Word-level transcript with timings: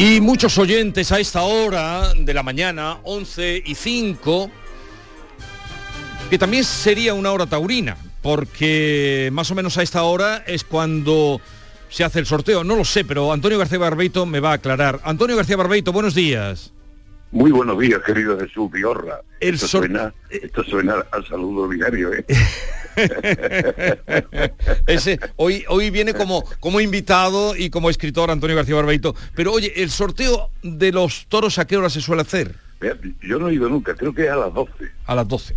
Y 0.00 0.20
muchos 0.20 0.56
oyentes 0.58 1.10
a 1.10 1.18
esta 1.18 1.42
hora 1.42 2.14
de 2.14 2.32
la 2.32 2.44
mañana, 2.44 2.98
11 3.02 3.64
y 3.66 3.74
5, 3.74 4.48
que 6.30 6.38
también 6.38 6.62
sería 6.62 7.14
una 7.14 7.32
hora 7.32 7.46
taurina, 7.46 7.96
porque 8.22 9.28
más 9.32 9.50
o 9.50 9.56
menos 9.56 9.76
a 9.76 9.82
esta 9.82 10.04
hora 10.04 10.44
es 10.46 10.62
cuando 10.62 11.40
se 11.88 12.04
hace 12.04 12.20
el 12.20 12.26
sorteo. 12.26 12.62
No 12.62 12.76
lo 12.76 12.84
sé, 12.84 13.04
pero 13.04 13.32
Antonio 13.32 13.58
García 13.58 13.78
Barbeito 13.78 14.24
me 14.24 14.38
va 14.38 14.52
a 14.52 14.54
aclarar. 14.54 15.00
Antonio 15.02 15.34
García 15.34 15.56
Barbeito, 15.56 15.92
buenos 15.92 16.14
días. 16.14 16.72
Muy 17.32 17.50
buenos 17.50 17.76
días, 17.80 18.00
querido 18.06 18.38
Jesús 18.38 18.70
Vigorra. 18.70 19.20
El 19.40 19.56
esto, 19.56 19.66
suena, 19.66 20.14
esto 20.30 20.62
suena 20.62 21.04
al 21.10 21.26
saludo 21.26 21.66
binario, 21.66 22.12
¿eh? 22.14 22.24
Ese, 24.86 25.18
hoy, 25.36 25.64
hoy 25.68 25.90
viene 25.90 26.14
como, 26.14 26.44
como 26.60 26.80
invitado 26.80 27.54
y 27.56 27.70
como 27.70 27.90
escritor 27.90 28.30
Antonio 28.30 28.56
García 28.56 28.76
Barbeito. 28.76 29.14
Pero 29.34 29.52
oye, 29.52 29.72
¿el 29.76 29.90
sorteo 29.90 30.50
de 30.62 30.92
los 30.92 31.26
toros 31.28 31.58
a 31.58 31.66
qué 31.66 31.76
hora 31.76 31.90
se 31.90 32.00
suele 32.00 32.22
hacer? 32.22 32.54
Yo 33.22 33.38
no 33.38 33.48
he 33.48 33.54
ido 33.54 33.68
nunca, 33.68 33.94
creo 33.94 34.14
que 34.14 34.24
es 34.24 34.30
a 34.30 34.36
las 34.36 34.54
12. 34.54 34.72
A 35.06 35.14
las 35.14 35.28
12. 35.28 35.56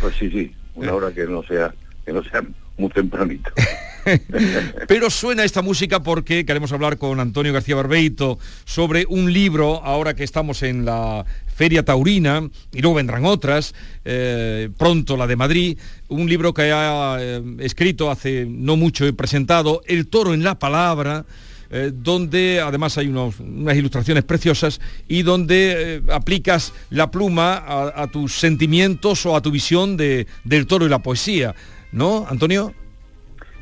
Pues 0.00 0.14
sí, 0.16 0.30
sí, 0.30 0.54
una 0.74 0.94
hora 0.94 1.12
que 1.12 1.26
no 1.26 1.42
sea, 1.42 1.74
que 2.04 2.12
no 2.12 2.22
sea 2.24 2.42
muy 2.78 2.90
tempranito. 2.90 3.50
Pero 4.88 5.10
suena 5.10 5.44
esta 5.44 5.62
música 5.62 6.02
porque 6.02 6.46
queremos 6.46 6.72
hablar 6.72 6.98
con 6.98 7.20
Antonio 7.20 7.52
García 7.52 7.76
Barbeito 7.76 8.38
sobre 8.64 9.04
un 9.08 9.32
libro, 9.32 9.84
ahora 9.84 10.14
que 10.14 10.24
estamos 10.24 10.62
en 10.62 10.84
la 10.84 11.24
Feria 11.54 11.84
Taurina, 11.84 12.48
y 12.72 12.80
luego 12.80 12.96
vendrán 12.96 13.24
otras, 13.24 13.74
eh, 14.04 14.70
pronto 14.78 15.16
la 15.16 15.26
de 15.26 15.36
Madrid, 15.36 15.78
un 16.08 16.28
libro 16.28 16.54
que 16.54 16.70
ha 16.72 17.16
eh, 17.18 17.42
escrito 17.58 18.10
hace 18.10 18.46
no 18.48 18.76
mucho 18.76 19.06
y 19.06 19.12
presentado, 19.12 19.82
El 19.86 20.06
toro 20.06 20.34
en 20.34 20.42
la 20.42 20.58
palabra, 20.58 21.26
eh, 21.70 21.90
donde 21.92 22.62
además 22.64 22.96
hay 22.96 23.08
unas 23.08 23.76
ilustraciones 23.76 24.24
preciosas 24.24 24.80
y 25.06 25.22
donde 25.22 26.02
aplicas 26.10 26.72
la 26.88 27.10
pluma 27.10 27.62
a, 27.66 28.06
tus 28.06 28.38
sentimientos 28.38 29.26
o 29.26 29.36
a 29.36 29.42
tu 29.42 29.50
visión 29.50 29.96
de, 29.98 30.26
del 30.44 30.66
toro 30.66 30.86
y 30.86 30.88
la 30.88 31.00
poesía. 31.00 31.54
¿No, 31.92 32.26
Antonio? 32.28 32.74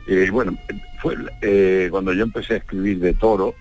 Eh, 0.07 0.29
bueno, 0.31 0.57
fue 1.01 1.17
eh, 1.43 1.89
cuando 1.91 2.13
yo 2.13 2.25
empecé 2.25 2.55
a 2.55 2.57
escribir 2.59 2.99
de 3.01 3.15
toro, 3.15 3.55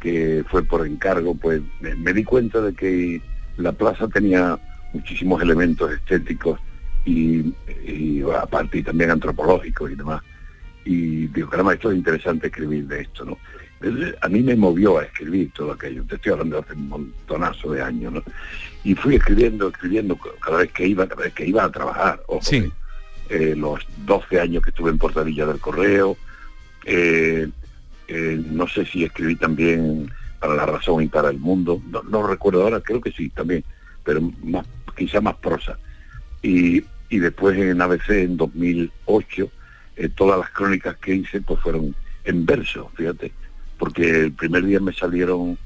que 0.00 0.44
fue 0.48 0.62
por 0.62 0.86
encargo, 0.86 1.34
pues 1.34 1.62
me, 1.80 2.12
di 2.12 2.24
cuenta 2.24 2.60
de 2.60 2.74
que 2.74 3.20
la 3.56 3.72
plaza 3.72 4.08
tenía 4.08 4.58
muchísimos 4.92 5.42
elementos 5.42 5.92
estéticos 5.92 6.60
y, 7.04 7.52
aparte 8.40 8.78
y 8.78 8.82
también 8.82 9.10
antropológicos 9.10 9.90
y 9.90 9.94
demás. 9.94 10.22
Y 10.84 11.26
digo, 11.28 11.48
caramba, 11.48 11.74
esto 11.74 11.90
es 11.90 11.96
interesante 11.96 12.48
escribir 12.48 12.86
de 12.86 13.02
esto, 13.02 13.24
¿no? 13.24 13.38
a 14.22 14.28
mí 14.28 14.42
me 14.42 14.56
movió 14.56 14.98
a 14.98 15.04
escribir 15.04 15.52
todo 15.52 15.72
aquello, 15.72 16.02
te 16.04 16.16
estoy 16.16 16.32
hablando 16.32 16.56
de 16.56 16.62
hace 16.62 16.72
un 16.72 16.88
montonazo 16.88 17.72
de 17.72 17.82
años, 17.82 18.14
¿no? 18.14 18.22
Y 18.84 18.94
fui 18.94 19.16
escribiendo, 19.16 19.68
escribiendo 19.68 20.16
cada 20.16 20.58
vez 20.58 20.72
que 20.72 20.86
iba, 20.86 21.06
cada 21.06 21.24
vez 21.24 21.34
que 21.34 21.46
iba 21.46 21.62
a 21.62 21.70
trabajar, 21.70 22.22
ojo, 22.26 22.40
sí. 22.42 22.72
Eh, 23.28 23.54
los 23.56 23.80
12 24.04 24.40
años 24.40 24.62
que 24.62 24.70
estuve 24.70 24.90
en 24.90 24.98
Portadilla 24.98 25.46
del 25.46 25.58
Correo, 25.58 26.16
eh, 26.84 27.48
eh, 28.06 28.42
no 28.50 28.68
sé 28.68 28.86
si 28.86 29.04
escribí 29.04 29.34
también 29.34 30.12
para 30.38 30.54
La 30.54 30.66
Razón 30.66 31.02
y 31.02 31.08
para 31.08 31.30
el 31.30 31.38
Mundo, 31.38 31.82
no, 32.08 32.26
recuerdo 32.26 32.62
ahora, 32.62 32.80
creo 32.80 33.00
que 33.00 33.10
sí 33.10 33.30
también, 33.30 33.64
pero 34.04 34.20
más, 34.44 34.64
quizá 34.96 35.20
más 35.20 35.34
prosa. 35.36 35.76
Y, 36.40 36.84
y 37.08 37.18
después 37.18 37.58
en 37.58 37.82
ABC 37.82 38.10
en 38.10 38.36
2008, 38.36 39.50
todas 40.14 40.38
las 40.38 40.50
crónicas 40.50 40.96
que 40.98 41.16
hice 41.16 41.40
pues 41.40 41.58
fueron 41.60 41.96
en 42.24 42.46
verso, 42.46 42.92
fíjate, 42.94 43.32
porque 43.78 44.08
el 44.08 44.32
primer 44.32 44.64
día 44.64 44.78
me 44.78 44.92
salieron 44.92 45.58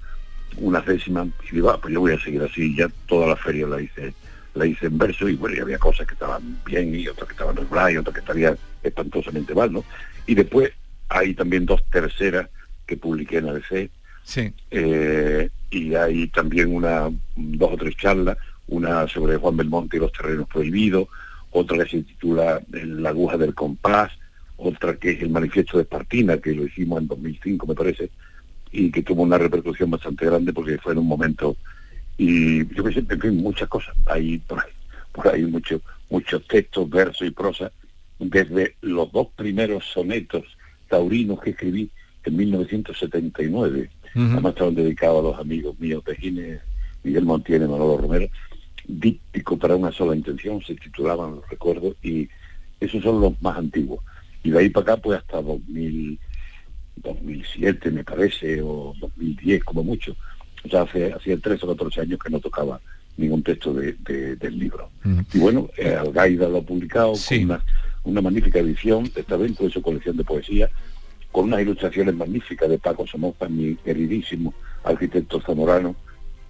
unas 0.56 0.87
décimas 0.87 1.28
y 1.50 1.56
digo, 1.56 1.71
ah, 1.71 1.78
pues 1.81 1.92
yo 1.92 2.00
voy 2.00 2.12
a 2.12 2.21
seguir 2.21 2.42
así, 2.42 2.75
ya 2.75 2.88
toda 3.06 3.27
la 3.27 3.37
feria 3.37 3.66
la 3.66 3.82
hice 3.82 4.15
la 4.55 4.66
hice 4.66 4.87
en 4.87 4.99
verso 4.99 5.28
y 5.28 5.37
bueno, 5.37 5.56
y 5.56 5.61
había 5.61 5.78
cosas 5.78 6.06
que 6.06 6.15
estaban 6.15 6.59
bien 6.65 6.94
y 6.94 7.09
otras 7.09 7.28
que 7.28 7.34
estaban 7.34 7.56
reguladas 7.56 7.93
y 7.93 7.97
otras 7.97 8.15
que 8.15 8.21
estarían 8.21 8.59
espantosamente 8.83 9.55
mal, 9.55 9.72
¿no? 9.72 9.84
Y 10.27 10.34
después 10.34 10.72
hay 11.09 11.34
también 11.34 11.66
dos 11.66 11.83
terceras 11.91 12.49
que 12.87 12.97
publiqué 12.97 13.39
en 13.39 13.49
ABC. 13.49 13.91
Sí. 14.25 14.53
Eh, 14.71 15.49
y 15.71 15.94
hay 15.94 16.28
también 16.28 16.75
una, 16.75 17.10
dos 17.37 17.72
o 17.72 17.77
tres 17.77 17.97
charlas, 17.97 18.37
una 18.69 19.06
sobre 19.09 19.37
Juan 19.37 19.56
Belmonte 19.56 19.97
y 19.97 20.00
los 20.00 20.12
terrenos 20.12 20.49
prohibidos, 20.49 21.09
otra 21.50 21.84
que 21.84 21.91
se 21.91 22.03
titula 22.03 22.60
La 22.71 23.10
aguja 23.10 23.37
del 23.37 23.55
compás, 23.55 24.12
otra 24.56 24.94
que 24.97 25.12
es 25.12 25.22
el 25.22 25.31
manifiesto 25.31 25.77
de 25.77 25.84
Espartina, 25.84 26.39
que 26.39 26.55
lo 26.55 26.65
hicimos 26.65 27.00
en 27.00 27.09
2005 27.09 27.66
me 27.66 27.75
parece, 27.75 28.10
y 28.72 28.91
que 28.91 29.03
tuvo 29.03 29.22
una 29.22 29.39
repercusión 29.39 29.91
bastante 29.91 30.27
grande 30.27 30.53
porque 30.53 30.78
fue 30.78 30.93
en 30.93 30.99
un 30.99 31.09
momento 31.09 31.56
y 32.22 32.69
yo 32.75 32.84
que 32.84 32.92
sé, 32.92 33.03
en 33.08 33.19
fin, 33.19 33.36
muchas 33.38 33.66
cosas. 33.66 33.97
Hay 34.04 34.36
por 34.41 34.58
ahí, 34.58 34.72
por 35.10 35.28
ahí 35.28 35.42
muchos 35.44 35.81
muchos 36.10 36.47
textos, 36.47 36.91
versos 36.91 37.26
y 37.26 37.31
prosa, 37.31 37.72
desde 38.19 38.76
los 38.82 39.10
dos 39.10 39.28
primeros 39.34 39.86
sonetos 39.86 40.44
taurinos 40.88 41.41
que 41.41 41.50
escribí 41.50 41.88
en 42.25 42.36
1979. 42.36 43.91
Además 44.14 44.53
estaban 44.53 44.75
dedicados 44.75 45.20
a 45.20 45.28
los 45.30 45.41
amigos 45.41 45.80
míos 45.80 46.04
de 46.04 46.14
Gines, 46.16 46.60
Miguel 47.04 47.25
Montiel 47.25 47.62
y 47.62 47.69
Manolo 47.69 47.97
Romero. 47.97 48.28
Díptico 48.86 49.56
para 49.56 49.76
una 49.76 49.91
sola 49.91 50.14
intención, 50.14 50.62
se 50.62 50.75
titulaban 50.75 51.36
los 51.36 51.48
recuerdos, 51.48 51.97
y 52.03 52.28
esos 52.80 53.03
son 53.03 53.22
los 53.22 53.41
más 53.41 53.56
antiguos. 53.56 54.04
Y 54.42 54.50
de 54.50 54.59
ahí 54.59 54.69
para 54.69 54.92
acá, 54.92 55.03
pues 55.03 55.20
hasta 55.20 55.41
2000, 55.41 56.19
2007 56.97 57.91
me 57.92 58.04
parece, 58.04 58.60
o 58.60 58.92
2010 59.00 59.64
como 59.64 59.84
mucho, 59.84 60.14
ya 60.65 60.82
hace 60.82 61.12
hacía 61.12 61.38
tres 61.38 61.62
o 61.62 61.69
14 61.69 62.03
años 62.03 62.19
que 62.19 62.31
no 62.31 62.41
tocaba 62.41 62.81
ningún 63.16 63.43
texto 63.43 63.72
de, 63.75 63.94
del 64.37 64.59
libro. 64.59 64.91
Y 65.32 65.38
bueno, 65.38 65.69
eh, 65.76 65.94
Algaida 65.94 66.48
lo 66.48 66.59
ha 66.59 66.62
publicado 66.62 67.12
con 67.12 67.43
una, 67.44 67.65
una, 68.04 68.21
magnífica 68.22 68.59
edición, 68.59 69.10
esta 69.15 69.37
vez 69.37 69.56
con 69.56 69.71
su 69.71 69.82
colección 69.82 70.16
de 70.16 70.25
poesía, 70.25 70.71
con 71.31 71.47
unas 71.47 71.60
ilustraciones 71.60 72.15
magníficas 72.15 72.69
de 72.69 72.78
Paco 72.78 73.06
Somoza, 73.06 73.48
mi 73.48 73.76
queridísimo 73.76 74.54
arquitecto 74.84 75.41
zamorano, 75.41 75.97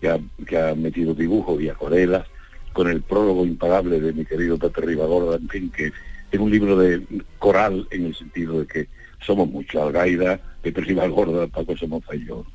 que 0.00 0.08
ha, 0.08 0.18
que 0.46 0.58
ha 0.58 0.74
metido 0.74 1.12
dibujos 1.12 1.60
y 1.60 1.68
acuarelas, 1.68 2.26
con 2.72 2.88
el 2.88 3.02
prólogo 3.02 3.44
impagable 3.44 4.00
de 4.00 4.12
mi 4.12 4.24
querido 4.24 4.56
Pepe 4.56 4.82
Ribagorda, 4.82 5.36
en 5.36 5.48
fin, 5.48 5.70
que 5.70 5.92
es 6.30 6.38
un 6.38 6.50
libro 6.50 6.76
de 6.76 7.02
coral 7.38 7.86
en 7.90 8.06
el 8.06 8.14
sentido 8.14 8.60
de 8.60 8.66
que 8.66 8.88
somos 9.20 9.48
muchos, 9.48 9.82
Algaida, 9.82 10.40
Pepe 10.62 10.80
Ribagorda, 10.82 11.48
Paco 11.48 11.76
Somoza 11.76 12.14
y 12.14 12.26
yo. 12.26 12.46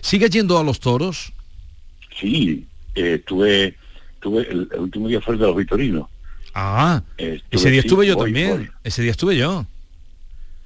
¿Sigue 0.00 0.28
yendo 0.28 0.58
a 0.58 0.64
los 0.64 0.80
toros? 0.80 1.32
Sí, 2.18 2.66
eh, 2.94 3.14
estuve, 3.14 3.76
tuve 4.20 4.48
el, 4.50 4.68
último 4.78 5.08
día 5.08 5.20
fue 5.20 5.34
el 5.34 5.40
de 5.40 5.46
los 5.46 5.56
Vitorinos. 5.56 6.08
Ah, 6.54 7.02
ese 7.16 7.70
día 7.70 7.80
estuve 7.80 8.06
yo 8.06 8.16
también. 8.16 8.70
Ese 8.82 9.02
día 9.02 9.12
estuve 9.12 9.36
yo. 9.36 9.66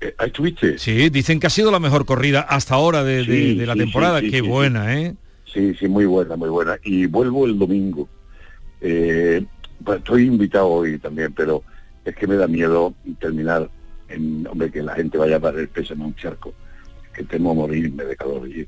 Eh, 0.00 0.14
¿Ahí 0.18 0.28
estuviste? 0.28 0.78
Sí, 0.78 1.10
dicen 1.10 1.38
que 1.40 1.46
ha 1.46 1.50
sido 1.50 1.70
la 1.70 1.80
mejor 1.80 2.06
corrida 2.06 2.40
hasta 2.40 2.74
ahora 2.74 3.04
de, 3.04 3.54
la 3.66 3.74
temporada. 3.74 4.20
Qué 4.20 4.40
buena, 4.40 4.98
¿eh? 4.98 5.14
Sí, 5.52 5.74
sí, 5.78 5.86
muy 5.86 6.06
buena, 6.06 6.36
muy 6.36 6.48
buena. 6.48 6.78
Y 6.82 7.06
vuelvo 7.06 7.46
el 7.46 7.58
domingo. 7.58 8.08
Eh, 8.80 9.44
pues 9.84 9.98
estoy 9.98 10.26
invitado 10.26 10.68
hoy 10.68 10.98
también, 10.98 11.32
pero 11.32 11.62
es 12.04 12.16
que 12.16 12.26
me 12.26 12.36
da 12.36 12.46
miedo 12.46 12.94
terminar 13.20 13.70
en, 14.08 14.46
hombre, 14.46 14.70
que 14.70 14.82
la 14.82 14.94
gente 14.94 15.18
vaya 15.18 15.36
a 15.36 15.38
dar 15.38 15.58
el 15.58 15.68
peso 15.68 15.94
en 15.94 16.02
un 16.02 16.14
charco 16.16 16.54
que 17.14 17.22
temo 17.24 17.54
morirme 17.54 18.04
de 18.04 18.16
calor. 18.16 18.48
Y 18.48 18.66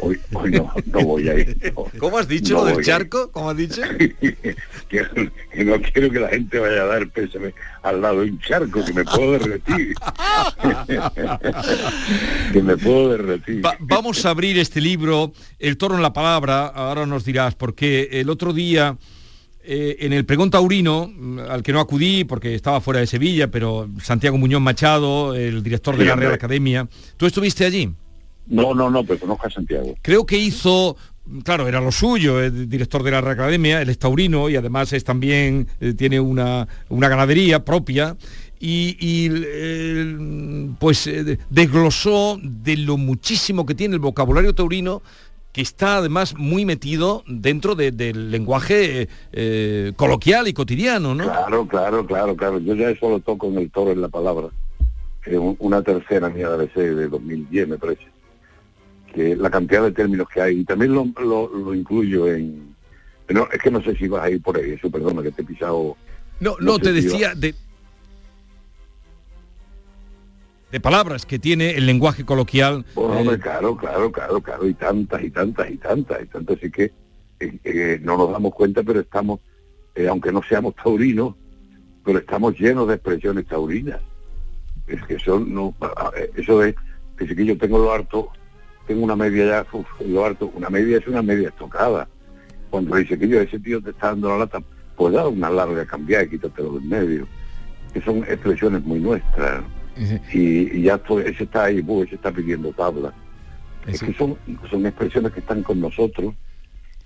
hoy, 0.00 0.18
hoy 0.32 0.50
no, 0.52 0.72
no 0.86 1.00
voy 1.00 1.28
a 1.28 1.34
ir. 1.38 1.72
no. 1.76 1.86
¿Cómo 1.98 2.18
has 2.18 2.28
dicho 2.28 2.54
No 2.54 2.64
lo 2.64 2.76
del 2.76 2.84
charco? 2.84 3.30
¿Cómo 3.32 3.50
has 3.50 3.56
dicho? 3.56 3.82
que, 3.98 4.56
que 5.52 5.64
no 5.64 5.80
quiero 5.80 6.10
que 6.10 6.20
la 6.20 6.28
gente 6.28 6.58
vaya 6.58 6.82
a 6.82 6.86
dar 6.86 7.08
pésame 7.10 7.54
al 7.82 8.00
lado 8.00 8.20
de 8.22 8.30
un 8.30 8.38
charco 8.40 8.84
que 8.84 8.92
me 8.92 9.04
puedo 9.04 9.32
derretir. 9.32 9.94
que 12.52 12.62
me 12.62 12.76
puedo 12.76 13.10
derretir. 13.10 13.64
Va- 13.64 13.76
vamos 13.80 14.24
a 14.24 14.30
abrir 14.30 14.58
este 14.58 14.80
libro, 14.80 15.32
El 15.58 15.76
toro 15.76 15.96
en 15.96 16.02
la 16.02 16.12
palabra, 16.12 16.66
ahora 16.66 17.06
nos 17.06 17.24
dirás, 17.24 17.54
porque 17.54 18.08
el 18.12 18.30
otro 18.30 18.52
día 18.52 18.96
eh, 19.66 19.96
en 20.00 20.12
el 20.12 20.26
pregón 20.26 20.50
taurino, 20.50 21.10
mm, 21.12 21.38
al 21.38 21.62
que 21.62 21.72
no 21.72 21.80
acudí 21.80 22.24
porque 22.24 22.54
estaba 22.54 22.80
fuera 22.80 23.00
de 23.00 23.06
Sevilla, 23.06 23.50
pero 23.50 23.88
Santiago 24.02 24.36
Muñoz 24.36 24.60
Machado, 24.60 25.34
el 25.34 25.62
director 25.62 25.96
de 25.96 26.04
la 26.04 26.16
Real. 26.16 26.34
Academia, 26.34 26.86
¿tú 27.16 27.26
estuviste 27.26 27.64
allí? 27.64 27.90
No, 28.46 28.74
no, 28.74 28.90
no, 28.90 29.04
pero 29.04 29.20
conozco 29.20 29.46
a 29.46 29.50
Santiago. 29.50 29.94
Creo 30.02 30.26
que 30.26 30.36
hizo, 30.36 30.96
claro, 31.44 31.66
era 31.66 31.80
lo 31.80 31.90
suyo, 31.90 32.42
el 32.42 32.68
director 32.68 33.02
de 33.02 33.10
la 33.10 33.20
Real 33.22 33.34
Academia, 33.34 33.80
él 33.80 33.88
es 33.88 33.98
taurino 33.98 34.50
y 34.50 34.56
además 34.56 34.92
es 34.92 35.02
también, 35.02 35.66
eh, 35.80 35.94
tiene 35.94 36.20
una, 36.20 36.68
una 36.90 37.08
ganadería 37.08 37.64
propia 37.64 38.16
y, 38.60 38.96
y, 38.98 39.30
eh, 39.32 40.16
pues 40.78 41.06
eh, 41.06 41.38
desglosó 41.50 42.38
de 42.42 42.76
lo 42.76 42.96
muchísimo 42.96 43.66
que 43.66 43.74
tiene 43.74 43.94
el 43.94 44.00
vocabulario 44.00 44.54
taurino 44.54 45.02
que 45.54 45.62
está 45.62 45.98
además 45.98 46.34
muy 46.36 46.64
metido 46.66 47.22
dentro 47.28 47.76
de- 47.76 47.92
del 47.92 48.32
lenguaje 48.32 49.02
eh, 49.02 49.08
eh, 49.32 49.92
coloquial 49.94 50.48
y 50.48 50.52
cotidiano, 50.52 51.14
¿no? 51.14 51.24
Claro, 51.24 51.66
claro, 51.68 52.04
claro, 52.06 52.36
claro. 52.36 52.58
Yo 52.58 52.74
ya 52.74 52.90
eso 52.90 53.08
lo 53.08 53.20
toco 53.20 53.46
en 53.46 53.58
el 53.58 53.70
toro 53.70 53.92
en 53.92 54.00
la 54.00 54.08
palabra. 54.08 54.48
Un- 55.28 55.56
una 55.60 55.80
tercera 55.80 56.28
mía 56.28 56.48
de 56.50 56.54
ABC 56.54 56.74
de 56.74 57.08
2010, 57.08 57.68
me 57.68 57.78
parece. 57.78 58.02
Que 59.14 59.36
la 59.36 59.48
cantidad 59.48 59.84
de 59.84 59.92
términos 59.92 60.26
que 60.28 60.40
hay. 60.42 60.58
Y 60.58 60.64
también 60.64 60.92
lo, 60.92 61.06
lo, 61.22 61.48
lo 61.56 61.72
incluyo 61.72 62.26
en... 62.26 62.74
No, 63.28 63.46
es 63.52 63.60
que 63.62 63.70
no 63.70 63.80
sé 63.80 63.94
si 63.96 64.08
vas 64.08 64.24
a 64.24 64.30
ir 64.30 64.42
por 64.42 64.56
ahí, 64.58 64.72
eso 64.72 64.90
perdona 64.90 65.22
que 65.22 65.30
te 65.30 65.42
he 65.42 65.44
pisado. 65.44 65.96
No, 66.40 66.56
No 66.58 66.72
no, 66.72 66.78
te 66.80 66.92
decía 66.92 67.32
de, 67.36 67.54
de 70.74 70.80
palabras 70.80 71.24
que 71.24 71.38
tiene 71.38 71.76
el 71.76 71.86
lenguaje 71.86 72.24
coloquial. 72.24 72.84
Bueno, 72.96 73.14
eh, 73.14 73.20
hombre, 73.20 73.38
claro, 73.38 73.76
claro, 73.76 74.10
claro, 74.10 74.40
claro, 74.40 74.66
y 74.66 74.74
tantas, 74.74 75.22
y 75.22 75.30
tantas, 75.30 75.70
y 75.70 75.76
tantas, 75.76 76.20
y 76.20 76.26
tantas, 76.26 76.56
así 76.56 76.68
que 76.68 76.90
eh, 77.38 77.58
eh, 77.62 78.00
no 78.02 78.16
nos 78.16 78.32
damos 78.32 78.52
cuenta, 78.52 78.82
pero 78.82 78.98
estamos, 78.98 79.38
eh, 79.94 80.08
aunque 80.08 80.32
no 80.32 80.42
seamos 80.42 80.74
taurinos, 80.74 81.36
pero 82.04 82.18
estamos 82.18 82.58
llenos 82.58 82.88
de 82.88 82.94
expresiones 82.94 83.46
taurinas. 83.46 84.00
Es 84.88 85.00
que 85.04 85.16
son, 85.20 85.54
no, 85.54 85.76
eso 86.34 86.58
que 86.58 87.28
si 87.28 87.36
que 87.36 87.46
yo 87.46 87.56
tengo 87.56 87.78
lo 87.78 87.92
harto, 87.92 88.30
tengo 88.88 89.04
una 89.04 89.14
media 89.14 89.46
ya, 89.46 89.66
uf, 89.78 89.86
lo 90.04 90.24
harto, 90.24 90.50
una 90.56 90.70
media 90.70 90.98
es 90.98 91.06
una 91.06 91.22
media 91.22 91.50
estocada. 91.50 92.08
Cuando 92.70 92.96
dice 92.96 93.16
que 93.16 93.28
yo, 93.28 93.40
ese 93.40 93.60
tío 93.60 93.80
te 93.80 93.90
está 93.90 94.08
dando 94.08 94.30
la 94.30 94.38
lata, 94.38 94.60
pues 94.96 95.14
da 95.14 95.28
una 95.28 95.50
larga 95.50 95.86
cambiada 95.86 96.24
y 96.24 96.30
quítatelo 96.30 96.72
del 96.72 96.88
medio. 96.88 97.28
Que 97.92 98.00
son 98.00 98.24
expresiones 98.24 98.82
muy 98.82 98.98
nuestras. 98.98 99.62
Y, 100.32 100.78
y 100.78 100.82
ya 100.82 100.98
todo, 100.98 101.20
ese 101.20 101.44
está 101.44 101.64
ahí, 101.64 101.82
uh, 101.86 102.02
ese 102.02 102.16
está 102.16 102.32
pidiendo 102.32 102.70
tabla. 102.72 103.12
Es 103.86 104.02
que 104.02 104.14
son, 104.14 104.36
son 104.70 104.86
expresiones 104.86 105.32
que 105.32 105.40
están 105.40 105.62
con 105.62 105.80
nosotros 105.80 106.34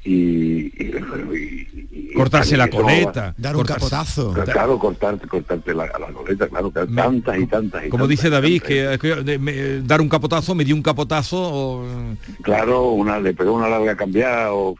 y... 0.04 0.12
y- 0.12 0.92
y- 1.34 1.88
y- 1.92 2.12
cortarse 2.14 2.56
la 2.56 2.68
coleta. 2.70 3.34
Dar 3.36 3.56
un 3.56 3.62
cortarse- 3.62 3.74
capotazo. 3.74 4.32
Claro, 4.32 4.78
cortarte, 4.78 5.26
cortarte 5.28 5.74
la, 5.74 5.86
la 5.86 6.12
coleta, 6.12 6.48
claro, 6.48 6.72
que 6.72 6.80
Me- 6.86 7.02
tantas 7.02 7.38
y 7.38 7.46
tantas 7.46 7.84
y 7.84 7.88
Como 7.88 8.04
tantas 8.04 8.08
dice 8.10 8.30
David, 8.30 8.62
que, 8.62 8.98
que, 9.00 9.14
de- 9.16 9.38
me- 9.38 9.80
dar 9.82 10.00
un 10.00 10.08
capotazo, 10.08 10.54
me 10.54 10.64
dio 10.64 10.74
un 10.74 10.82
capotazo. 10.82 11.36
o, 11.38 11.84
Claro, 12.42 12.90
una, 12.92 13.18
le 13.20 13.34
pegó 13.34 13.52
una 13.54 13.68
larga 13.68 13.96
cambiada, 13.96 14.52
o, 14.54 14.76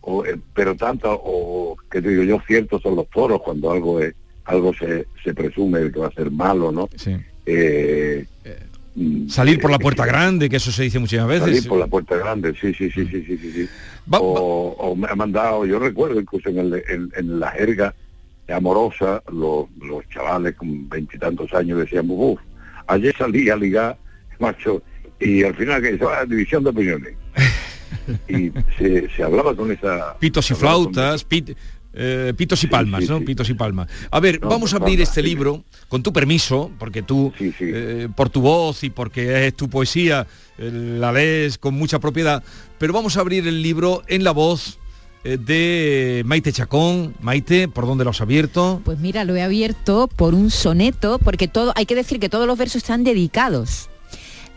o, 0.00 0.24
eh, 0.24 0.38
pero 0.54 0.74
tanto, 0.76 1.10
o 1.12 1.76
que 1.90 2.00
te 2.02 2.08
digo 2.08 2.22
yo, 2.24 2.40
ciertos 2.46 2.82
son 2.82 2.96
los 2.96 3.08
toros 3.10 3.40
cuando 3.42 3.70
algo 3.70 4.00
es, 4.00 4.14
algo 4.46 4.72
se, 4.74 5.06
se 5.22 5.32
presume 5.34 5.90
que 5.92 6.00
va 6.00 6.08
a 6.08 6.12
ser 6.12 6.30
malo, 6.30 6.72
¿no? 6.72 6.88
sí. 6.96 7.16
Eh, 7.46 8.26
mm, 8.94 9.28
Salir 9.28 9.60
por 9.60 9.70
la 9.70 9.76
eh, 9.76 9.80
puerta 9.80 10.06
grande, 10.06 10.48
que 10.48 10.56
eso 10.56 10.70
se 10.72 10.84
dice 10.84 10.98
muchas 10.98 11.26
veces. 11.26 11.44
Salir 11.46 11.68
por 11.68 11.78
la 11.78 11.86
puerta 11.86 12.16
grande, 12.16 12.54
sí, 12.60 12.72
sí, 12.74 12.90
sí, 12.90 13.06
sí, 13.06 13.24
sí, 13.26 13.38
sí. 13.38 13.52
sí. 13.52 13.68
Va- 14.12 14.18
va- 14.18 14.24
o, 14.24 14.96
me 14.96 15.08
ha 15.08 15.14
mandado, 15.14 15.64
yo 15.66 15.78
recuerdo 15.78 16.20
incluso 16.20 16.48
en, 16.48 16.58
el- 16.58 16.82
en- 16.88 17.12
en 17.16 17.40
la 17.40 17.50
jerga 17.50 17.94
amorosa, 18.54 19.22
los, 19.32 19.66
los 19.80 20.06
chavales 20.10 20.54
con 20.54 20.88
veintitantos 20.88 21.52
años 21.54 21.78
decían, 21.78 22.06
uff, 22.08 22.38
ayer 22.86 23.14
salí 23.16 23.48
a 23.48 23.56
ligar, 23.56 23.96
macho, 24.38 24.82
y 25.20 25.42
al 25.42 25.54
final 25.54 25.80
que 25.82 25.90
eso, 25.94 26.08
ah, 26.10 26.24
división 26.26 26.62
de 26.64 26.70
opiniones. 26.70 27.14
y 28.28 28.50
se, 28.78 29.08
se 29.16 29.22
hablaba 29.22 29.54
con 29.56 29.72
esa... 29.72 30.18
pitos 30.18 30.50
y 30.50 30.54
hablaba 30.54 30.74
con- 30.74 30.92
flautas, 30.92 31.24
pit- 31.24 31.56
eh, 31.94 32.32
pitos 32.36 32.62
y 32.64 32.66
palmas, 32.66 33.04
sí, 33.04 33.10
¿no? 33.10 33.18
sí. 33.18 33.24
Pitos 33.24 33.48
y 33.50 33.54
palmas. 33.54 33.88
A 34.10 34.20
ver, 34.20 34.40
No, 34.42 34.48
vamos 34.48 34.72
a 34.72 34.76
abrir 34.76 34.96
palmas, 34.98 35.08
este 35.08 35.22
sí. 35.22 35.28
libro, 35.28 35.64
con 35.88 36.02
tu 36.02 36.12
permiso, 36.12 36.70
porque 36.78 37.02
tú, 37.02 37.32
Sí, 37.38 37.52
sí. 37.58 37.64
eh, 37.72 38.08
por 38.14 38.30
tu 38.30 38.40
voz 38.40 38.82
y 38.84 38.90
porque 38.90 39.46
es 39.46 39.54
tu 39.56 39.68
poesía, 39.70 40.26
eh, 40.58 40.70
la 40.72 41.12
lees 41.12 41.58
con 41.58 41.74
mucha 41.74 41.98
propiedad, 41.98 42.42
pero 42.78 42.92
vamos 42.92 43.16
a 43.16 43.20
abrir 43.20 43.46
el 43.46 43.62
libro 43.62 44.02
en 44.08 44.24
la 44.24 44.32
voz 44.32 44.78
de 45.24 46.22
Maite 46.26 46.52
Chacón. 46.52 47.14
Maite, 47.20 47.66
¿por 47.68 47.86
dónde 47.86 48.04
lo 48.04 48.10
has 48.10 48.20
abierto? 48.20 48.82
Pues 48.84 48.98
mira, 48.98 49.24
lo 49.24 49.34
he 49.34 49.42
abierto 49.42 50.06
por 50.08 50.34
un 50.34 50.50
soneto, 50.50 51.18
porque 51.18 51.48
todo, 51.48 51.72
hay 51.76 51.86
que 51.86 51.94
decir 51.94 52.20
que 52.20 52.28
todos 52.28 52.46
los 52.46 52.58
versos 52.58 52.76
están 52.82 53.04
dedicados. 53.04 53.88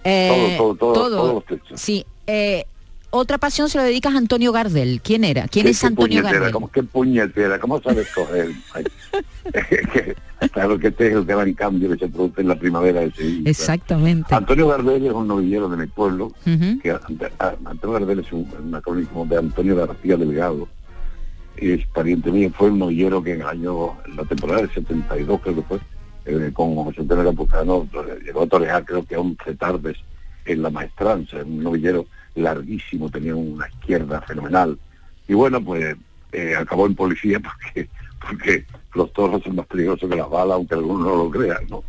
Eh, 0.03 0.55
Todo, 0.57 0.75
todo, 0.75 0.93
todo, 0.93 1.09
todos 1.17 1.33
los 1.35 1.45
textos. 1.45 1.79
Sí. 1.81 2.05
eh, 2.27 2.65
otra 3.17 3.37
pasión 3.37 3.69
se 3.69 3.77
lo 3.77 3.83
dedicas 3.83 4.13
a 4.15 4.17
Antonio 4.17 4.51
Gardel. 4.51 5.01
¿Quién 5.03 5.23
era? 5.23 5.47
¿Quién 5.47 5.65
¿Qué- 5.65 5.71
es 5.71 5.81
qué 5.81 5.87
Antonio? 5.87 6.23
Gardel? 6.23 6.51
¿Cómo, 6.51 6.71
¿Qué 6.71 6.83
puñetera? 6.83 7.59
¿Cómo 7.59 7.81
sabes 7.81 8.07
coger? 8.13 8.49
Que, 9.93 10.15
claro 10.51 10.77
que 10.79 10.87
este 10.87 11.07
es 11.07 11.13
el 11.13 11.25
gran 11.25 11.53
cambio 11.53 11.89
que 11.91 11.97
se 11.97 12.07
produce 12.07 12.41
en 12.41 12.47
la 12.49 12.55
primavera 12.59 13.01
de 13.01 13.11
Sevilla. 13.11 13.49
Exactamente. 13.49 14.33
Antonio 14.33 14.67
Gardel 14.67 15.05
es 15.05 15.13
un 15.13 15.27
novillero 15.27 15.69
de 15.69 15.77
mi 15.77 15.87
pueblo, 15.87 16.25
Ujú. 16.45 16.79
que 16.81 16.91
ante- 16.91 17.31
a- 17.39 17.55
Antonio 17.65 17.93
Gardel 17.99 18.19
es 18.19 18.31
un, 18.31 18.47
un 18.63 18.75
acrónimo 18.75 19.25
de 19.25 19.37
Antonio 19.37 19.75
García 19.75 20.17
Delgado, 20.17 20.67
es 21.57 21.85
pariente 21.87 22.31
mío, 22.31 22.51
fue 22.55 22.69
un 22.69 22.79
novillero 22.79 23.23
que 23.23 23.33
en 23.33 23.41
el 23.41 23.47
año, 23.47 23.93
en 24.05 24.15
la 24.15 24.23
temporada 24.25 24.61
del 24.61 24.71
72 24.73 25.41
creo 25.41 25.55
que 25.55 25.61
fue, 25.63 25.79
eh, 26.25 26.51
con 26.53 26.75
José 26.75 27.01
Antonio 27.01 27.25
Campuzano, 27.25 27.87
llegó 28.23 28.43
a 28.43 28.47
torear 28.47 28.85
creo 28.85 29.03
que 29.05 29.15
11 29.17 29.55
tardes 29.55 29.97
en 30.45 30.61
la 30.61 30.69
maestranza, 30.69 31.37
un 31.37 31.63
novillero 31.63 32.05
larguísimo, 32.37 33.09
tenía 33.09 33.35
una 33.35 33.67
izquierda 33.67 34.21
fenomenal. 34.21 34.77
Y 35.27 35.33
bueno, 35.33 35.63
pues 35.63 35.95
eh, 36.31 36.55
acabó 36.55 36.85
en 36.85 36.95
policía 36.95 37.39
porque 37.39 37.89
porque 38.19 38.65
los 38.95 39.13
toros 39.13 39.43
son 39.43 39.55
más 39.55 39.67
peligrosos 39.67 40.09
que 40.09 40.15
las 40.15 40.29
balas, 40.29 40.55
aunque 40.55 40.73
algunos 40.73 41.05
no 41.07 41.15
lo 41.15 41.29
crean, 41.29 41.67
¿no? 41.69 41.83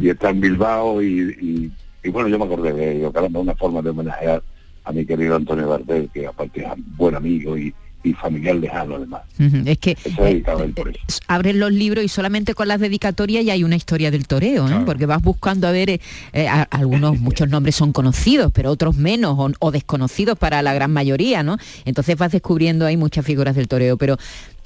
Y 0.00 0.08
está 0.08 0.30
en 0.30 0.40
Bilbao 0.40 1.00
y, 1.00 1.20
y, 1.40 1.72
y 2.02 2.10
bueno, 2.10 2.28
yo 2.28 2.38
me 2.38 2.44
acordé 2.44 2.72
de 2.72 2.96
ello, 2.96 3.12
caramba, 3.12 3.40
una 3.40 3.54
forma 3.54 3.80
de 3.80 3.90
homenajear 3.90 4.42
a 4.84 4.92
mi 4.92 5.06
querido 5.06 5.36
Antonio 5.36 5.68
Gardel, 5.68 6.10
que 6.12 6.26
aparte 6.26 6.62
es 6.62 6.96
buen 6.96 7.14
amigo 7.14 7.56
y, 7.56 7.72
y 8.02 8.12
familiar 8.14 8.56
lejano 8.56 8.96
además. 8.96 9.22
Es 9.64 9.78
que 9.78 9.96
Eso 10.04 10.26
él 10.26 10.44
eh, 10.46 10.72
por 10.74 10.88
eh, 10.88 10.92
eso. 11.08 11.18
abres 11.28 11.54
los 11.56 11.72
libros 11.72 12.04
y 12.04 12.08
solamente 12.08 12.54
con 12.54 12.68
las 12.68 12.80
dedicatorias 12.80 13.44
ya 13.44 13.52
hay 13.52 13.64
una 13.64 13.76
historia 13.76 14.10
del 14.10 14.26
toreo, 14.26 14.64
¿eh? 14.64 14.68
Claro. 14.68 14.84
porque 14.84 15.06
vas 15.06 15.22
buscando 15.22 15.66
a 15.66 15.70
ver, 15.72 15.90
eh, 15.90 16.00
eh, 16.32 16.48
a- 16.48 16.62
algunos, 16.70 17.18
muchos 17.20 17.48
nombres 17.48 17.74
son 17.76 17.92
conocidos, 17.92 18.52
pero 18.54 18.70
otros 18.70 18.96
menos 18.96 19.36
o, 19.38 19.50
o 19.58 19.70
desconocidos 19.70 20.38
para 20.38 20.62
la 20.62 20.72
gran 20.74 20.92
mayoría, 20.92 21.42
¿no? 21.42 21.56
Entonces 21.84 22.16
vas 22.16 22.32
descubriendo 22.32 22.86
ahí 22.86 22.96
muchas 22.96 23.24
figuras 23.26 23.54
del 23.56 23.68
toreo, 23.68 23.96
pero 23.96 24.16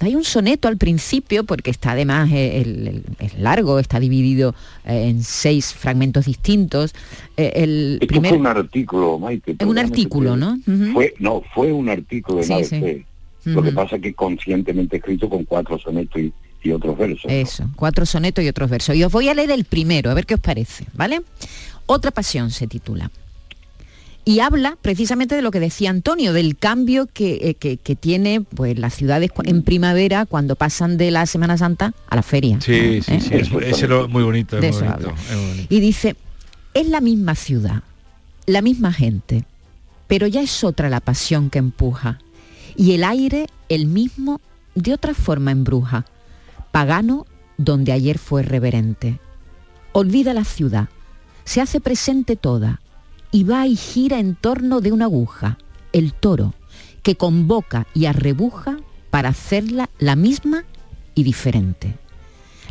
hay 0.01 0.17
un 0.17 0.25
soneto 0.25 0.69
al 0.69 0.77
principio, 0.77 1.45
porque 1.45 1.71
está 1.71 1.93
además, 1.93 2.29
eh, 2.33 3.03
es 3.21 3.39
largo, 3.39 3.79
está 3.79 4.01
dividido 4.01 4.55
eh, 4.85 5.09
en 5.09 5.23
seis 5.23 5.73
fragmentos 5.73 6.27
distintos. 6.27 6.93
Eh, 7.37 7.53
el 7.57 7.95
Esto 8.01 8.07
primer, 8.09 8.29
fue 8.31 8.39
un 8.39 8.47
artículo, 8.47 9.19
Maite. 9.19 9.57
un 9.65 9.79
artículo, 9.79 10.37
¿no? 10.37 10.59
Fue, 10.93 11.15
no, 11.21 11.43
fue 11.55 11.73
un 11.73 11.89
artículo 11.89 12.39
de 12.39 12.45
Sí, 12.45 12.53
la 12.53 12.65
sí. 12.65 13.05
Lo 13.45 13.63
que 13.63 13.73
pasa 13.73 13.97
es 13.97 14.03
que 14.03 14.15
conscientemente 14.15 14.97
escrito 14.97 15.29
con 15.29 15.45
cuatro 15.45 15.79
sonetos 15.79 16.21
y, 16.21 16.33
y 16.63 16.71
otros 16.73 16.97
versos. 16.97 17.25
¿no? 17.27 17.31
Eso, 17.31 17.71
cuatro 17.77 18.07
sonetos 18.07 18.45
y 18.45 18.49
otros 18.49 18.71
versos. 18.71 18.97
Y 18.97 19.05
os 19.05 19.13
voy 19.13 19.29
a 19.29 19.35
leer 19.35 19.51
el 19.51 19.65
primero, 19.65 20.11
a 20.11 20.15
ver 20.15 20.27
qué 20.27 20.35
os 20.35 20.41
parece, 20.41 20.87
¿vale? 20.95 21.23
Otra 21.87 22.11
pasión 22.11 22.51
se 22.51 22.67
titula. 22.67 23.11
Y 24.27 24.41
habla 24.41 24.79
precisamente 24.81 25.35
de 25.35 25.43
lo 25.43 25.51
que 25.51 25.61
decía 25.61 25.91
Antonio, 25.91 26.33
del 26.33 26.57
cambio 26.57 27.07
que, 27.13 27.35
eh, 27.51 27.55
que- 27.57 27.77
que 27.77 27.95
tiene 27.95 28.41
pues, 28.41 28.79
las 28.79 28.95
ciudades 28.95 29.31
en 29.45 29.63
primavera 29.63 30.25
cuando 30.25 30.57
pasan 30.57 30.97
de 30.97 31.11
la 31.11 31.27
Semana 31.27 31.59
Santa 31.59 31.93
a 32.09 32.17
la 32.17 32.23
feria. 32.23 32.59
Sí, 32.63 33.03
sí, 33.03 33.13
¿Eh? 33.13 33.21
sí, 33.21 33.35
es, 33.35 33.51
ese 33.67 33.87
lo- 33.87 34.09
muy 34.09 34.23
bonito, 34.23 34.57
es 34.57 34.63
De 34.63 34.69
muy 34.73 34.77
eso 34.79 34.87
bonito, 34.87 35.15
es 35.31 35.37
muy 35.37 35.47
bonito. 35.49 35.75
Y 35.75 35.81
dice, 35.81 36.17
es 36.73 36.89
la 36.89 37.03
misma 37.03 37.35
ciudad, 37.35 37.83
la 38.47 38.63
misma 38.63 38.95
gente, 38.95 39.45
pero 40.07 40.27
ya 40.27 40.41
es 40.41 40.65
otra 40.65 40.89
la 40.89 41.01
pasión 41.01 41.51
que 41.51 41.59
empuja. 41.59 42.19
Y 42.77 42.93
el 42.93 43.05
aire, 43.05 43.47
el 43.69 43.87
mismo, 43.87 44.41
de 44.75 44.95
otra 44.95 45.15
forma 45.15 45.51
embruja. 45.51 46.05
Pagano 46.73 47.27
donde 47.57 47.93
ayer 47.93 48.19
fue 48.19 48.43
reverente. 48.43 49.21
Olvida 49.93 50.35
la 50.35 50.45
ciudad, 50.45 50.89
se 51.45 51.61
hace 51.61 51.81
presente 51.81 52.37
toda, 52.37 52.81
y 53.31 53.45
va 53.45 53.67
y 53.67 53.77
gira 53.77 54.19
en 54.19 54.35
torno 54.35 54.81
de 54.81 54.93
una 54.93 55.05
aguja, 55.07 55.59
el 55.93 56.13
toro, 56.13 56.55
que 57.03 57.17
convoca 57.17 57.87
y 57.95 58.07
arrebuja 58.07 58.79
para 59.11 59.29
hacerla 59.29 59.91
la 59.99 60.17
misma 60.17 60.65
y 61.15 61.23
diferente. 61.23 61.97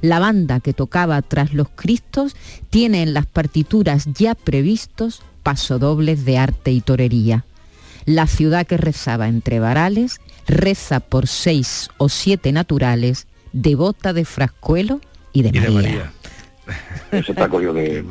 La 0.01 0.19
banda 0.19 0.60
que 0.60 0.74
tocaba 0.74 1.22
tras 1.22 1.53
los 1.53 1.69
Cristos 1.69 2.36
tiene 2.69 3.03
en 3.03 3.13
las 3.13 3.25
partituras 3.25 4.07
ya 4.13 4.36
previstos 4.36 5.22
pasodobles 5.43 6.25
de 6.25 6.38
arte 6.38 6.72
y 6.72 6.81
torería. 6.81 7.45
La 8.05 8.27
ciudad 8.27 8.65
que 8.67 8.77
rezaba 8.77 9.27
entre 9.27 9.60
varales 9.60 10.19
reza 10.48 11.00
por 11.00 11.27
seis 11.27 11.89
o 11.98 12.10
siete 12.10 12.51
naturales, 12.51 13.27
devota 13.53 14.13
de 14.13 14.25
Frascuelo 14.25 15.00
y 15.31 15.41
de, 15.43 15.50
Y 15.50 15.51
de 15.53 15.60
María. 15.62 15.74
María. 15.75 16.12
Eso 17.12 17.31
está 17.33 17.48
cogido 17.50 17.74
de, 17.74 18.03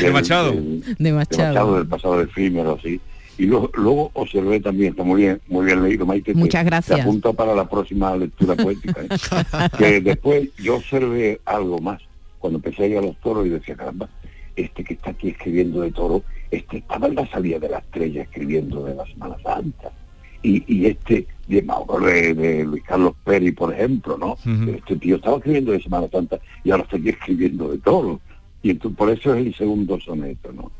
De 0.00 0.10
Machado. 0.12 0.52
del- 0.52 0.80
De 0.82 0.94
de 0.98 1.12
Machado. 1.12 1.48
Machado, 1.54 1.76
del 1.78 1.86
pasado 1.86 2.20
efímero, 2.20 2.76
así. 2.78 3.00
Y 3.38 3.46
luego, 3.46 3.70
luego 3.74 4.10
observé 4.14 4.60
también, 4.60 4.90
está 4.90 5.02
muy 5.02 5.22
bien, 5.22 5.40
muy 5.48 5.64
bien 5.64 5.82
leído, 5.82 6.04
Maite. 6.04 6.32
te- 6.32 6.38
Muchas 6.38 6.64
gracias. 6.64 6.96
Te 6.96 7.02
apunto 7.02 7.32
para 7.32 7.54
la 7.54 7.68
próxima 7.68 8.14
lectura 8.16 8.54
poética. 8.54 9.00
¿eh? 9.02 9.08
que 9.78 10.00
después 10.00 10.48
yo 10.58 10.76
observé 10.76 11.40
algo 11.46 11.78
más, 11.78 12.00
cuando 12.38 12.58
empecé 12.58 12.84
a 12.84 12.86
ir 12.86 12.98
a 12.98 13.02
los 13.02 13.16
toros 13.20 13.46
y 13.46 13.50
decía, 13.50 13.74
caramba, 13.76 14.08
este 14.60 14.84
que 14.84 14.94
está 14.94 15.10
aquí 15.10 15.28
escribiendo 15.28 15.80
de 15.82 15.90
toro, 15.92 16.22
este 16.50 16.78
estaba 16.78 17.06
en 17.08 17.14
la 17.16 17.26
salida 17.28 17.58
de 17.58 17.68
la 17.68 17.78
estrella 17.78 18.22
escribiendo 18.22 18.84
de 18.84 18.94
la 18.94 19.06
Semana 19.06 19.36
Santa. 19.42 19.92
Y, 20.42 20.64
y 20.72 20.86
este 20.86 21.26
de, 21.48 21.62
Mauro- 21.62 22.00
de, 22.00 22.32
de 22.34 22.64
Luis 22.64 22.82
Carlos 22.84 23.12
Peri, 23.24 23.52
por 23.52 23.74
ejemplo, 23.74 24.16
¿no? 24.16 24.36
Este 24.70 24.96
tío 24.96 25.16
estaba 25.16 25.36
escribiendo 25.36 25.72
de 25.72 25.82
Semana 25.82 26.08
Santa 26.10 26.38
y 26.64 26.70
ahora 26.70 26.84
está 26.84 26.96
aquí 26.96 27.10
escribiendo 27.10 27.68
de 27.68 27.78
toro. 27.78 28.20
Y 28.62 28.70
entonces, 28.70 28.96
por 28.96 29.10
eso 29.10 29.34
es 29.34 29.46
el 29.46 29.54
segundo 29.54 29.98
soneto, 30.00 30.50
¿no? 30.52 30.70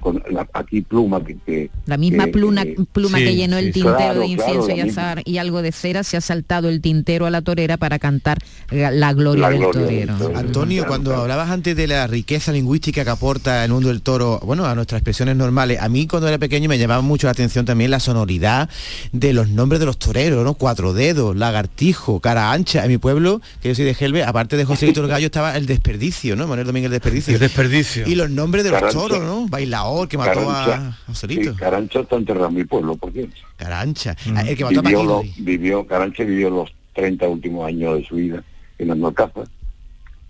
Con 0.00 0.22
la- 0.30 0.48
aquí 0.54 0.80
pluma 0.82 1.22
que, 1.24 1.36
que- 1.44 1.70
La 1.86 1.96
misma 1.96 2.26
que- 2.26 2.32
pluma, 2.32 2.62
que- 2.64 2.76
pluma 2.92 3.18
sí, 3.18 3.24
que 3.24 3.34
llenó 3.36 3.58
el 3.58 3.72
tintero 3.72 3.96
claro, 3.96 4.20
de 4.20 4.26
incienso 4.26 4.66
claro, 4.66 4.76
y 4.76 4.80
azar 4.88 5.22
y 5.24 5.38
algo 5.38 5.62
de 5.62 5.72
cera, 5.72 6.04
se 6.04 6.16
ha 6.16 6.20
saltado 6.20 6.68
el 6.68 6.80
tintero 6.80 7.26
a 7.26 7.30
la 7.30 7.42
torera 7.42 7.76
para 7.76 7.98
cantar 7.98 8.38
la 8.70 8.90
la 8.92 9.12
gloria, 9.12 9.42
La 9.42 9.50
del, 9.50 9.58
gloria 9.58 9.80
del 10.06 10.06
torero. 10.16 10.38
Antonio, 10.38 10.82
Claro, 10.82 10.88
cuando 10.88 11.16
hablabas 11.16 11.50
antes 11.50 11.76
de 11.76 11.86
la 11.86 12.06
riqueza 12.06 12.52
lingüística 12.52 13.04
que 13.04 13.10
aporta 13.10 13.64
el 13.64 13.72
mundo 13.72 13.88
del 13.88 14.00
toro, 14.00 14.40
bueno, 14.44 14.64
a 14.64 14.74
nuestras 14.74 15.00
expresiones 15.00 15.36
normales, 15.36 15.80
a 15.80 15.88
mí 15.88 16.06
cuando 16.06 16.28
era 16.28 16.38
pequeño 16.38 16.68
me 16.68 16.78
llamaba 16.78 17.02
mucho 17.02 17.26
la 17.26 17.32
atención 17.32 17.64
también 17.64 17.90
la 17.90 18.00
sonoridad 18.00 18.70
de 19.12 19.32
los 19.32 19.48
nombres 19.48 19.80
de 19.80 19.86
los 19.86 19.98
toreros, 19.98 20.44
¿no? 20.44 20.54
Cuatro 20.54 20.94
dedos, 20.94 21.36
lagartijo, 21.36 22.20
cara 22.20 22.52
ancha. 22.52 22.84
En 22.84 22.90
mi 22.90 22.98
pueblo, 22.98 23.40
que 23.60 23.68
yo 23.70 23.74
soy 23.74 23.84
de 23.84 23.94
Gelbe, 23.94 24.22
aparte 24.24 24.56
de 24.56 24.64
José 24.64 24.86
Víctor 24.86 25.08
Gallo 25.08 25.26
estaba 25.26 25.56
el 25.56 25.66
desperdicio, 25.66 26.36
¿no? 26.36 26.46
Manuel 26.46 26.66
Domínguez 26.68 26.86
el 26.86 26.92
desperdicio. 26.92 27.34
El 27.34 27.40
desperdicio. 27.40 28.06
Y 28.06 28.14
los 28.14 28.30
nombres 28.30 28.64
de 28.64 28.70
los 28.70 28.92
toros, 28.92 29.20
¿no? 29.20 29.31
Bailaor, 29.48 30.08
que 30.08 30.16
mató 30.18 30.40
Carancha. 30.46 30.74
a 30.88 30.90
sí, 30.92 30.96
Joselito. 31.06 31.56
Carancha 31.56 32.00
está 32.00 32.16
enterrado 32.16 32.48
en 32.48 32.54
mi 32.54 32.64
pueblo, 32.64 32.96
por 32.96 33.12
cierto. 33.12 33.36
Carancha. 33.56 34.16
Ah, 34.34 34.42
El 34.42 34.56
que 34.56 34.64
mató 34.64 34.80
a 34.80 34.82
vivió, 34.82 35.02
lo- 35.04 35.16
Paquirri. 35.18 35.42
vivió, 35.42 35.86
Caranche 35.86 36.24
vivió 36.24 36.50
los 36.50 36.72
30 36.94 37.28
últimos 37.28 37.66
años 37.66 37.96
de 37.98 38.04
su 38.04 38.16
vida 38.16 38.42
en 38.78 38.90
Andalcázar, 38.90 39.46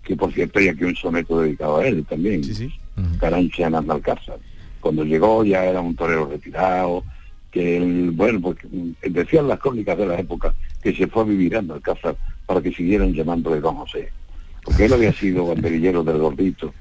que 0.03 0.15
por 0.15 0.31
cierto 0.33 0.59
hay 0.59 0.69
aquí 0.69 0.83
un 0.83 0.95
soneto 0.95 1.39
dedicado 1.41 1.77
a 1.77 1.87
él 1.87 2.05
también, 2.07 2.43
Sí, 2.43 2.53
sí. 2.55 2.73
Caranche 3.19 3.63
en 3.63 3.75
Andalcázar. 3.75 4.37
Cuando 4.79 5.03
llegó 5.03 5.43
ya 5.45 5.63
era 5.65 5.79
un 5.81 5.95
torero 5.95 6.25
retirado, 6.27 7.03
que 7.51 7.77
él, 7.77 8.11
bueno, 8.11 8.41
pues 8.41 8.57
mm, 8.69 8.91
decían 9.11 9.47
las 9.47 9.59
crónicas 9.59 9.97
de 9.97 10.05
la 10.07 10.19
época 10.19 10.53
que 10.81 10.93
se 10.95 11.07
fue 11.07 11.23
a 11.23 11.25
vivir 11.25 11.55
a 11.55 11.59
Andalcázar 11.59 12.15
para 12.45 12.61
que 12.61 12.71
siguieran 12.73 13.13
llamándole 13.13 13.61
Don 13.61 13.75
José, 13.75 14.09
porque 14.63 14.85
él 14.85 14.93
había 14.93 15.13
sido 15.13 15.47
banderillero 15.53 16.03
del 16.03 16.17
gordito 16.17 16.73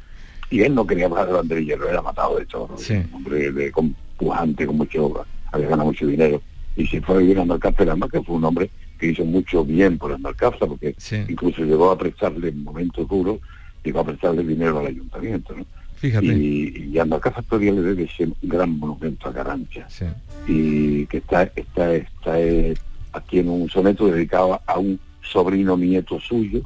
y 0.52 0.60
él 0.60 0.74
no 0.74 0.86
quería 0.86 1.06
hablar 1.06 1.26
de 1.26 1.32
banderillero, 1.32 1.88
era 1.88 2.02
matado 2.02 2.38
de 2.38 2.44
todo, 2.46 2.76
Sí. 2.76 2.92
un 2.94 3.14
hombre 3.14 3.50
de, 3.50 3.72
con- 3.72 3.96
pujante, 4.18 4.66
con 4.66 4.76
mucho, 4.76 5.24
había 5.50 5.68
ganado 5.68 5.86
mucho 5.88 6.06
dinero, 6.06 6.40
y 6.76 6.86
se 6.86 7.00
fue 7.00 7.16
a 7.16 7.18
vivir 7.18 7.38
a 7.38 7.42
Andalcázar, 7.42 7.88
además 7.88 8.10
que 8.10 8.22
fue 8.22 8.36
un 8.36 8.44
hombre 8.44 8.70
que 8.98 9.06
hizo 9.08 9.24
mucho 9.24 9.64
bien 9.64 9.98
por 9.98 10.12
Andalcázar, 10.12 10.68
porque 10.68 10.94
Sí. 10.98 11.16
incluso 11.28 11.64
llegó 11.64 11.90
a 11.90 11.98
prestarle 11.98 12.48
en 12.50 12.62
momentos 12.62 13.08
duros, 13.08 13.40
llegó 13.82 14.00
a 14.00 14.04
prestarle 14.04 14.44
dinero 14.44 14.78
al 14.78 14.86
ayuntamiento, 14.88 15.56
¿no? 15.56 15.64
Fíjate. 15.96 16.26
Y, 16.26 16.90
y 16.92 16.98
Andalcázar 16.98 17.44
todavía 17.44 17.72
le 17.72 17.80
debe 17.82 18.02
ese 18.04 18.28
gran 18.42 18.78
monumento 18.78 19.28
a 19.28 19.32
Garancha, 19.32 19.88
Sí. 19.88 20.04
y 20.46 21.06
que 21.06 21.16
está, 21.18 21.44
está, 21.56 21.94
está 21.94 22.40
eh, 22.40 22.74
aquí 23.12 23.38
en 23.40 23.48
un 23.48 23.68
soneto 23.70 24.06
dedicado 24.06 24.60
a 24.66 24.78
un 24.78 25.00
sobrino 25.22 25.76
nieto 25.76 26.20
suyo, 26.20 26.60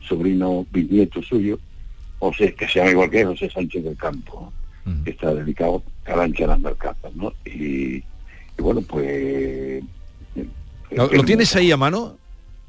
sobrino 0.00 0.66
bisnieto 0.72 1.22
suyo, 1.22 1.58
o 2.24 2.32
sea, 2.32 2.52
que 2.52 2.68
se 2.68 2.78
llama 2.78 2.92
igual 2.92 3.10
que 3.10 3.24
José 3.24 3.50
Sánchez 3.50 3.82
del 3.82 3.96
Campo, 3.96 4.52
¿no? 4.84 4.92
Ujú. 4.92 5.04
que 5.04 5.10
está 5.10 5.34
dedicado 5.34 5.82
a 6.02 6.04
Carancha 6.04 6.44
en 6.44 6.50
las 6.50 6.60
Mercatas, 6.60 7.14
¿no? 7.16 7.32
Y, 7.44 7.96
y 7.96 8.04
bueno, 8.58 8.80
pues... 8.82 9.04
eh, 9.08 9.82
¿Lo, 10.92 11.08
lo 11.08 11.24
tienes 11.24 11.54
ahí 11.56 11.72
a 11.72 11.76
mano? 11.76 12.16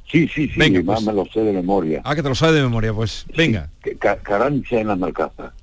Sí, 0.10 0.28
sí, 0.28 0.48
sí, 0.48 0.58
Venga, 0.60 0.82
más 0.84 1.04
pues. 1.04 1.08
me 1.08 1.14
lo 1.14 1.26
sé 1.32 1.42
de 1.42 1.54
memoria. 1.54 2.02
Ah, 2.04 2.16
que 2.16 2.24
te 2.24 2.30
lo 2.30 2.36
sabes 2.36 2.56
de 2.56 2.62
memoria, 2.64 2.94
pues 2.94 3.26
venga. 3.38 3.70
Sí, 3.84 3.96
Ca- 3.96 4.18
Carancha 4.18 4.80
en 4.80 4.88
las 4.88 4.98
Mercazas. 4.98 5.54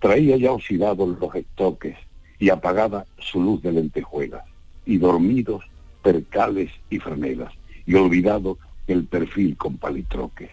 Traía 0.00 0.36
ya 0.36 0.50
oxidados 0.52 1.18
los 1.20 1.34
estoques 1.34 1.96
y 2.38 2.48
apagada 2.50 3.04
su 3.18 3.40
luz 3.42 3.62
de 3.62 3.70
lentejuelas, 3.72 4.44
y 4.86 4.96
dormidos 4.98 5.62
percales 6.02 6.70
y 6.88 6.98
franelas, 6.98 7.52
y 7.86 7.94
olvidado 7.94 8.58
el 8.86 9.04
perfil 9.04 9.56
con 9.56 9.76
palitroques. 9.76 10.50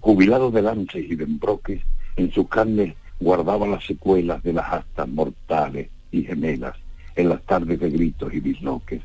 Jubilado 0.00 0.50
de 0.50 0.62
lances 0.62 1.04
y 1.08 1.14
de 1.14 1.24
embroques, 1.24 1.82
en 2.20 2.32
sus 2.32 2.48
carnes 2.48 2.94
guardaba 3.18 3.66
las 3.66 3.84
secuelas 3.84 4.42
de 4.42 4.52
las 4.52 4.72
astas 4.72 5.08
mortales 5.08 5.88
y 6.10 6.22
gemelas, 6.22 6.76
en 7.16 7.28
las 7.28 7.42
tardes 7.42 7.78
de 7.80 7.90
gritos 7.90 8.32
y 8.32 8.40
bisloques. 8.40 9.02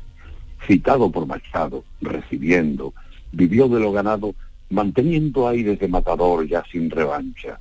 Citado 0.66 1.10
por 1.10 1.26
Machado, 1.26 1.84
recibiendo, 2.00 2.94
vivió 3.32 3.68
de 3.68 3.80
lo 3.80 3.92
ganado, 3.92 4.34
manteniendo 4.70 5.48
aires 5.48 5.78
de 5.78 5.88
matador 5.88 6.46
ya 6.46 6.64
sin 6.70 6.90
revancha. 6.90 7.58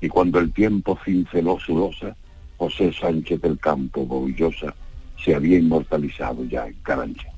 Y 0.00 0.08
cuando 0.08 0.38
el 0.38 0.52
tiempo 0.52 0.98
cinceló 1.04 1.58
su 1.58 1.76
losa, 1.76 2.16
José 2.56 2.92
Sánchez 2.92 3.40
del 3.40 3.58
Campo, 3.58 4.06
Boullosa, 4.06 4.74
se 5.22 5.34
había 5.34 5.58
inmortalizado 5.58 6.44
ya 6.44 6.66
en 6.66 6.74
Carancha. 6.82 7.28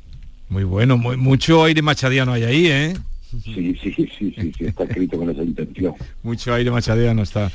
Muy 0.49 0.65
bueno, 0.65 0.97
muy, 0.97 1.17
mucho 1.17 1.65
aire 1.65 1.83
machadiano 1.83 2.33
hay 2.33 2.45
ahí, 2.45 2.67
¿eh? 2.67 2.95
Sí, 3.31 3.77
sí, 3.83 3.93
sí, 3.93 4.11
sí, 4.19 4.35
sí, 4.37 4.65
está 4.65 4.85
escrito 4.85 5.19
con 5.19 5.29
esa 5.31 5.43
intención. 5.43 5.95
Mucho 6.23 6.55
aire 6.55 6.71
machadiano 6.71 7.23
está. 7.23 7.51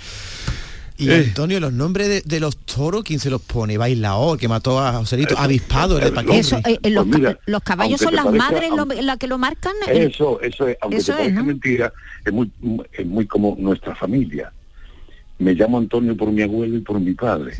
Y 0.95 1.09
Eh. 1.09 1.25
Antonio, 1.29 1.59
los 1.59 1.73
nombres 1.73 2.07
de, 2.07 2.21
de 2.21 2.39
los 2.39 2.55
toros, 2.57 3.03
¿quién 3.03 3.19
se 3.19 3.31
los 3.31 3.41
pone? 3.41 3.77
Bailaor, 3.79 4.37
que 4.37 4.47
mató 4.47 4.79
a 4.79 4.93
Joselito, 4.93 5.35
Avispado, 5.37 5.97
el 5.97 6.03
de 6.05 6.11
Paquirri. 6.11 6.37
Eso, 6.37 6.57
eh, 6.57 6.77
eh, 6.83 6.89
los, 6.91 7.07
Pues 7.07 7.17
mira, 7.19 7.39
los 7.47 7.63
caballos 7.63 7.99
son 7.99 8.13
las 8.15 8.25
parezca- 8.25 8.37
madres 8.51 8.69
lo- 8.69 8.79
aunque- 8.81 9.01
la 9.01 9.17
que 9.17 9.27
lo 9.27 9.37
marcan. 9.39 9.73
eh, 9.87 10.09
Eso, 10.13 10.39
eso 10.41 10.67
es, 10.67 10.77
aunque 10.81 10.97
Eso 10.97 11.15
te 11.15 11.25
es, 11.25 11.33
¿no? 11.33 11.43
mentira, 11.43 11.91
es 12.23 12.31
muy, 12.31 12.51
es 12.91 13.05
muy 13.07 13.25
como 13.25 13.55
nuestra 13.59 13.95
familia. 13.95 14.53
Me 15.39 15.53
llamo 15.55 15.79
Antonio 15.79 16.15
por 16.15 16.31
mi 16.31 16.43
abuelo 16.43 16.77
y 16.77 16.81
por 16.81 16.99
mi 16.99 17.13
padre. 17.15 17.55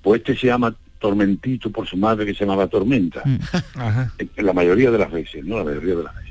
Pues 0.00 0.20
este 0.22 0.34
se 0.34 0.46
llama 0.46 0.74
Tormentito 0.98 1.70
por 1.70 1.86
su 1.86 1.98
madre 1.98 2.24
que 2.24 2.32
se 2.32 2.40
llamaba 2.40 2.66
Tormenta. 2.66 3.22
Ajá. 3.74 4.12
En 4.18 4.46
la 4.46 4.54
mayoría 4.54 4.90
de 4.90 4.98
las 4.98 5.12
veces, 5.12 5.44
¿no? 5.44 5.58
La 5.58 5.64
mayoría 5.64 5.94
de 5.96 6.02
las 6.02 6.16
veces. 6.16 6.27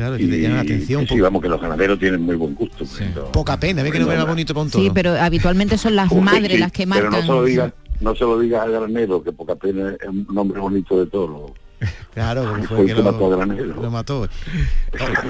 Claro, 0.00 0.16
que 0.16 0.26
te 0.26 0.40
llama 0.40 0.54
la 0.56 0.60
atención. 0.62 1.04
que 1.04 1.14
sí, 1.14 1.20
vamos, 1.20 1.42
que 1.42 1.48
los 1.50 1.60
ganaderos 1.60 1.98
tienen 1.98 2.22
muy 2.22 2.34
buen 2.36 2.54
gusto. 2.54 2.86
Sí. 2.86 3.04
pero- 3.12 3.30
Poca 3.32 3.60
pena, 3.60 3.82
ve 3.82 3.90
que 3.92 3.98
no 4.00 4.06
me 4.06 4.16
va 4.16 4.24
bonito 4.24 4.54
para 4.54 4.64
un 4.64 4.70
toro. 4.70 4.82
Sí, 4.82 4.90
pero 4.94 5.12
habitualmente 5.12 5.76
son 5.76 5.94
las 5.94 6.10
madres 6.14 6.52
sí, 6.52 6.56
las 6.58 6.72
que 6.72 6.86
Pero 6.86 7.10
marcan. 7.10 7.20
no 7.20 7.20
se 7.20 7.32
lo 7.32 7.44
digas, 7.44 7.72
no 8.00 8.14
se 8.14 8.24
lo 8.24 8.38
digas 8.38 8.62
a 8.62 8.66
Granero, 8.70 9.22
que 9.22 9.30
poca 9.30 9.56
pena 9.56 9.90
es 10.00 10.08
un 10.08 10.26
nombre 10.32 10.58
bonito 10.58 10.98
de 10.98 11.04
toro. 11.10 11.52
Claro, 12.14 12.44
porque 12.48 12.66
Fue 12.66 12.76
fue 12.76 12.80
el 12.80 12.86
que 12.88 12.94
que 12.94 13.02
lo, 13.02 13.12
mató 13.12 13.26
a 13.32 13.36
Granero. 13.36 13.74
lo 13.82 13.90
mató. 13.90 14.20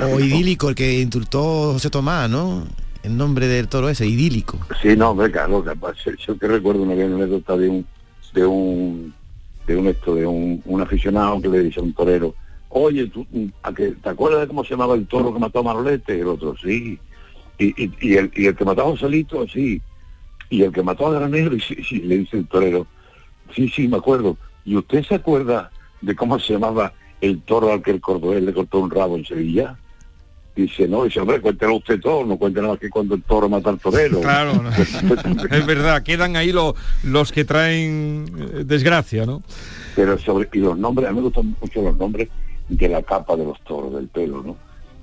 O, 0.02 0.04
o 0.14 0.20
idílico, 0.20 0.68
el 0.68 0.74
que 0.76 1.00
insultó 1.00 1.72
José 1.72 1.90
Tomás, 1.90 2.30
¿no? 2.30 2.64
El 3.02 3.16
nombre 3.16 3.48
del 3.48 3.66
toro 3.66 3.88
ese, 3.88 4.06
idílico. 4.06 4.56
Sí, 4.80 4.96
no, 4.96 5.10
hombre, 5.10 5.30
claro, 5.32 5.64
capaz. 5.64 5.94
Yo, 6.04 6.12
yo 6.12 6.38
que 6.38 6.46
recuerdo 6.46 6.82
una 6.82 6.94
vez 6.94 7.06
una 7.06 7.16
anécdota 7.16 7.56
de 7.56 7.68
un, 7.68 7.86
de 8.34 8.46
un, 8.46 9.14
de 9.66 9.76
un 9.76 9.86
esto, 9.88 10.14
de 10.14 10.26
un, 10.26 10.62
un 10.64 10.80
aficionado 10.80 11.40
que 11.40 11.48
le 11.48 11.60
dice 11.60 11.80
a 11.80 11.82
un 11.82 11.92
torero, 11.92 12.34
oye, 12.70 13.06
¿tú, 13.08 13.26
a 13.62 13.72
que, 13.72 13.88
¿te 13.92 14.08
acuerdas 14.08 14.40
de 14.42 14.48
cómo 14.48 14.64
se 14.64 14.70
llamaba 14.70 14.94
el 14.94 15.06
toro 15.06 15.32
que 15.32 15.38
mató 15.38 15.58
a 15.60 15.62
Manolete? 15.62 16.16
Y 16.16 16.20
el 16.20 16.26
otro, 16.28 16.54
sí. 16.56 16.98
Y, 17.58 17.66
y, 17.84 17.92
y 18.00 18.14
el, 18.16 18.30
y 18.34 18.46
el 18.46 18.56
que 18.56 18.64
mató 18.64 18.82
a 18.82 18.84
Joselito, 18.86 19.46
sí. 19.48 19.80
Y 20.48 20.62
el 20.62 20.72
que 20.72 20.82
mató 20.82 21.06
a 21.06 21.12
Granero, 21.12 21.54
y, 21.54 21.60
sí, 21.60 21.76
sí, 21.88 21.98
le 22.00 22.18
dice 22.18 22.38
el 22.38 22.48
torero, 22.48 22.86
sí, 23.54 23.68
sí, 23.68 23.86
me 23.86 23.98
acuerdo. 23.98 24.36
¿Y 24.64 24.76
usted 24.76 25.04
se 25.04 25.14
acuerda 25.16 25.70
de 26.00 26.16
cómo 26.16 26.38
se 26.38 26.54
llamaba 26.54 26.92
el 27.20 27.42
toro 27.42 27.72
al 27.72 27.82
que 27.82 27.90
el 27.92 28.00
cordobés 28.00 28.42
le 28.42 28.52
cortó 28.52 28.78
un 28.80 28.90
rabo 28.90 29.16
en 29.16 29.24
Sevilla? 29.24 29.76
Dice, 30.56 30.88
no, 30.88 31.04
dice, 31.04 31.20
hombre, 31.20 31.40
cuéntelo 31.40 31.76
usted 31.76 32.00
todo, 32.00 32.24
no 32.26 32.36
cuente 32.36 32.60
nada 32.60 32.76
que 32.76 32.90
cuando 32.90 33.14
el 33.14 33.22
toro 33.22 33.48
mata 33.48 33.70
al 33.70 33.78
torero. 33.78 34.20
Claro, 34.20 34.60
no. 34.62 34.70
es 35.50 35.66
verdad, 35.66 36.02
quedan 36.02 36.34
ahí 36.36 36.50
lo- 36.52 36.74
los 37.04 37.30
que 37.30 37.44
traen 37.44 38.26
eh, 38.38 38.62
desgracia, 38.64 39.24
¿no? 39.26 39.42
pero 39.94 40.16
sobre 40.18 40.48
y 40.52 40.58
los 40.58 40.78
nombres 40.78 41.08
a 41.08 41.12
mí 41.12 41.16
me 41.16 41.22
gustan 41.24 41.54
mucho 41.60 41.82
los 41.82 41.96
nombres 41.96 42.28
de 42.70 42.88
la 42.88 43.02
capa 43.02 43.36
de 43.36 43.44
los 43.44 43.60
toros 43.62 43.94
del 43.94 44.08
pelo 44.08 44.42
no 44.42 44.56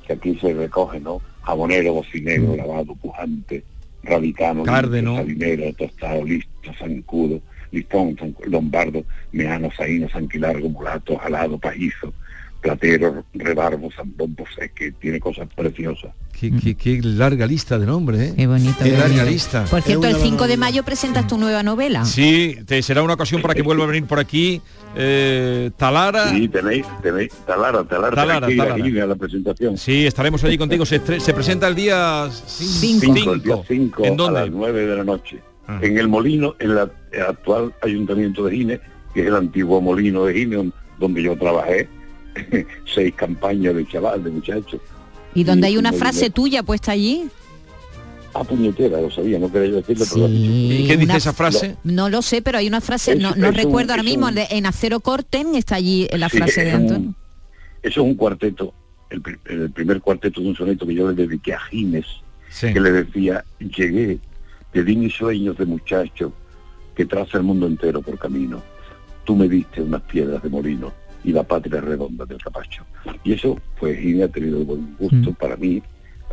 que 0.06 0.14
aquí 0.14 0.38
se 0.40 0.54
recoge 0.54 1.00
no 1.00 1.22
jabonero 1.44 1.94
bocinero 1.94 2.56
lavado 2.56 2.96
pujante 2.96 3.64
limpio, 4.04 5.16
salinero 5.16 5.74
tostado 5.74 6.24
listo 6.24 6.74
zancudo 6.80 7.42
Lipón, 7.72 8.16
Lombardo, 8.46 9.04
Meano, 9.34 9.70
Zaino, 9.76 10.08
Sanquilargo, 10.08 10.70
Mulato, 10.70 11.18
Jalado, 11.18 11.58
Pajizo, 11.58 12.14
Platero, 12.62 13.24
Rebarbo, 13.34 13.90
Zambombo, 13.92 14.44
que 14.76 14.92
tiene 14.94 15.20
cosas 15.20 15.48
preciosas. 15.56 16.12
Qué, 16.40 17.00
larga 17.04 17.48
lista 17.48 17.80
de 17.80 17.86
nombres, 17.88 18.22
¿eh? 18.22 18.34
Qué 18.38 18.46
bonito. 18.46 18.84
Qué 18.84 18.92
larga 18.92 19.24
lista. 19.24 19.66
Por 19.66 19.82
cierto, 19.82 20.06
el 20.08 20.16
5 20.18 20.48
de 20.48 20.58
mayo 20.58 20.84
presentas 20.84 21.26
tu 21.28 21.38
nueva 21.38 21.64
novela. 21.64 22.06
Sí, 22.06 22.58
te 22.66 22.82
será 22.84 23.02
una 23.02 23.14
ocasión 23.16 23.42
para 23.42 23.56
que 23.56 23.64
vuelva 23.64 23.86
a 23.86 23.88
venir 23.88 24.06
por 24.06 24.20
aquí. 24.20 24.62
Eh, 24.96 25.72
Talara. 25.78 26.30
Sí, 26.30 26.48
tenéis, 26.48 26.86
tenéis, 27.02 27.30
Talara, 27.46 27.84
Talara, 27.84 28.16
Talara, 28.16 28.40
tenéis 28.42 28.46
que 28.48 28.52
ir 28.54 28.58
Talara. 28.60 28.84
allí 28.86 29.00
a 29.00 29.06
la 29.08 29.16
presentación. 29.16 29.78
Sí, 29.78 30.06
estaremos 30.06 30.44
allí 30.44 30.58
contigo. 30.58 30.86
Se, 30.86 31.00
se 31.20 31.34
presenta 31.34 31.68
el 31.68 31.76
día 31.76 32.30
5. 32.32 33.14
Cinco, 33.16 33.34
el 33.34 33.42
día 33.42 33.56
5 33.68 34.06
¿En 34.06 34.14
a 34.14 34.16
dónde? 34.16 34.40
las 34.42 34.50
9 34.52 34.86
de 34.86 34.96
la 34.96 35.04
noche. 35.04 35.40
Ah. 35.68 35.80
En 35.82 35.98
el 35.98 36.08
molino, 36.08 36.56
en 36.60 36.76
la- 36.76 36.92
el 37.12 37.22
actual 37.24 37.74
ayuntamiento 37.82 38.46
de 38.46 38.56
Gine, 38.56 38.80
que 39.14 39.22
es 39.22 39.28
el 39.28 39.36
antiguo 39.36 39.82
molino 39.82 40.26
de 40.26 40.34
Gine, 40.36 40.72
donde 41.00 41.24
yo 41.24 41.36
trabajé 41.38 41.90
seis 42.94 43.14
campañas 43.16 43.76
de 43.76 43.88
chaval, 43.88 44.24
de 44.24 44.30
muchachos. 44.32 44.82
Y 45.36 45.44
donde 45.44 45.68
hay 45.68 45.78
una 45.78 45.94
frase 45.94 46.30
tuya 46.30 46.64
puesta 46.64 46.92
allí. 46.94 47.28
Ah, 48.34 48.44
puñetera, 48.44 49.02
lo 49.02 49.10
sabía, 49.10 49.40
no 49.40 49.52
quería 49.52 49.76
decirlo, 49.78 50.06
pero 50.14 50.22
lo. 50.22 50.28
Sí, 50.28 50.34
¿Y 50.84 50.88
qué 50.88 50.94
dice 50.98 51.06
una- 51.06 51.18
esa 51.18 51.34
frase? 51.34 51.76
No 51.84 52.10
lo 52.10 52.22
sé, 52.22 52.42
pero 52.42 52.58
hay 52.60 52.68
una 52.68 52.82
frase, 52.82 53.14
Es- 53.14 53.20
no, 53.20 53.30
no 53.36 53.48
es 53.48 53.50
un- 53.52 53.56
recuerdo 53.56 53.94
ahora 53.94 54.04
mismo, 54.04 54.28
un- 54.28 54.36
de- 54.36 54.48
en 54.52 54.66
Acero 54.66 55.00
Corten 55.00 55.56
está 55.56 55.76
allí 55.76 56.08
la 56.12 56.30
Sí, 56.30 56.38
frase 56.38 56.66
de 56.66 56.72
Antonio. 56.72 57.14
Eso 57.82 58.02
es 58.02 58.06
un 58.06 58.16
cuarteto, 58.16 58.74
el, 59.10 59.22
pri- 59.22 59.38
el 59.46 59.72
primer 59.72 60.02
cuarteto 60.02 60.42
de 60.42 60.48
un 60.50 60.56
soneto 60.56 60.86
que 60.86 60.94
yo 60.94 61.08
le 61.10 61.16
dediqué 61.16 61.54
a 61.54 61.60
Gines, 61.62 62.06
Sí. 62.50 62.74
que 62.74 62.80
le 62.80 62.92
decía, 62.92 63.44
llegué, 63.60 64.20
te 64.72 64.84
di 64.84 64.96
mis 64.98 65.14
sueños 65.16 65.58
de 65.58 65.66
muchacho 65.66 66.32
que 66.96 67.06
traza 67.06 67.38
el 67.38 67.44
mundo 67.44 67.66
entero 67.66 68.02
por 68.02 68.20
camino. 68.20 68.62
Tú 69.24 69.36
me 69.36 69.48
diste 69.48 69.82
unas 69.82 70.02
piedras 70.04 70.44
de 70.44 70.50
molino 70.50 70.94
y 71.28 71.34
la 71.34 71.44
patria 71.44 71.82
redonda 71.82 72.26
del 72.26 72.38
capacho. 72.42 72.86
Y 73.24 73.34
eso, 73.34 73.60
pues 73.80 74.00
Gine 74.00 74.24
ha 74.24 74.28
tenido 74.30 74.64
buen 74.64 74.96
gusto 74.98 75.32
Mm. 75.32 75.36
para 75.36 75.58
mí, 75.58 75.84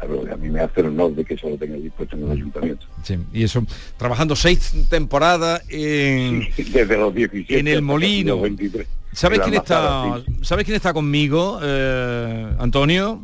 a 0.00 0.36
mí 0.36 0.48
me 0.50 0.60
hace 0.60 0.80
el 0.82 0.86
honor 0.88 1.14
de 1.16 1.24
que 1.24 1.34
eso 1.34 1.48
lo 1.48 1.56
tenga 1.56 1.76
dispuesto 1.76 2.14
en 2.16 2.24
el 2.24 2.30
ayuntamiento. 2.30 2.86
Sí, 3.02 3.16
Y 3.32 3.42
eso, 3.42 3.64
trabajando 3.96 4.36
seis 4.36 4.72
temporadas 4.88 5.62
en... 5.68 6.46
Desde 6.56 6.96
los 6.96 7.12
17 7.14 7.58
En 7.58 7.66
el 7.68 7.82
molino. 7.82 8.34
los 8.34 8.42
23. 8.42 8.86
¿Sabes 9.12 9.40
quién 9.40 9.54
está? 9.54 10.22
¿Sabes 10.42 10.64
quién 10.64 10.76
está 10.76 10.92
conmigo, 10.92 11.58
eh, 11.62 12.46
Antonio? 12.58 13.22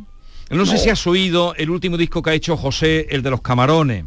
No, 0.49 0.65
sé 0.65 0.77
si 0.77 0.89
has 0.89 1.05
oído 1.07 1.55
el 1.55 1.69
último 1.69 1.95
disco 1.97 2.21
que 2.21 2.31
ha 2.31 2.33
hecho 2.33 2.57
José, 2.57 3.07
el 3.09 3.21
de 3.21 3.29
los 3.29 3.41
camarones. 3.41 4.03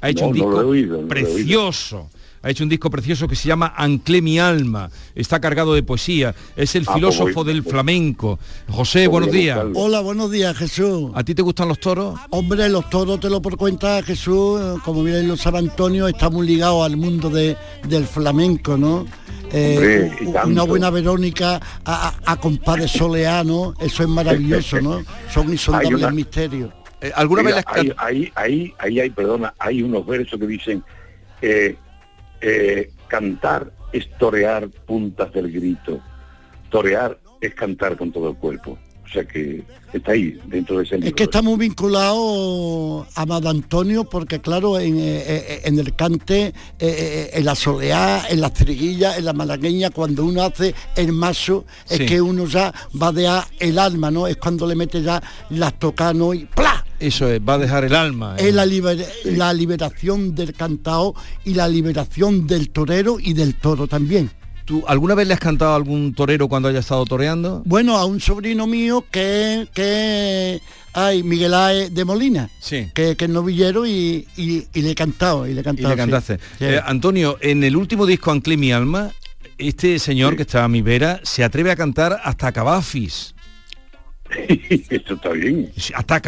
Ha 0.00 0.08
hecho 0.10 0.22
No, 0.22 0.28
un 0.28 0.34
disco 0.34 0.50
no 0.62 0.68
oído. 0.68 1.06
precioso. 1.06 2.08
Ha 2.42 2.50
hecho 2.50 2.62
un 2.62 2.70
disco 2.70 2.88
precioso 2.90 3.26
que 3.26 3.34
se 3.34 3.48
llama 3.48 3.74
Anclé 3.76 4.22
mi 4.22 4.38
alma. 4.38 4.90
Está 5.14 5.40
cargado 5.40 5.74
de 5.74 5.82
poesía. 5.82 6.34
Es 6.56 6.74
el 6.76 6.82
Ah, 6.82 6.84
pues 6.86 6.94
filósofo 6.96 7.44
voy- 7.44 7.52
del 7.52 7.62
flamenco. 7.64 8.38
José, 8.68 9.00
pues 9.00 9.10
buenos 9.10 9.32
días. 9.32 9.58
Hola, 9.74 10.00
buenos 10.00 10.30
días, 10.30 10.56
Jesús. 10.56 11.10
¿A 11.14 11.24
ti 11.24 11.34
te 11.34 11.42
gustan 11.42 11.68
los 11.68 11.80
toros? 11.80 12.18
Hombre, 12.30 12.68
los 12.68 12.88
toros 12.90 13.18
te 13.20 13.28
lo 13.28 13.42
por 13.42 13.56
cuenta, 13.56 14.02
Jesús, 14.02 14.60
como 14.84 15.02
bien 15.02 15.26
lo 15.26 15.36
sabe 15.36 15.58
Antonio, 15.58 16.06
está 16.08 16.30
muy 16.30 16.46
ligado 16.46 16.84
al 16.84 16.96
mundo 16.96 17.28
de, 17.30 17.56
del 17.88 18.06
flamenco, 18.06 18.76
¿no? 18.76 19.04
Eh, 19.50 20.10
Hombre, 20.26 20.40
una 20.44 20.62
buena 20.62 20.90
Verónica 20.90 21.58
a, 21.84 22.12
a, 22.26 22.76
de 22.76 22.86
soleano, 22.88 23.74
eso 23.80 24.02
es 24.02 24.08
maravilloso, 24.08 24.80
¿no? 24.80 25.02
Son 25.32 25.50
insondables 25.50 25.94
una- 25.94 26.10
misterios. 26.10 26.70
Eh, 27.00 27.10
¿Alguna 27.14 27.42
Mira, 27.42 27.56
vez 27.56 27.64
las 27.66 27.76
ahí, 27.76 27.92
ahí, 27.96 28.32
ahí, 28.34 28.74
ahí 28.78 29.00
hay, 29.00 29.10
perdona, 29.10 29.54
hay 29.58 29.82
unos 29.82 30.04
versos 30.06 30.38
que 30.38 30.46
dicen 30.46 30.82
eh, 31.40 31.76
eh, 32.40 32.90
cantar 33.08 33.72
es 33.92 34.08
torear 34.18 34.68
puntas 34.68 35.32
del 35.32 35.50
grito, 35.50 36.00
torear 36.70 37.18
es 37.40 37.54
cantar 37.54 37.96
con 37.96 38.12
todo 38.12 38.30
el 38.30 38.36
cuerpo. 38.36 38.78
O 39.04 39.10
sea 39.10 39.24
que 39.24 39.64
está 39.94 40.12
ahí, 40.12 40.38
dentro 40.48 40.76
de 40.76 40.84
ese 40.84 40.96
Es 40.96 41.14
que 41.14 41.22
está 41.22 41.40
muy 41.40 41.56
vinculado 41.56 43.06
a 43.14 43.22
Amado 43.22 43.48
Antonio 43.48 44.04
porque 44.04 44.38
claro, 44.40 44.78
en, 44.78 44.98
eh, 44.98 45.22
eh, 45.26 45.60
en 45.64 45.78
el 45.78 45.96
cante, 45.96 46.52
en 46.78 47.44
la 47.44 47.54
soleá, 47.54 48.26
en 48.28 48.42
las 48.42 48.52
triguillas, 48.52 49.16
en 49.16 49.24
la 49.24 49.32
malagueña, 49.32 49.88
cuando 49.90 50.26
uno 50.26 50.42
hace 50.42 50.74
el 50.94 51.12
mazo, 51.12 51.64
Sí. 51.86 52.02
es 52.02 52.08
que 52.10 52.20
uno 52.20 52.44
ya 52.44 52.74
va 53.00 53.08
a 53.08 53.12
dejar 53.12 53.44
el 53.58 53.78
alma, 53.78 54.10
¿no? 54.10 54.26
Es 54.26 54.36
cuando 54.36 54.66
le 54.66 54.74
mete 54.74 55.02
ya 55.02 55.22
las 55.48 55.78
tocano 55.78 56.34
y 56.34 56.44
¡plá! 56.44 56.77
Eso 57.00 57.28
es, 57.30 57.40
va 57.40 57.54
a 57.54 57.58
dejar 57.58 57.84
el 57.84 57.94
alma. 57.94 58.36
eh. 58.38 58.48
Es 58.48 58.54
la, 58.54 58.66
liber- 58.66 59.06
la 59.24 59.52
liberación 59.52 60.34
del 60.34 60.52
cantao 60.54 61.14
y 61.44 61.54
la 61.54 61.68
liberación 61.68 62.46
del 62.46 62.70
torero 62.70 63.18
y 63.20 63.34
del 63.34 63.54
toro 63.54 63.86
también. 63.86 64.30
¿Tú 64.64 64.84
alguna 64.86 65.14
vez 65.14 65.26
le 65.26 65.32
has 65.34 65.40
cantado 65.40 65.72
a 65.72 65.76
algún 65.76 66.12
torero 66.12 66.46
cuando 66.48 66.68
haya 66.68 66.80
estado 66.80 67.04
toreando? 67.06 67.62
Bueno, 67.64 67.96
a 67.96 68.04
un 68.04 68.20
sobrino 68.20 68.66
mío 68.66 69.02
que, 69.10 69.66
que 69.74 70.60
ay, 70.92 71.22
Miguel 71.22 71.54
Ae 71.54 71.88
de 71.88 72.04
Molina, 72.04 72.50
Sí. 72.60 72.86
que, 72.94 73.16
que 73.16 73.24
es 73.24 73.30
novillero 73.30 73.86
y, 73.86 74.26
y- 74.36 74.66
y 74.74 74.82
le 74.82 74.90
he 74.90 74.94
cantado, 74.94 75.46
y 75.46 75.54
le 75.54 75.62
he 75.62 75.72
Y 75.72 75.76
le 75.82 75.96
cantaste. 75.96 76.36
Sí. 76.58 76.64
Eh, 76.66 76.80
Antonio, 76.84 77.38
en 77.40 77.64
el 77.64 77.76
último 77.76 78.04
disco 78.04 78.30
Anclé 78.30 78.58
mi 78.58 78.70
alma, 78.72 79.10
este 79.56 79.98
señor 79.98 80.36
que 80.36 80.42
está 80.42 80.64
a 80.64 80.68
mi 80.68 80.82
vera 80.82 81.20
se 81.22 81.44
atreve 81.44 81.70
a 81.70 81.76
cantar 81.76 82.20
hasta 82.22 82.52
Cabafis. 82.52 83.34
Esto 84.90 85.14
está 85.14 85.30
bien. 85.30 85.70
Hasta 85.94 86.20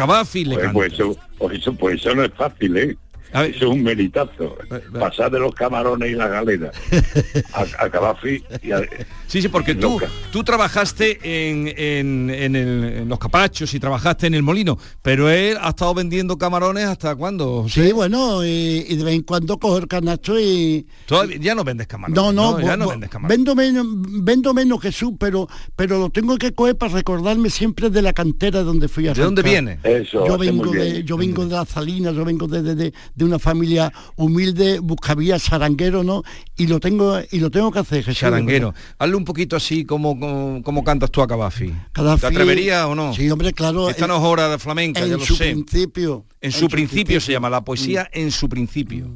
le 0.45 0.55
Pues, 0.55 0.63
canta. 0.65 0.73
pues 0.73 0.93
eso, 0.93 1.17
pues 1.37 1.59
eso, 1.59 1.73
pues 1.75 1.95
eso 2.01 2.15
no 2.15 2.23
es 2.23 2.33
fácil, 2.33 2.77
¿eh? 2.77 2.97
Eso 3.33 3.65
es 3.65 3.71
un 3.71 3.83
melitazo. 3.83 4.57
Eh, 4.71 4.75
eh. 4.75 4.81
Pasar 4.99 5.31
de 5.31 5.39
los 5.39 5.53
camarones 5.55 6.11
y 6.11 6.15
la 6.15 6.27
galera 6.27 6.71
a, 7.53 7.85
a 7.85 7.89
Cavafi 7.89 8.43
y 8.61 8.71
a- 8.71 8.81
Sí, 9.27 9.41
sí, 9.41 9.47
porque 9.47 9.75
tú, 9.75 9.91
Loca. 9.91 10.07
tú 10.31 10.43
trabajaste 10.43 11.19
en, 11.23 11.67
en- 11.77 12.29
en 12.29 12.55
el- 12.55 12.83
en 12.83 13.09
los 13.09 13.17
capachos 13.19 13.73
y 13.73 13.79
trabajaste 13.79 14.27
en 14.27 14.33
el 14.33 14.43
molino, 14.43 14.77
pero 15.01 15.29
él 15.29 15.57
ha 15.61 15.69
estado 15.69 15.93
vendiendo 15.93 16.37
camarones 16.37 16.85
hasta 16.85 17.15
cuándo. 17.15 17.65
Sí, 17.69 17.91
bueno, 17.93 18.45
y, 18.45 18.85
y 18.89 18.95
de 18.97 19.03
vez 19.03 19.15
en 19.15 19.21
cuando 19.23 19.57
cojo 19.57 19.77
el 19.77 19.87
canasto 19.87 20.37
y... 20.39 20.85
Todavía 21.05 21.37
ya 21.39 21.55
no 21.55 21.63
vendes 21.63 21.87
camarones. 21.87 22.21
No, 22.21 22.33
no, 22.33 22.59
ya 22.59 22.75
no 22.75 22.89
vendes 22.89 23.09
camarones. 23.09 23.37
vendo 23.37 23.55
menos, 23.55 23.85
vendo 24.23 24.53
menos 24.53 24.81
Jesús, 24.81 25.13
pero, 25.17 25.47
pero 25.75 25.97
lo 25.99 26.09
tengo 26.09 26.37
que 26.37 26.51
coger 26.53 26.77
para 26.77 26.93
recordarme 26.93 27.49
siempre 27.49 27.89
de 27.89 28.01
la 28.01 28.11
cantera 28.13 28.63
donde 28.63 28.87
fui 28.89 29.07
a 29.07 29.13
¿De 29.13 29.21
dónde 29.23 29.41
viene? 29.41 29.79
eso. 29.83 30.27
yo 30.27 30.37
vengo 30.37 30.71
de 30.71 31.03
yo 31.03 31.15
vengo 31.17 31.45
de 31.45 31.55
las 31.55 31.69
salinas 31.69 32.13
yo 32.15 32.25
vengo 32.25 32.47
de, 32.47 32.61
de- 32.61 32.75
de- 32.75 32.93
de 33.21 33.25
una 33.25 33.37
familia 33.39 33.93
humilde 34.15 34.79
buscavía 34.79 35.37
saranguero 35.37 36.03
no 36.03 36.23
y 36.57 36.65
lo 36.65 36.79
tengo 36.79 37.19
y 37.31 37.39
lo 37.39 37.51
tengo 37.51 37.71
que 37.71 37.77
hacer 37.79 38.03
Jesús, 38.03 38.19
Charanguero. 38.19 38.73
Hazle 38.97 39.15
un 39.15 39.25
poquito 39.25 39.55
así 39.55 39.85
como, 39.85 40.19
como, 40.19 40.63
como 40.63 40.83
cantas 40.83 41.11
tú 41.11 41.21
a 41.21 41.27
Cabafi. 41.27 41.71
Cada 41.93 42.17
¿Te 42.17 42.25
atreverías 42.25 42.85
o 42.85 42.95
no? 42.95 43.13
sí 43.13 43.29
hombre 43.29 43.53
claro 43.53 43.89
Esta 43.89 44.07
no 44.07 44.17
es 44.17 44.23
hora 44.23 44.49
de 44.49 44.57
flamenca, 44.57 45.01
en 45.01 45.09
ya 45.09 45.17
lo 45.17 45.25
su 45.25 45.35
sé. 45.35 45.51
principio 45.51 46.25
En 46.41 46.51
su 46.51 46.67
principio 46.67 47.21
se 47.21 47.31
llama 47.31 47.49
la 47.49 47.63
poesía 47.63 48.09
en 48.11 48.31
su 48.31 48.49
principio. 48.49 49.07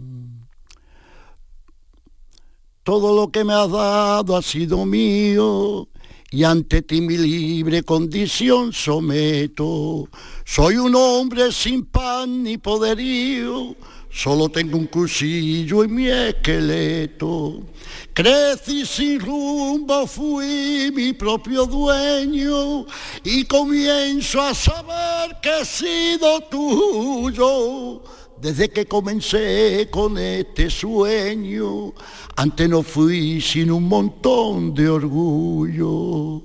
todo 2.84 3.16
lo 3.16 3.32
que 3.32 3.44
me 3.44 3.54
has 3.54 3.72
dado 3.72 4.38
ha 4.38 4.42
sido 4.44 4.86
mío 4.86 5.88
y 6.32 6.44
ante 6.44 6.82
ti 6.82 7.02
mi 7.02 7.18
libre 7.18 7.84
condición 7.84 8.74
someto. 8.74 10.08
Soy 10.44 10.78
un 10.78 10.96
hombre 10.96 11.52
sin 11.52 11.86
pan 11.86 12.44
ni 12.44 12.58
poderío, 12.58 13.76
solo 14.12 14.50
tengo 14.50 14.78
un 14.78 14.88
cuchillo 14.88 15.84
en 15.84 15.96
mi 15.96 16.08
esqueleto. 16.08 17.62
Crecí 18.14 18.86
sin 18.86 19.20
rumbo, 19.20 20.08
fui 20.08 20.92
mi 20.94 21.14
propio 21.14 21.66
dueño 21.66 22.86
y 23.24 23.44
comienzo 23.46 24.42
a 24.42 24.54
saber 24.54 25.38
que 25.42 25.60
he 25.60 25.66
sido 25.66 26.42
tuyo. 26.50 28.02
Desde 28.46 28.70
que 28.70 28.86
comencé 28.86 29.88
con 29.90 30.20
este 30.20 30.70
sueño, 30.70 31.96
antes 32.36 32.70
no 32.70 32.84
fui 32.84 33.42
sin 33.42 33.72
un 33.72 33.86
montón 33.86 34.72
de 34.76 34.88
orgullo. 34.88 36.44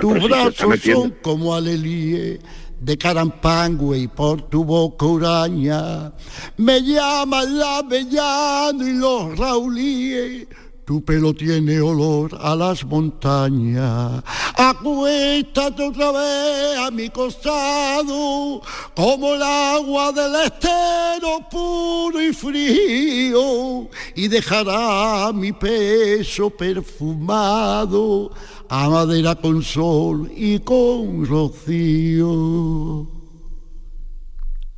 Tus 0.00 0.12
pero 0.12 0.28
brazos 0.28 0.80
son 0.80 1.16
como 1.22 1.52
alelie 1.52 2.38
de 2.80 2.96
carampangue 2.96 3.98
y 3.98 4.06
por 4.06 4.42
tu 4.42 4.62
boca 4.64 5.06
uraña. 5.06 6.12
Me 6.58 6.80
llaman 6.80 7.58
la 7.58 7.78
avellano 7.78 8.86
y 8.86 8.92
los 8.92 9.36
raulíes. 9.36 10.46
Tu 10.84 11.04
pelo 11.04 11.32
tiene 11.34 11.80
olor 11.80 12.36
a 12.40 12.56
las 12.56 12.84
montañas. 12.84 14.22
Acuéstate 14.56 15.82
otra 15.84 16.10
vez 16.12 16.78
a 16.78 16.90
mi 16.90 17.08
costado, 17.10 18.60
como 18.94 19.34
el 19.34 19.42
agua 19.42 20.12
del 20.12 20.34
estero 20.46 21.48
puro 21.50 22.20
y 22.20 22.32
frío, 22.32 23.88
y 24.16 24.28
dejará 24.28 25.32
mi 25.32 25.52
peso 25.52 26.50
perfumado 26.50 28.32
a 28.68 28.88
madera 28.88 29.34
con 29.36 29.62
sol 29.62 30.30
y 30.34 30.58
con 30.60 31.24
rocío. 31.26 33.06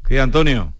¿Qué, 0.07 0.21
Antonio? 0.21 0.75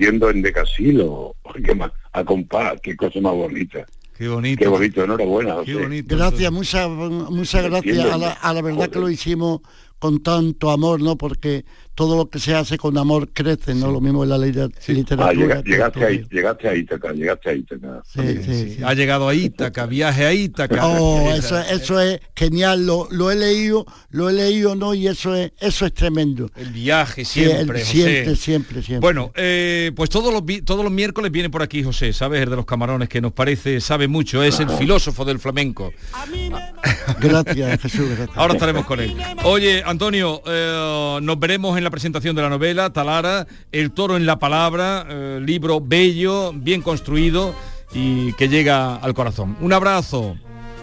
metiendo 0.00 0.30
en 0.30 0.40
decasilo. 0.40 1.36
¿Qué 1.62 1.74
más? 1.74 1.92
a 2.12 2.24
compás, 2.24 2.80
qué 2.82 2.96
cosa 2.96 3.20
más 3.20 3.34
bonita. 3.34 3.86
Qué 4.20 4.28
bonito. 4.28 4.60
Qué 4.60 4.68
bonito, 4.68 5.02
enhorabuena. 5.02 5.54
Qué 5.64 5.72
José. 5.72 5.82
bonito. 5.86 6.14
Gracias, 6.14 6.52
muchas 6.52 6.90
muchas 6.90 7.64
gracias. 7.64 8.04
A 8.04 8.18
la, 8.18 8.32
a 8.32 8.52
la 8.52 8.60
verdad 8.60 8.76
Joder. 8.76 8.90
que 8.90 8.98
lo 8.98 9.08
hicimos 9.08 9.60
con 9.98 10.22
tanto 10.22 10.70
amor, 10.70 11.00
¿no? 11.00 11.16
Porque 11.16 11.64
todo 11.94 12.16
lo 12.16 12.30
que 12.30 12.38
se 12.38 12.54
hace 12.54 12.78
con 12.78 12.96
amor 12.96 13.28
crece, 13.32 13.74
¿no? 13.74 13.90
Lo 13.90 14.00
mismo 14.00 14.22
en 14.24 14.30
la 14.30 14.38
liter- 14.38 14.70
Ah, 14.74 14.92
literatura. 14.92 15.32
llega- 15.32 15.62
que 15.62 15.70
llegaste, 15.70 16.04
ahí, 16.06 16.24
llegaste 16.30 16.68
a 16.68 16.74
Ítaca, 16.74 17.12
llegaste 17.12 17.50
a 17.50 17.52
Ítaca. 17.54 18.02
Sí, 18.06 18.20
sí, 18.44 18.74
sí. 18.76 18.78
Ha 18.82 18.94
llegado 18.94 19.28
a 19.28 19.34
Ítaca, 19.34 19.84
viaje 19.86 20.24
a 20.24 20.32
Ítaca. 20.32 20.86
Oh, 20.86 21.30
eso, 21.34 21.58
eso 21.60 22.00
es 22.00 22.20
genial, 22.34 22.86
lo, 22.86 23.06
lo 23.10 23.30
he 23.30 23.36
leído, 23.36 23.84
lo 24.10 24.30
he 24.30 24.32
leído, 24.32 24.74
¿no? 24.76 24.94
Y 24.94 25.08
eso 25.08 25.34
es, 25.34 25.52
eso 25.60 25.84
es 25.84 25.92
tremendo. 25.92 26.50
El 26.56 26.70
viaje 26.70 27.24
Sí, 27.24 27.42
el- 27.42 27.50
siempre, 27.50 27.80
José. 27.80 27.92
siempre, 27.92 28.36
siempre, 28.36 28.82
siempre. 28.82 29.00
Bueno, 29.00 29.32
eh, 29.34 29.92
pues 29.94 30.08
todos 30.08 30.32
los, 30.32 30.42
todos 30.64 30.82
los 30.82 30.92
miércoles 30.92 31.30
viene 31.30 31.50
por 31.50 31.62
aquí 31.62 31.82
José, 31.82 32.12
¿sabes? 32.12 32.42
El 32.42 32.50
de 32.50 32.56
los 32.56 32.64
camarones, 32.64 33.08
que 33.08 33.20
nos 33.20 33.32
parece, 33.32 33.80
sabe 33.80 34.08
mucho, 34.08 34.42
es 34.42 34.58
el 34.60 34.70
filósofo 34.70 35.24
del 35.24 35.38
flamenco. 35.38 35.92
Gracias, 37.20 37.80
Jesús, 37.82 38.06
gracias. 38.16 38.36
Ahora 38.36 38.54
estaremos 38.54 38.84
con 38.86 39.00
él. 39.00 39.16
Oye, 39.44 39.82
Antonio, 39.84 40.42
eh, 40.46 41.18
nos 41.22 41.38
veremos 41.38 41.76
en 41.76 41.84
la 41.84 41.89
presentación 41.90 42.34
de 42.36 42.42
la 42.42 42.48
novela, 42.48 42.90
Talara, 42.92 43.46
El 43.72 43.90
toro 43.92 44.16
en 44.16 44.26
la 44.26 44.38
palabra, 44.38 45.06
eh, 45.08 45.40
libro 45.42 45.80
bello, 45.80 46.52
bien 46.54 46.82
construido 46.82 47.54
y 47.92 48.32
que 48.34 48.48
llega 48.48 48.96
al 48.96 49.14
corazón. 49.14 49.56
Un 49.60 49.72
abrazo. 49.72 50.36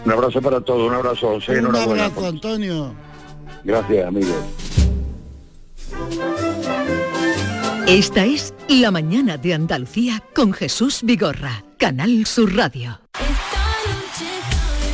Un 0.04 0.12
abrazo 0.12 0.40
para 0.40 0.60
todos, 0.60 0.88
un 0.88 0.94
abrazo, 0.94 1.28
José, 1.34 1.52
Un 1.52 1.58
enhorabuena. 1.58 2.04
abrazo, 2.06 2.26
Antonio. 2.28 2.94
Gracias, 3.64 4.06
amigos. 4.06 4.36
Esta 7.86 8.24
es 8.24 8.52
La 8.68 8.90
mañana 8.90 9.36
de 9.38 9.54
Andalucía 9.54 10.22
con 10.34 10.52
Jesús 10.52 11.00
Vigorra, 11.02 11.64
Canal 11.78 12.26
Sur 12.26 12.54
Radio. 12.54 13.00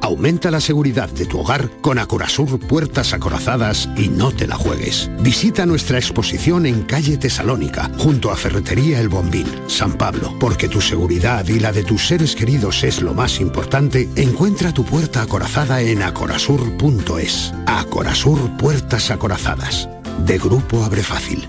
Aumenta 0.00 0.50
la 0.50 0.60
seguridad 0.60 1.10
de 1.10 1.26
tu 1.26 1.40
hogar 1.40 1.70
con 1.80 1.98
Acorasur 1.98 2.58
Puertas 2.58 3.12
Acorazadas 3.12 3.88
y 3.96 4.08
no 4.08 4.32
te 4.32 4.46
la 4.46 4.56
juegues. 4.56 5.10
Visita 5.20 5.66
nuestra 5.66 5.98
exposición 5.98 6.66
en 6.66 6.82
calle 6.82 7.16
Tesalónica, 7.16 7.90
junto 7.98 8.30
a 8.30 8.36
Ferretería 8.36 9.00
El 9.00 9.08
Bombín, 9.08 9.46
San 9.66 9.94
Pablo. 9.94 10.34
Porque 10.38 10.68
tu 10.68 10.80
seguridad 10.80 11.46
y 11.48 11.58
la 11.58 11.72
de 11.72 11.84
tus 11.84 12.06
seres 12.06 12.34
queridos 12.34 12.84
es 12.84 13.02
lo 13.02 13.14
más 13.14 13.40
importante, 13.40 14.08
encuentra 14.16 14.72
tu 14.72 14.84
puerta 14.84 15.22
acorazada 15.22 15.80
en 15.80 16.02
acorazur.es. 16.02 17.52
Acorazur 17.66 18.56
Puertas 18.56 19.10
Acorazadas. 19.10 19.88
De 20.18 20.38
Grupo 20.38 20.84
Abre 20.84 21.02
Fácil. 21.02 21.48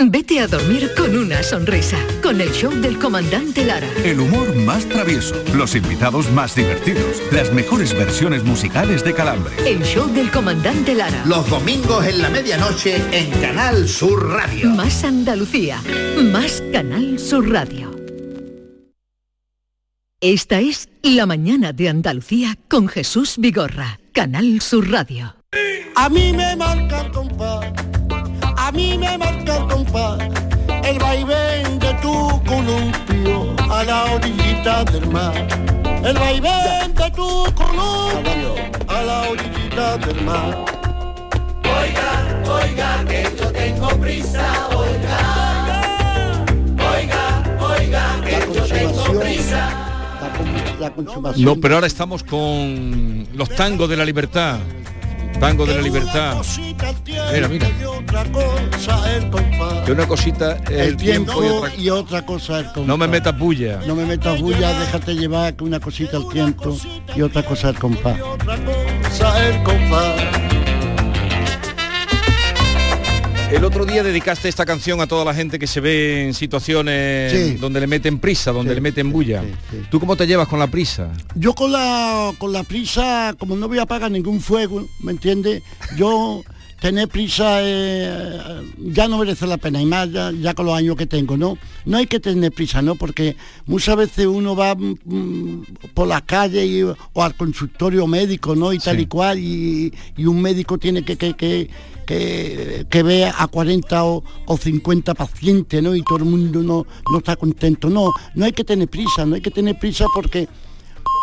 Vete 0.00 0.38
a 0.38 0.46
dormir 0.46 0.92
con 0.96 1.16
una 1.16 1.42
sonrisa, 1.42 1.98
con 2.22 2.40
el 2.40 2.52
show 2.52 2.72
del 2.72 3.00
comandante 3.00 3.64
Lara. 3.64 3.88
El 4.04 4.20
humor 4.20 4.54
más 4.54 4.88
travieso, 4.88 5.34
los 5.56 5.74
invitados 5.74 6.30
más 6.30 6.54
divertidos, 6.54 7.20
las 7.32 7.52
mejores 7.52 7.92
versiones 7.94 8.44
musicales 8.44 9.02
de 9.02 9.12
Calambre. 9.12 9.52
El 9.66 9.82
show 9.82 10.06
del 10.06 10.30
comandante 10.30 10.94
Lara. 10.94 11.24
Los 11.26 11.50
domingos 11.50 12.06
en 12.06 12.22
la 12.22 12.30
medianoche 12.30 13.02
en 13.10 13.28
Canal 13.40 13.88
Sur 13.88 14.30
Radio. 14.30 14.70
Más 14.70 15.02
Andalucía, 15.02 15.82
más 16.30 16.62
Canal 16.72 17.18
Sur 17.18 17.50
Radio. 17.50 17.90
Esta 20.20 20.60
es 20.60 20.88
La 21.02 21.26
mañana 21.26 21.72
de 21.72 21.88
Andalucía 21.88 22.56
con 22.68 22.86
Jesús 22.86 23.34
Vigorra, 23.36 23.98
Canal 24.12 24.60
Sur 24.60 24.90
Radio. 24.90 25.34
A 25.96 26.08
mí 26.08 26.32
me 26.32 26.54
marca 26.54 27.00
el 27.00 27.10
compás, 27.10 27.72
a 28.68 28.72
mí 28.72 28.98
me 28.98 29.16
marca 29.16 29.56
el 29.56 29.66
compás, 29.66 30.18
el 30.84 30.98
vaivén 30.98 31.78
de 31.78 31.94
tu 32.02 32.12
columpio 32.44 33.56
a 33.70 33.82
la 33.82 34.04
orillita 34.12 34.84
del 34.84 35.06
mar. 35.08 35.34
El 36.04 36.14
vaivén 36.18 36.94
de 36.94 37.10
tu 37.12 37.44
columpio 37.54 38.54
a 38.86 39.02
la 39.02 39.20
orillita 39.30 39.96
del 39.96 40.20
mar. 40.22 40.64
Oiga, 41.80 42.10
oiga, 42.60 43.04
que 43.08 43.22
yo 43.38 43.50
tengo 43.52 43.88
prisa, 44.00 44.68
oiga. 44.76 45.82
Oiga, 46.92 47.24
oiga, 47.72 48.20
que 48.22 48.54
yo 48.54 48.64
tengo 48.66 49.20
prisa. 49.20 49.62
La 50.78 50.90
consumación. 50.90 51.44
No, 51.46 51.56
pero 51.56 51.76
ahora 51.76 51.86
estamos 51.86 52.22
con 52.22 53.26
los 53.32 53.48
tangos 53.48 53.88
de 53.88 53.96
la 53.96 54.04
libertad. 54.04 54.58
Tango 55.40 55.64
de 55.64 55.74
la 55.74 55.82
libertad. 55.82 56.36
Mira, 57.32 57.48
mira. 57.48 57.68
Que 59.84 59.92
una 59.92 60.06
cosita 60.06 60.56
es 60.64 60.70
el, 60.70 60.80
El 60.80 60.96
tiempo, 60.96 61.42
y 61.44 61.48
otra 61.48 61.74
y 61.76 61.90
otra 61.90 62.26
cosa 62.26 62.58
el 62.60 62.64
compás. 62.66 62.86
No 62.86 62.96
me 62.96 63.08
metas 63.08 63.38
bulla. 63.38 63.80
No 63.86 63.94
me 63.94 64.04
metas 64.04 64.40
bulla, 64.40 64.78
déjate 64.80 65.14
llevar 65.14 65.54
que 65.54 65.64
una 65.64 65.80
cosita 65.80 66.16
el 66.16 66.28
tiempo 66.28 66.76
y 67.14 67.22
otra 67.22 67.42
cosa 67.42 67.70
el 67.70 67.78
compás. 67.78 68.16
el 68.18 69.62
compás. 69.62 70.14
El 73.50 73.64
otro 73.64 73.86
día 73.86 74.02
dedicaste 74.02 74.46
esta 74.50 74.66
canción 74.66 75.00
a 75.00 75.06
toda 75.06 75.24
la 75.24 75.32
gente 75.32 75.58
que 75.58 75.66
se 75.66 75.80
ve 75.80 76.26
en 76.26 76.34
situaciones 76.34 77.32
Sí. 77.32 77.54
donde 77.54 77.80
le 77.80 77.86
meten 77.86 78.18
prisa, 78.18 78.52
donde 78.52 78.74
le 78.74 78.80
meten 78.82 79.10
bulla. 79.10 79.42
¿Tú 79.90 79.98
cómo 80.00 80.16
te 80.16 80.26
llevas 80.26 80.48
con 80.48 80.58
la 80.58 80.66
prisa? 80.66 81.10
Yo 81.34 81.54
con 81.54 81.72
la 81.72 82.32
con 82.36 82.52
la 82.52 82.62
prisa, 82.62 83.34
como 83.38 83.56
no 83.56 83.66
voy 83.66 83.78
a 83.78 83.82
apagar 83.82 84.10
ningún 84.10 84.40
fuego, 84.42 84.86
¿me 85.00 85.12
entiendes? 85.12 85.62
Yo 85.96 86.42
tener 86.80 87.08
prisa 87.08 87.58
eh, 87.62 88.62
ya 88.78 89.08
no 89.08 89.18
merece 89.18 89.46
la 89.46 89.56
pena, 89.56 89.80
y 89.82 89.86
más 89.86 90.10
ya, 90.12 90.30
ya 90.32 90.54
con 90.54 90.66
los 90.66 90.74
años 90.76 90.96
que 90.96 91.06
tengo, 91.06 91.36
¿no? 91.36 91.58
No 91.84 91.96
hay 91.96 92.06
que 92.06 92.20
tener 92.20 92.52
prisa, 92.52 92.82
¿no? 92.82 92.94
Porque 92.94 93.36
muchas 93.66 93.96
veces 93.96 94.26
uno 94.26 94.54
va 94.54 94.74
mm, 94.76 95.62
por 95.94 96.06
las 96.06 96.22
calles 96.22 96.64
y- 96.66 96.82
o 96.84 97.22
al 97.22 97.34
consultorio 97.34 98.06
médico, 98.06 98.54
¿no? 98.54 98.72
Y 98.72 98.78
tal 98.78 99.00
y 99.00 99.06
cual, 99.06 99.38
y, 99.38 99.92
y 100.16 100.26
un 100.26 100.40
médico 100.40 100.78
tiene 100.78 101.04
que, 101.04 101.16
que, 101.16 101.34
que, 101.34 101.68
que, 102.06 102.86
que 102.88 103.02
ver 103.02 103.32
a 103.36 103.46
40 103.48 104.04
o, 104.04 104.22
o 104.46 104.56
50 104.56 105.14
pacientes, 105.14 105.82
¿no? 105.82 105.94
Y 105.96 106.02
todo 106.02 106.18
el 106.18 106.24
mundo 106.26 106.62
no, 106.62 106.86
no 107.10 107.18
está 107.18 107.36
contento. 107.36 107.90
No, 107.90 108.12
no 108.34 108.44
hay 108.44 108.52
que 108.52 108.64
tener 108.64 108.88
prisa, 108.88 109.26
no 109.26 109.34
hay 109.34 109.40
que 109.40 109.50
tener 109.50 109.78
prisa 109.78 110.06
porque 110.14 110.48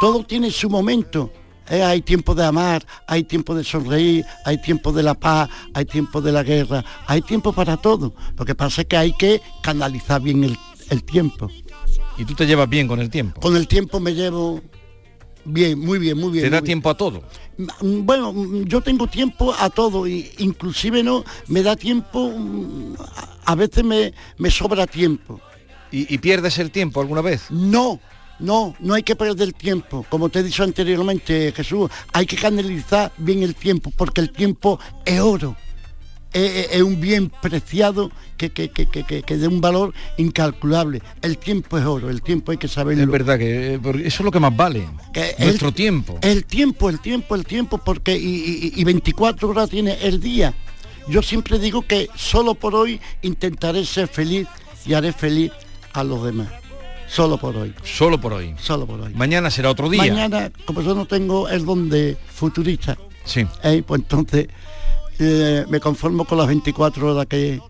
todo 0.02 0.24
tiene 0.26 0.52
su 0.52 0.70
momento. 0.70 1.32
¿Eh? 1.70 1.84
Hay 1.84 2.02
tiempo 2.02 2.36
de 2.36 2.46
amar, 2.46 2.86
hay 3.08 3.24
tiempo 3.24 3.56
de 3.56 3.64
sonreír, 3.64 4.26
hay 4.46 4.62
tiempo 4.62 4.92
de 4.92 5.04
la 5.04 5.14
paz, 5.14 5.50
hay 5.74 5.86
tiempo 5.86 6.22
de 6.22 6.32
la 6.32 6.44
guerra, 6.44 6.84
hay 7.08 7.22
tiempo 7.22 7.54
para 7.54 7.78
todo. 7.78 8.14
Lo 8.38 8.46
que 8.46 8.56
pasa 8.56 8.82
es 8.82 8.88
que 8.88 8.98
hay 8.98 9.14
que 9.14 9.42
canalizar 9.62 10.22
bien 10.22 10.44
el, 10.44 10.58
el 10.90 11.04
tiempo. 11.04 11.50
¿Y 12.18 12.26
tú 12.26 12.34
te 12.34 12.46
llevas 12.46 12.70
bien 12.70 12.88
con 12.88 13.00
el 13.00 13.10
tiempo? 13.10 13.42
Con 13.42 13.56
el 13.58 13.68
tiempo 13.68 14.00
me 14.00 14.14
llevo 14.14 14.62
bien, 15.44 15.80
muy 15.80 16.00
bien, 16.00 16.18
muy 16.18 16.32
bien. 16.32 16.46
¿Te 16.46 16.50
da 16.50 16.58
bien. 16.62 16.66
tiempo 16.66 16.90
a 16.90 16.96
todo? 16.98 17.24
Mm, 17.58 18.06
Bueno, 18.06 18.32
mm, 18.34 18.64
yo 18.66 18.82
tengo 18.82 19.08
tiempo 19.08 19.54
a 19.58 19.70
todo, 19.70 20.08
y 20.08 20.32
inclusive 20.40 21.04
no 21.04 21.24
me 21.48 21.62
da 21.62 21.76
tiempo, 21.76 22.32
mm, 22.38 22.96
a- 23.16 23.52
a 23.52 23.56
veces 23.56 23.84
me, 23.84 24.14
me 24.38 24.50
sobra 24.50 24.88
tiempo. 24.88 25.40
¿Y, 25.92 26.14
y 26.14 26.18
pierdes 26.18 26.58
el 26.58 26.72
tiempo 26.72 27.00
alguna 27.00 27.22
vez? 27.22 27.44
No, 27.52 28.00
no, 28.40 28.76
no 28.80 28.94
hay 28.94 29.04
que 29.04 29.16
perder 29.16 29.54
tiempo. 29.54 30.06
Como 30.10 30.30
te 30.30 30.40
he 30.40 30.44
dicho 30.44 30.64
anteriormente, 30.64 31.52
Jesús, 31.56 31.90
hay 32.14 32.26
que 32.26 32.36
canalizar 32.36 33.12
bien 33.18 33.44
el 33.44 33.56
tiempo, 33.56 33.92
porque 33.96 34.22
el 34.22 34.32
tiempo 34.32 34.80
es 35.06 35.20
oro. 35.22 35.56
Es, 36.34 36.52
es- 36.52 36.68
es 36.74 36.82
un 36.82 37.00
bien 37.00 37.32
preciado 37.42 38.12
que, 38.36 38.50
que, 38.52 38.70
que, 38.70 38.88
que, 38.88 39.04
que- 39.06 39.24
que 39.24 39.38
de 39.38 39.48
un 39.48 39.62
valor 39.62 39.94
incalculable. 40.18 41.02
El 41.22 41.38
tiempo 41.38 41.78
es 41.78 41.86
oro, 41.86 42.10
el 42.10 42.22
tiempo 42.22 42.52
hay 42.52 42.58
que 42.58 42.68
saberlo. 42.68 43.04
Es 43.04 43.10
verdad 43.10 43.40
que 43.40 43.76
eh, 43.76 43.80
eso 44.04 44.04
es 44.04 44.20
lo 44.22 44.32
que 44.32 44.40
más 44.42 44.54
vale. 44.56 44.86
Que 45.14 45.34
Nuestro 45.40 45.70
el- 45.70 45.74
tiempo. 45.74 46.20
El 46.22 46.44
tiempo, 46.46 46.90
el 46.90 47.00
tiempo, 47.00 47.36
el 47.36 47.46
tiempo, 47.46 47.78
porque 47.78 48.18
y, 48.18 48.26
y- 48.26 48.74
y 48.76 48.84
24 48.84 49.48
horas 49.50 49.70
tiene 49.70 49.98
el 50.02 50.20
día. 50.20 50.54
Yo 51.08 51.22
siempre 51.22 51.58
digo 51.60 51.84
que 51.84 52.10
solo 52.16 52.56
por 52.56 52.76
hoy 52.76 53.00
intentaré 53.22 53.86
ser 53.86 54.08
feliz 54.10 54.48
y 54.86 54.94
haré 54.94 55.14
feliz 55.14 55.52
a 55.94 56.04
los 56.04 56.26
demás. 56.26 56.48
Solo 57.16 57.38
por 57.38 57.56
hoy. 57.56 57.74
Solo 57.84 58.20
por 58.20 58.34
hoy. 58.34 58.54
Solo 58.60 58.86
por 58.86 59.00
hoy. 59.00 59.14
Mañana 59.14 59.50
será 59.50 59.70
otro 59.70 59.90
día. 59.90 60.02
Mañana, 60.02 60.52
como 60.66 60.82
yo 60.82 60.94
no 60.94 61.06
tengo 61.06 61.48
el 61.48 61.64
don 61.66 61.88
de 61.90 62.18
futurista, 62.28 62.98
Sí. 63.24 63.48
eh, 63.64 63.84
pues 63.88 64.02
entonces 64.02 64.48
eh, 65.20 65.66
me 65.70 65.80
conformo 65.80 66.26
con 66.26 66.38
las 66.38 66.48
24 66.48 67.14
horas 67.14 67.26
que, 67.28 67.62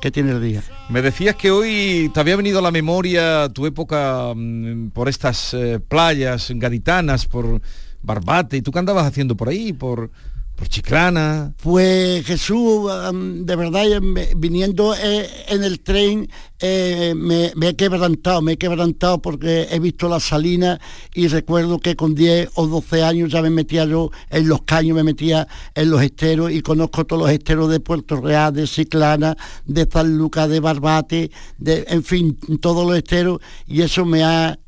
que 0.00 0.10
tiene 0.10 0.30
el 0.32 0.40
día. 0.42 0.62
Me 0.88 1.02
decías 1.02 1.36
que 1.36 1.50
hoy 1.50 2.10
te 2.14 2.20
había 2.20 2.36
venido 2.36 2.60
a 2.60 2.62
la 2.62 2.70
memoria 2.70 3.50
tu 3.50 3.66
época 3.66 4.32
mm, 4.34 4.88
por 4.88 5.10
estas 5.10 5.52
eh, 5.52 5.80
playas 5.86 6.50
gaditanas, 6.54 7.26
por 7.26 7.60
Barbate. 8.00 8.56
¿Y 8.56 8.62
tú 8.62 8.70
qué 8.72 8.78
andabas 8.78 9.06
haciendo 9.06 9.36
por 9.36 9.50
ahí? 9.50 9.74
Por, 9.74 10.10
por 10.56 10.68
Chiclana. 10.68 11.54
Pues 11.62 12.24
Jesús, 12.26 12.90
de 13.12 13.56
verdad, 13.56 14.00
me- 14.00 14.28
viniendo 14.36 14.94
eh, 14.94 15.28
en 15.48 15.64
el 15.64 15.80
tren, 15.80 16.28
eh, 16.60 17.12
me, 17.16 17.52
me 17.56 17.68
he 17.70 17.76
quebrantado, 17.76 18.40
me 18.40 18.52
he 18.52 18.56
quebrantado 18.56 19.20
porque 19.20 19.66
he 19.70 19.78
visto 19.80 20.08
la 20.08 20.20
salina 20.20 20.80
y 21.12 21.26
recuerdo 21.28 21.78
que 21.78 21.96
con 21.96 22.14
10 22.14 22.50
o 22.54 22.66
12 22.68 23.02
años 23.02 23.32
ya 23.32 23.42
me 23.42 23.50
metía 23.50 23.84
yo 23.84 24.10
en 24.30 24.48
los 24.48 24.62
caños, 24.62 24.94
me 24.96 25.02
metía 25.02 25.46
en 25.74 25.90
los 25.90 26.00
esteros 26.02 26.52
y 26.52 26.62
conozco 26.62 27.04
todos 27.04 27.22
los 27.22 27.30
esteros 27.30 27.68
de 27.70 27.80
Puerto 27.80 28.20
Real, 28.20 28.52
de 28.54 28.66
Ciclana, 28.66 29.36
de 29.66 29.88
San 29.90 30.16
Lucas, 30.16 30.48
de 30.48 30.60
Barbate, 30.60 31.30
de, 31.58 31.84
en 31.88 32.04
fin, 32.04 32.38
todos 32.60 32.86
los 32.86 32.96
esteros 32.96 33.40
y 33.66 33.82
eso 33.82 34.04
me 34.04 34.22
ha... 34.22 34.58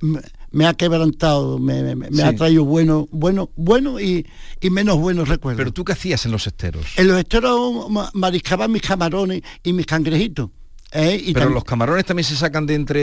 me- 0.57 0.67
ha 0.67 0.75
quebrantado, 0.75 1.59
me, 1.59 1.83
me- 1.83 1.95
me 1.95 2.09
Sí. 2.11 2.23
ha 2.23 2.35
traído 2.35 2.65
bueno, 2.65 3.09
bueno, 3.11 3.51
bueno 3.57 4.01
y, 4.01 4.27
y 4.61 4.71
menos 4.71 4.99
buenos 4.99 5.29
recuerdos. 5.29 5.59
Pero 5.59 5.73
tú 5.73 5.85
qué 5.85 5.93
hacías 5.93 6.25
en 6.27 6.33
los 6.33 6.47
esteros. 6.47 6.85
En 6.97 7.09
los 7.09 7.19
esteros 7.19 7.91
ma- 7.91 8.11
mariscaban 8.15 8.71
mis 8.73 8.83
camarones 8.83 9.43
y 9.63 9.73
mis 9.73 9.87
cangrejitos. 9.87 10.51
¿Eh? 10.93 11.21
Y 11.25 11.33
Pero 11.33 11.51
los 11.51 11.65
camarones 11.65 12.05
también 12.05 12.25
se 12.25 12.37
sacan 12.37 12.67
de 12.67 12.75
entre... 12.75 13.01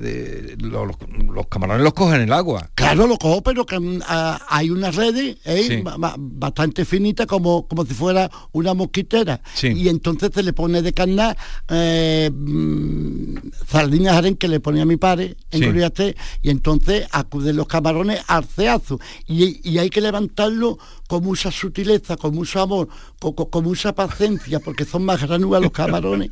de- 0.00 0.56
los, 0.58 1.46
camarones 1.48 1.82
los 1.84 1.92
cogen 1.94 2.16
en 2.16 2.22
el 2.22 2.32
agua. 2.32 2.70
Claro, 2.74 3.06
lo 3.06 3.16
cojo, 3.16 3.42
pero 3.42 3.64
que, 3.66 3.78
mm, 3.78 4.00
hay 4.48 4.70
unas 4.70 4.94
redes 4.96 5.36
¿eh? 5.44 5.64
Sí. 5.68 5.82
bastante 6.18 6.84
finitas 6.84 7.26
como, 7.26 7.66
como 7.68 7.84
si 7.86 7.94
fuera 7.94 8.30
una 8.52 8.74
mosquitera. 8.74 9.40
Sí. 9.54 9.68
Y 9.68 9.88
entonces 9.88 10.30
se 10.34 10.42
le 10.42 10.52
pone 10.52 10.82
de 10.82 10.92
carnar 10.92 11.36
eh, 11.68 12.30
mm, 12.32 13.36
sardinas 13.68 14.16
aren 14.16 14.36
que 14.36 14.48
le 14.48 14.60
ponía 14.60 14.84
mi 14.84 14.96
padre 14.96 15.36
en 15.50 15.62
Sí. 15.62 16.14
Y 16.42 16.50
entonces 16.50 17.06
acuden 17.12 17.56
los 17.56 17.66
camarones 17.66 18.20
al 18.26 18.44
ceazo. 18.44 18.98
Y, 19.26 19.60
y 19.68 19.78
hay 19.78 19.90
que 19.90 20.00
levantarlo 20.00 20.78
con 21.08 21.22
mucha 21.24 21.50
sutileza, 21.50 22.16
con 22.16 22.34
mucho 22.34 22.60
amor, 22.60 22.88
con, 23.20 23.32
con- 23.34 23.50
con 23.50 23.64
mucha 23.64 23.94
paciencia, 23.94 24.60
porque 24.60 24.84
son 24.84 25.04
más 25.04 25.20
granujas 25.26 25.62
los 25.62 25.72
camarones. 25.72 26.30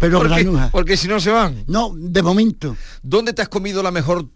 Pero 0.00 0.18
¿Por 0.18 0.28
qué? 0.28 0.34
granujas. 0.42 0.70
Porque 0.72 0.96
si 0.96 1.06
no 1.06 1.20
se 1.20 1.30
van. 1.30 1.62
No, 1.68 1.92
de 1.94 2.22
momento. 2.22 2.76
¿Dónde 3.02 3.32
te 3.32 3.42
has 3.42 3.48
comido 3.48 3.82
la 3.82 3.92
mejor 3.92 4.26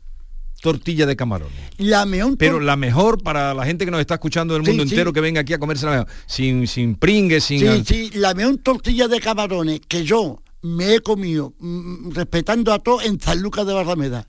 tortilla 0.63 1.07
de 1.07 1.17
camarones? 1.17 1.59
La 1.79 2.07
mejor 2.07 2.37
Pero 2.39 2.61
la 2.61 2.77
mejor 2.77 3.23
para 3.23 3.53
la 3.55 3.65
gente 3.65 3.85
que 3.85 3.91
nos 3.91 4.01
está 4.01 4.15
escuchando 4.15 4.55
del 4.55 4.63
mundo 4.63 4.85
sí. 4.85 4.91
entero 4.91 5.13
que 5.13 5.21
venga 5.21 5.41
aquí 5.41 5.53
a 5.55 5.59
comerse 5.59 5.87
la 5.87 5.93
mejor. 5.93 6.09
Sin, 6.27 6.67
sin 6.69 6.95
pringues, 6.95 7.45
sin... 7.45 7.61
Sí, 7.61 7.85
sí, 7.85 8.11
la 8.19 8.35
mejor 8.35 8.59
tortilla 8.59 9.09
de 9.09 9.21
camarones 9.21 9.81
que 9.89 10.05
yo 10.05 10.41
me 10.63 10.95
he 10.95 11.01
comido, 11.01 11.53
mm, 11.59 12.13
respetando 12.13 12.73
a 12.73 12.79
todos, 12.79 13.05
en 13.05 13.21
San 13.21 13.41
Lucas 13.43 13.67
de 13.67 13.73
Barrameda, 13.75 14.27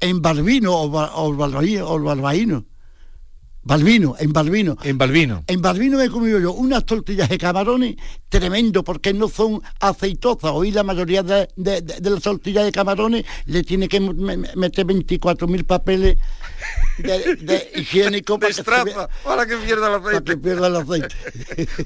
en 0.00 0.20
Balbino 0.20 0.74
o, 0.76 0.90
Ba- 0.90 1.12
o 1.16 1.32
Balbaíno, 1.34 1.88
o 1.88 2.00
Balbaíno. 2.00 2.64
Balbino, 3.66 4.14
en 4.20 4.32
Balbino. 4.32 4.76
En 4.84 4.96
Balbino. 4.96 5.42
En 5.48 5.60
Balbino 5.60 5.98
me 5.98 6.04
he 6.04 6.08
comido 6.08 6.38
yo 6.38 6.52
unas 6.52 6.86
tortillas 6.86 7.28
de 7.28 7.36
camarones 7.36 7.96
tremendo 8.28 8.84
porque 8.84 9.12
no 9.12 9.28
son 9.28 9.60
aceitosas. 9.80 10.52
Hoy 10.54 10.70
la 10.70 10.84
mayoría 10.84 11.24
de, 11.24 11.48
de- 11.56 11.82
de- 11.82 12.00
de 12.00 12.10
las 12.10 12.22
tortillas 12.22 12.64
de 12.64 12.70
camarones 12.70 13.24
le 13.46 13.64
tiene 13.64 13.88
que 13.88 13.98
me- 13.98 14.36
me- 14.36 14.54
meter 14.54 14.86
24.000 14.86 15.64
papeles 15.64 16.16
de, 16.98 17.70
higiénico 17.76 18.38
para 18.38 18.52
que, 18.54 18.62
vea- 18.84 19.08
para 19.24 19.46
que 19.46 19.56
pierda 19.56 19.96
el 19.96 20.00
para 20.02 20.20
que 20.20 20.36
pierda 20.36 20.66
el 20.68 20.76
aceite. 20.76 21.08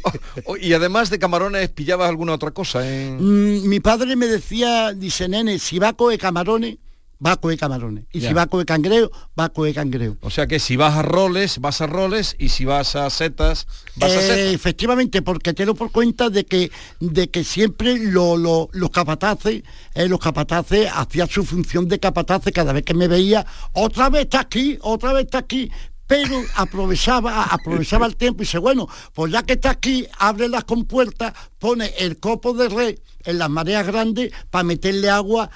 Oh, 0.44 0.56
y 0.58 0.72
además 0.74 1.08
de 1.10 1.18
camarones, 1.18 1.68
¿pillabas 1.70 2.08
alguna 2.10 2.34
otra 2.34 2.50
cosa? 2.50 2.80
Mm, 2.80 3.66
mi 3.68 3.80
padre 3.80 4.16
me 4.16 4.26
decía, 4.26 4.92
dice, 4.92 5.28
nene, 5.28 5.58
si 5.58 5.78
va 5.78 5.88
a 5.88 5.92
coger 5.94 6.18
camarones, 6.18 6.76
va 7.24 7.32
a 7.32 7.36
coger 7.36 7.58
camarones. 7.58 8.04
Y 8.12 8.20
Ya. 8.20 8.28
si 8.28 8.34
va 8.34 8.42
a 8.42 8.46
coger 8.46 8.66
cangreo, 8.66 9.10
va 9.38 9.44
a 9.44 9.48
coger 9.50 9.74
cangreo. 9.74 10.16
O 10.22 10.30
sea 10.30 10.46
que 10.46 10.58
si 10.58 10.76
vas 10.76 10.94
a 10.96 11.02
roles, 11.02 11.58
vas 11.60 11.80
a 11.80 11.86
roles, 11.86 12.34
y 12.38 12.48
si 12.48 12.64
vas 12.64 12.96
a 12.96 13.08
setas, 13.10 13.66
vas 13.96 14.10
a 14.12 14.14
Eh, 14.14 14.20
setas. 14.22 14.54
efectivamente, 14.54 15.20
porque 15.22 15.52
tengo 15.52 15.74
por 15.74 15.90
cuenta 15.92 16.30
de 16.30 16.44
que 16.46 16.70
de 17.00 17.28
que 17.30 17.44
siempre 17.44 17.98
lo- 17.98 18.36
lo- 18.36 18.68
los 18.72 18.90
capataces, 18.90 19.62
eh, 19.94 20.08
los 20.08 20.18
capataces 20.18 20.88
hacían 20.94 21.28
su 21.28 21.44
función 21.44 21.88
de 21.88 21.98
capataces 21.98 22.52
cada 22.52 22.72
vez 22.72 22.84
que 22.84 22.94
me 22.94 23.08
veía, 23.08 23.44
otra 23.72 24.08
vez 24.08 24.22
está 24.22 24.40
aquí, 24.40 24.78
otra 24.80 25.12
vez 25.12 25.24
está 25.26 25.38
aquí. 25.38 25.70
Pero 26.06 26.42
aprovechaba, 26.56 27.44
aprovechaba 27.52 28.06
el 28.06 28.16
tiempo 28.16 28.42
y 28.42 28.46
dice, 28.46 28.58
bueno, 28.58 28.88
pues 29.14 29.30
ya 29.32 29.42
que 29.44 29.52
está 29.52 29.70
aquí, 29.70 30.06
abre 30.18 30.48
las 30.48 30.64
compuertas, 30.64 31.32
pone 31.58 31.92
el 31.98 32.18
copo 32.18 32.52
de 32.52 32.68
red 32.68 32.98
en 33.24 33.38
las 33.38 33.48
mareas 33.50 33.86
grandes 33.86 34.32
para 34.50 34.64
meterle 34.64 35.08
agua 35.10 35.50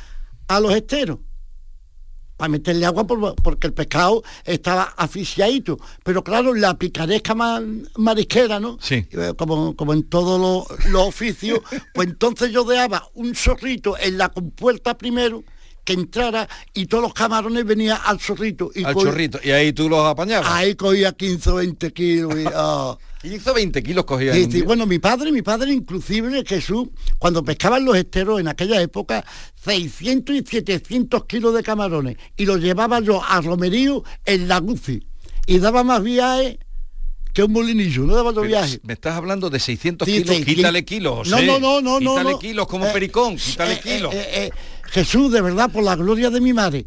a 0.46 0.60
los 0.60 0.72
esteros 0.74 1.18
para 2.36 2.48
meterle 2.48 2.84
agua 2.86 3.06
por- 3.06 3.34
porque 3.36 3.66
el 3.68 3.72
pescado 3.72 4.22
estaba 4.44 4.82
asfixiadito. 4.96 5.78
Pero 6.02 6.24
claro, 6.24 6.54
la 6.54 6.74
picaresca 6.76 7.34
ma- 7.34 7.62
marisquera, 7.96 8.58
¿no? 8.60 8.76
Sí. 8.80 9.06
Eh, 9.10 9.34
Como, 9.36 9.74
como 9.76 9.92
en 9.92 10.02
todos 10.08 10.40
los 10.40 10.86
los 10.90 11.08
oficios, 11.08 11.60
pues 11.94 12.08
entonces 12.08 12.50
yo 12.50 12.64
dejaba 12.64 13.08
un 13.14 13.34
zorrito 13.34 13.96
en 13.98 14.18
la 14.18 14.28
compuerta 14.30 14.96
primero 14.98 15.44
que 15.84 15.92
entrara 15.92 16.48
y 16.72 16.86
todos 16.86 17.02
los 17.04 17.12
camarones 17.12 17.64
venían 17.66 17.98
al 18.04 18.18
zorrito. 18.18 18.70
Y 18.74 18.84
al 18.84 18.94
chorrito. 18.94 19.38
Y 19.44 19.50
ahí 19.50 19.72
tú 19.74 19.88
los 19.88 20.04
apañabas. 20.06 20.48
Ahí 20.50 20.74
cogía 20.76 21.12
15 21.12 21.50
o 21.50 21.54
20 21.56 21.92
kilos. 21.92 22.34
Y, 22.36 22.44
ah. 22.54 22.96
15 23.30 23.50
o 23.50 23.54
20 23.54 23.82
kilos 23.82 24.04
cogía. 24.04 24.34
Sí, 24.34 24.46
sí, 24.50 24.62
bueno, 24.62 24.86
mi 24.86 24.98
padre, 24.98 25.32
mi 25.32 25.42
padre 25.42 25.72
inclusive, 25.72 26.44
Jesús, 26.46 26.88
cuando 27.18 27.42
pescaban 27.42 27.84
los 27.84 27.96
esteros 27.96 28.38
en 28.40 28.48
aquella 28.48 28.80
época, 28.82 29.24
600 29.64 30.36
y 30.36 30.44
700 30.44 31.24
kilos 31.24 31.54
de 31.54 31.62
camarones, 31.62 32.16
y 32.36 32.44
los 32.44 32.60
llevaba 32.60 33.00
yo 33.00 33.22
a 33.24 33.40
Romerío 33.40 34.04
en 34.24 34.46
la 34.48 34.58
Guci, 34.60 35.00
y 35.46 35.58
daba 35.58 35.82
más 35.84 36.02
viajes 36.02 36.58
que 37.32 37.42
un 37.42 37.52
molinillo, 37.52 38.04
no 38.04 38.14
daba 38.14 38.30
dos 38.30 38.42
Pero 38.42 38.48
viajes. 38.58 38.80
Me 38.84 38.92
estás 38.92 39.16
hablando 39.16 39.50
de 39.50 39.58
600 39.58 40.06
Sí, 40.06 40.22
kilos, 40.22 40.36
quítale 40.44 40.84
kilos. 40.84 41.28
No, 41.28 41.36
José. 41.36 41.46
no, 41.46 41.58
no, 41.58 41.80
no, 41.80 41.98
no, 41.98 42.10
Quítale 42.12 42.30
no. 42.30 42.38
kilos 42.38 42.66
como 42.68 42.86
Eh, 42.86 42.90
pericón, 42.92 43.36
quítale 43.36 43.74
eh, 43.74 43.80
kilos. 43.82 44.14
eh, 44.14 44.28
eh, 44.34 44.50
Jesús, 44.90 45.32
de 45.32 45.40
verdad, 45.40 45.68
por 45.72 45.82
la 45.82 45.96
gloria 45.96 46.30
de 46.30 46.40
mi 46.40 46.52
madre. 46.52 46.86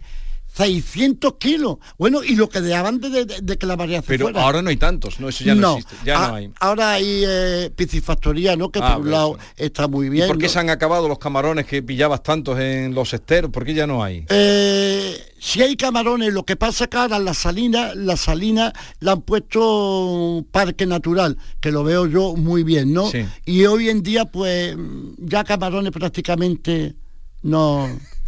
600 0.58 1.36
kilos. 1.39 1.78
Bueno, 1.98 2.24
y 2.24 2.36
lo 2.36 2.50
que 2.50 2.62
dejaban 2.62 3.00
de, 3.00 3.10
de- 3.26 3.41
de 3.41 3.58
que 3.58 3.65
la 3.67 3.78
se 3.78 4.02
Pero 4.02 4.26
fuera. 4.26 4.41
ahora 4.41 4.62
no 4.62 4.70
hay 4.70 4.78
tantos, 4.78 5.20
no, 5.20 5.30
eso 5.30 5.43
ya 5.43 5.54
no, 5.56 5.78
existe, 5.78 5.96
ya 6.06 6.26
a- 6.26 6.28
no 6.30 6.36
hay. 6.36 6.52
Ahora 6.60 6.91
hay 6.93 7.24
eh, 7.26 7.72
piscifactoría, 7.76 8.56
¿no? 8.56 8.72
Que 8.72 8.80
Ah, 8.82 8.96
por 8.96 9.06
un 9.06 9.12
lado 9.12 9.38
está 9.56 9.88
muy 9.88 10.10
bien. 10.10 10.26
¿Y 10.26 10.28
por 10.28 10.38
qué 10.38 10.48
¿no? 10.48 10.52
se 10.52 10.60
han 10.60 10.70
acabado 10.70 11.08
los 11.08 11.20
camarones 11.20 11.65
que 11.67 11.84
pillabas 11.84 12.24
tantos 12.24 12.60
en 12.60 12.93
los 12.96 13.13
esteros? 13.13 13.52
¿Por 13.52 13.63
qué 13.65 13.74
ya 13.76 13.86
no 13.88 14.04
hay? 14.04 14.26
Eh, 14.30 15.15
si 15.39 15.62
hay 15.62 15.76
camarones, 15.76 16.34
lo 16.34 16.43
que 16.43 16.56
pasa 16.56 16.88
que 16.88 16.98
ahora 16.98 17.20
la 17.20 17.34
salina, 17.36 17.93
la 17.93 18.17
salina 18.17 18.74
la 19.00 19.12
han 19.13 19.22
puesto 19.22 20.46
parque 20.52 20.86
natural, 20.86 21.38
que 21.62 21.72
lo 21.72 21.84
veo 21.84 22.08
yo 22.08 22.36
muy 22.36 22.63
bien, 22.63 22.93
¿no? 22.93 23.10
Sí. 23.12 23.26
Y 23.46 23.65
hoy 23.65 23.89
en 23.89 24.02
día, 24.02 24.26
pues, 24.26 24.76
ya 25.20 25.43
camarones 25.43 25.91
prácticamente 25.91 26.96
no. 27.43 27.88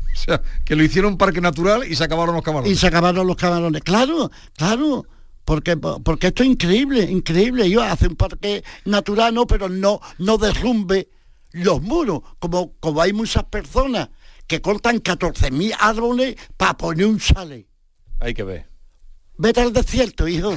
O 0.19 0.21
sea, 0.21 0.41
que 0.65 0.75
lo 0.75 0.83
hicieron 0.83 1.17
parque 1.17 1.39
natural 1.39 1.85
y 1.87 1.95
se 1.95 2.03
acabaron 2.03 2.35
los 2.35 2.43
camarones. 2.43 2.71
Y 2.71 2.75
se 2.75 2.87
acabaron 2.87 3.25
los 3.25 3.37
camarones. 3.37 3.81
Claro, 3.83 4.29
claro. 4.57 5.05
Porque, 5.45 5.77
porque 5.77 6.27
esto 6.27 6.43
es 6.43 6.49
increíble, 6.49 7.03
increíble. 7.03 7.69
Yo 7.69 7.81
hace 7.81 8.07
un 8.07 8.15
parque 8.15 8.63
natural, 8.85 9.33
no, 9.33 9.47
pero 9.47 9.69
no, 9.69 9.99
no 10.17 10.37
derrumbe 10.37 11.09
los 11.51 11.81
muros. 11.81 12.21
Como, 12.37 12.73
como 12.79 13.01
hay 13.01 13.13
muchas 13.13 13.45
personas 13.45 14.09
que 14.45 14.61
cortan 14.61 15.01
14.000 15.01 15.75
árboles 15.79 16.35
para 16.57 16.77
poner 16.77 17.05
un 17.05 17.19
sale. 17.19 17.67
Hay 18.19 18.33
que 18.33 18.43
ver. 18.43 18.69
Vete 19.37 19.61
al 19.61 19.73
desierto, 19.73 20.27
hijo. 20.27 20.55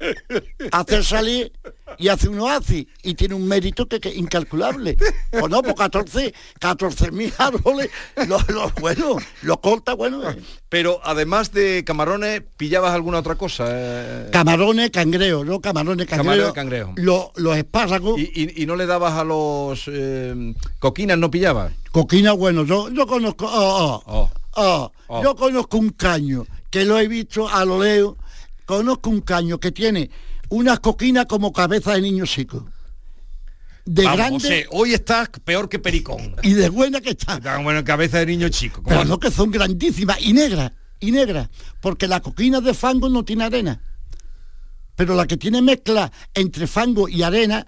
Hace 0.72 1.02
salir 1.02 1.52
y 1.98 2.08
hace 2.08 2.28
un 2.28 2.38
oasis 2.40 2.86
y 3.02 3.14
tiene 3.14 3.34
un 3.34 3.46
mérito 3.46 3.86
que, 3.86 4.00
que 4.00 4.14
incalculable. 4.14 4.96
O 5.42 5.48
no, 5.48 5.62
por 5.62 5.74
14 5.74 6.32
14.000 6.60 7.32
árboles, 7.38 7.90
los, 8.26 8.48
los, 8.48 8.74
bueno, 8.76 9.16
lo 9.42 9.60
corta, 9.60 9.92
bueno. 9.94 10.28
eh. 10.30 10.40
Pero 10.68 11.00
además 11.04 11.52
de 11.52 11.84
camarones, 11.84 12.42
¿pillabas 12.56 12.92
alguna 12.94 13.18
otra 13.18 13.34
cosa? 13.34 13.64
Eh, 13.68 14.28
Camarones, 14.32 14.90
cangreos, 14.90 15.44
¿no? 15.44 15.60
Camarones, 15.60 16.06
cangrejo. 16.06 16.92
Lo- 16.96 17.32
los 17.36 17.56
espárragos. 17.56 18.18
¿Y, 18.18 18.30
y- 18.34 18.62
y 18.62 18.66
no 18.66 18.76
le 18.76 18.86
dabas 18.86 19.12
a 19.14 19.24
los 19.24 19.82
eh, 19.88 20.54
coquinas, 20.78 21.18
no 21.18 21.30
pillabas? 21.30 21.72
Coquina, 21.92 22.32
bueno, 22.32 22.64
yo, 22.64 22.88
yo 22.90 23.06
conozco. 23.06 23.46
oh, 23.48 24.02
oh, 24.06 24.30
Oh. 24.58 25.22
Yo 25.22 25.36
conozco 25.36 25.76
un 25.76 25.90
caño 25.90 26.46
que 26.70 26.86
lo 26.86 26.98
he 26.98 27.06
visto 27.08 27.46
a 27.46 27.62
lo 27.66 27.82
leo. 27.82 28.16
Conozco 28.64 29.10
un 29.10 29.20
caño 29.20 29.60
que 29.60 29.70
tiene 29.70 30.10
unas 30.48 30.80
coquinas 30.80 31.26
como 31.26 31.52
cabeza 31.52 31.94
de 31.94 32.00
niño 32.02 32.24
chico. 32.26 32.66
De 33.84 34.02
Vamos, 34.02 34.16
grande 34.18 34.38
José, 34.40 34.66
hoy 34.72 34.94
estás 34.94 35.28
peor 35.44 35.68
que 35.68 35.78
pericón. 35.78 36.34
y 36.42 36.54
de 36.54 36.68
buena 36.68 37.00
que 37.00 37.10
está. 37.10 37.38
Tan 37.40 37.62
buena 37.62 37.84
cabeza 37.84 38.18
de 38.18 38.26
niño 38.26 38.48
chico. 38.48 38.82
¿cómo 38.82 38.88
Pero 38.88 39.04
no? 39.04 39.10
no 39.10 39.18
que 39.20 39.30
son 39.30 39.50
grandísimas 39.50 40.18
y 40.20 40.32
negras, 40.32 40.72
y 40.98 41.12
negras, 41.12 41.48
porque 41.80 42.08
la 42.08 42.20
coquina 42.20 42.60
de 42.60 42.74
fango 42.74 43.08
no 43.08 43.24
tiene 43.24 43.44
arena. 43.44 43.80
Pero 44.96 45.14
la 45.14 45.26
que 45.26 45.36
tiene 45.36 45.62
mezcla 45.62 46.10
entre 46.34 46.66
fango 46.66 47.08
y 47.08 47.22
arena, 47.22 47.64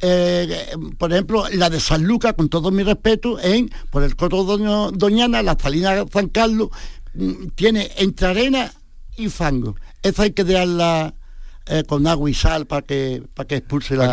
eh, 0.00 0.68
por 0.96 1.12
ejemplo, 1.12 1.44
la 1.50 1.68
de 1.68 1.80
San 1.80 2.04
Lucas, 2.04 2.32
con 2.34 2.48
todo 2.48 2.70
mi 2.70 2.82
respeto, 2.82 3.38
en 3.40 3.68
por 3.90 4.02
el 4.04 4.16
Coto 4.16 4.44
Doño- 4.44 4.90
Doñana, 4.92 5.42
la 5.42 5.56
Salina 5.60 6.04
San 6.10 6.28
Carlos, 6.28 6.70
mm, 7.14 7.48
tiene 7.56 7.90
entre 7.96 8.28
arena 8.28 8.72
y 9.16 9.28
fango. 9.28 9.74
Esa 10.02 10.22
hay 10.22 10.30
que 10.30 10.44
dejarla 10.44 11.12
eh, 11.70 11.84
con 11.86 12.06
agua 12.06 12.30
y 12.30 12.34
sal 12.34 12.66
para 12.66 12.82
que 12.82 13.22
para 13.34 13.46
que 13.46 13.56
expulse 13.56 13.94
la, 13.96 14.04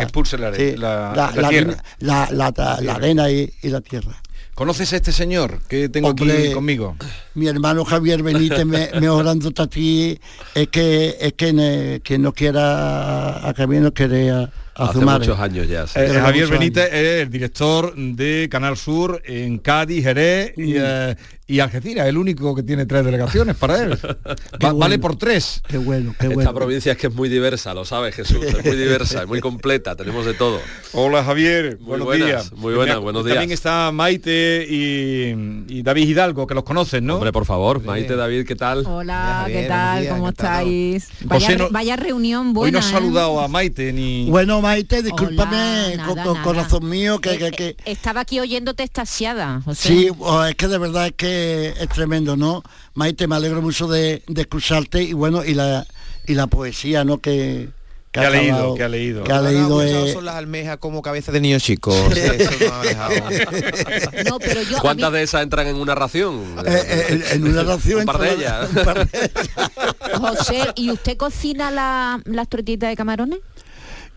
arena- 2.94 3.30
y- 3.30 3.52
y 3.62 3.68
la 3.68 3.80
tierra. 3.80 4.22
¿Conoces 4.54 4.90
a 4.94 4.96
este 4.96 5.12
señor 5.12 5.60
que 5.68 5.88
tengo 5.90 6.08
Hombre, 6.08 6.44
aquí 6.44 6.52
conmigo? 6.54 6.96
Mi 7.34 7.46
hermano 7.46 7.84
Javier 7.84 8.22
Benítez 8.22 8.64
me, 8.64 8.88
mejorando 9.00 9.52
a 9.54 9.66
ti 9.66 10.18
es 10.54 10.68
que 10.68 11.16
es 11.20 11.34
que 11.34 11.52
ne- 11.52 12.00
quien 12.02 12.22
no 12.22 12.32
quiera 12.32 13.48
a 13.48 13.54
Javier 13.54 13.82
no 13.82 13.92
quiere 13.92 14.30
a 14.30 14.50
Hace 14.76 14.98
muchos 14.98 15.38
años 15.40 15.68
ya. 15.68 15.86
sí. 15.86 15.98
Eh, 15.98 16.08
Javier 16.20 16.48
Benítez 16.48 16.92
es 16.92 17.22
el 17.22 17.30
director 17.30 17.94
de 17.96 18.48
Canal 18.50 18.76
Sur 18.76 19.22
en 19.24 19.58
Cádiz, 19.58 20.04
Jerez 20.04 20.52
y, 20.56 20.74
Mm. 20.74 20.76
eh, 20.78 21.16
y 21.48 21.60
Algeciras, 21.60 22.08
el 22.08 22.18
único 22.18 22.54
que 22.56 22.62
tiene 22.64 22.86
tres 22.86 23.04
delegaciones 23.04 23.54
para 23.56 23.80
él. 23.82 23.90
Va- 24.64 24.72
Vale 24.72 24.98
por 24.98 25.16
tres. 25.16 25.62
Qué 25.68 25.78
bueno, 25.78 26.12
qué 26.18 26.26
Esta 26.26 26.34
bueno. 26.34 26.54
provincia 26.54 26.92
es 26.92 26.98
que 26.98 27.06
es 27.06 27.14
muy 27.14 27.28
diversa, 27.28 27.72
lo 27.72 27.84
sabes 27.84 28.14
Jesús, 28.16 28.44
es 28.44 28.64
muy 28.64 28.76
diversa, 28.76 29.22
es 29.22 29.28
muy 29.28 29.40
completa, 29.40 29.94
tenemos 29.96 30.26
de 30.26 30.34
todo. 30.34 30.60
Hola 30.92 31.22
Javier, 31.24 31.76
Muy 31.78 31.86
buenos 31.88 32.06
buenas, 32.06 32.26
días. 32.26 32.52
muy 32.52 32.74
buenas, 32.74 32.98
buenos 32.98 33.22
También 33.22 33.48
días. 33.48 33.58
está 33.60 33.92
Maite 33.92 34.66
y, 34.68 35.34
y 35.68 35.82
David 35.82 36.08
Hidalgo, 36.08 36.46
que 36.46 36.54
los 36.54 36.64
conocen, 36.64 37.06
¿no? 37.06 37.14
Hombre, 37.16 37.32
por 37.32 37.44
favor, 37.46 37.82
Maite, 37.84 38.16
David, 38.16 38.44
¿qué 38.46 38.56
tal? 38.56 38.84
Hola, 38.86 39.38
Javier, 39.42 39.62
¿qué 39.62 39.68
tal? 39.68 40.00
días, 40.02 40.12
¿Cómo 40.14 40.28
estáis? 40.28 41.08
Vaya, 41.24 41.56
no- 41.56 41.70
vaya 41.70 41.96
reunión 41.96 42.48
Hoy 42.48 42.52
buena. 42.54 42.72
no 42.72 42.78
has 42.80 42.88
¿eh? 42.90 42.92
saludado 42.92 43.40
a 43.40 43.48
Maite 43.48 43.92
ni... 43.92 44.28
Bueno, 44.30 44.60
Maite, 44.66 45.00
discúlpame, 45.02 45.94
Hola, 45.94 45.96
nada, 45.96 46.24
co- 46.24 46.32
nada. 46.32 46.42
corazón 46.42 46.88
mío, 46.88 47.20
que, 47.20 47.34
Eh, 47.34 47.38
que, 47.38 47.46
eh, 47.46 47.52
que- 47.52 47.76
Estaba 47.90 48.22
aquí 48.22 48.40
oyéndote 48.40 48.82
extasiada, 48.82 49.60
José. 49.64 49.88
Sí, 49.88 50.08
oh, 50.18 50.42
es 50.44 50.56
que 50.56 50.66
de 50.66 50.78
verdad 50.78 51.06
es 51.06 51.12
que 51.12 51.68
es 51.78 51.88
tremendo, 51.88 52.36
¿no? 52.36 52.62
Maite, 52.94 53.28
me 53.28 53.36
alegro 53.36 53.62
mucho 53.62 53.86
de, 53.86 54.24
de 54.26 54.40
escucharte 54.40 55.02
y 55.02 55.12
bueno, 55.12 55.44
y 55.44 55.54
la 55.54 55.86
y 56.26 56.34
la 56.34 56.48
poesía, 56.48 57.04
¿no? 57.04 57.18
Que, 57.18 57.68
Que 58.10 58.18
ha 58.18 58.30
leído, 58.30 58.54
acabado- 58.54 58.74
que 58.74 58.82
ha 58.82 58.88
leído. 58.88 59.22
Que 59.24 59.32
ha 59.32 59.40
leído 59.40 59.82
es- 59.82 60.12
son 60.14 60.24
las 60.24 60.34
almejas 60.34 60.78
como 60.78 61.00
cabeza 61.00 61.30
de 61.30 61.40
niño 61.40 61.60
chico. 61.60 61.90
O 61.92 62.10
sea, 62.12 62.32
eso 62.34 62.50
no 62.50 62.58
me 62.58 62.66
ha 62.74 62.80
dejado. 62.82 63.14
No, 64.30 64.38
pero 64.40 64.62
yo... 64.62 64.78
a 64.78 64.80
¿Cuántas 64.80 65.12
mí- 65.12 65.18
de 65.18 65.22
esas 65.22 65.42
entran 65.44 65.68
en 65.68 65.76
una 65.76 65.94
ración? 65.94 66.42
eh, 66.66 67.06
eh, 67.10 67.24
en 67.34 67.44
una 67.46 67.62
ración 67.62 68.00
Un 68.00 68.06
par 68.06 68.18
de 68.18 68.32
ellas. 68.34 68.68
José, 70.18 70.72
¿y 70.74 70.90
usted 70.90 71.16
cocina 71.16 71.70
la- 71.70 72.20
las 72.24 72.48
tortitas 72.48 72.88
de 72.90 72.96
camarones? 72.96 73.38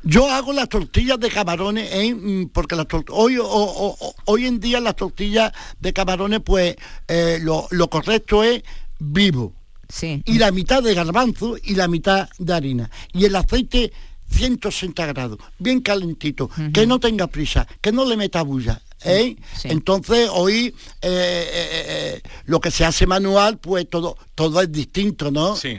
Yo 0.03 0.29
hago 0.31 0.53
las 0.53 0.69
tortillas 0.69 1.19
de 1.19 1.29
camarones 1.29 1.91
en, 1.93 2.41
mm, 2.43 2.49
porque 2.49 2.75
las 2.75 2.87
tor- 2.87 3.05
hoy, 3.11 3.37
o- 3.37 3.45
o- 3.45 3.97
o- 3.99 4.15
hoy 4.25 4.45
en 4.45 4.59
día 4.59 4.79
las 4.79 4.95
tortillas 4.95 5.51
de 5.79 5.91
camarones, 5.93 6.39
pues 6.43 6.75
eh, 7.07 7.39
lo, 7.41 7.67
lo 7.71 7.89
correcto 7.89 8.43
es 8.43 8.63
vivo. 8.99 9.53
Sí. 9.89 10.21
Y 10.25 10.37
la 10.37 10.51
mitad 10.51 10.81
de 10.83 10.93
garbanzo 10.93 11.57
y 11.61 11.75
la 11.75 11.87
mitad 11.87 12.29
de 12.37 12.53
harina. 12.53 12.89
Y 13.13 13.25
el 13.25 13.35
aceite 13.35 13.91
160 14.31 15.05
grados, 15.07 15.39
bien 15.57 15.81
calentito, 15.81 16.49
que 16.73 16.85
no 16.85 16.99
tenga 16.99 17.27
prisa, 17.27 17.67
que 17.81 17.91
no 17.91 18.05
le 18.05 18.15
meta 18.15 18.41
bulla. 18.43 18.81
¿eh? 19.03 19.35
Sí. 19.57 19.67
Entonces 19.69 20.29
hoy 20.31 20.67
eh, 21.01 21.49
eh, 21.51 21.85
eh, 21.87 22.21
lo 22.45 22.59
que 22.59 22.69
se 22.69 22.85
hace 22.85 23.07
manual, 23.07 23.57
pues 23.57 23.89
todo, 23.89 24.17
todo 24.35 24.61
es 24.61 24.71
distinto, 24.71 25.31
¿no? 25.31 25.55
Sí. 25.55 25.77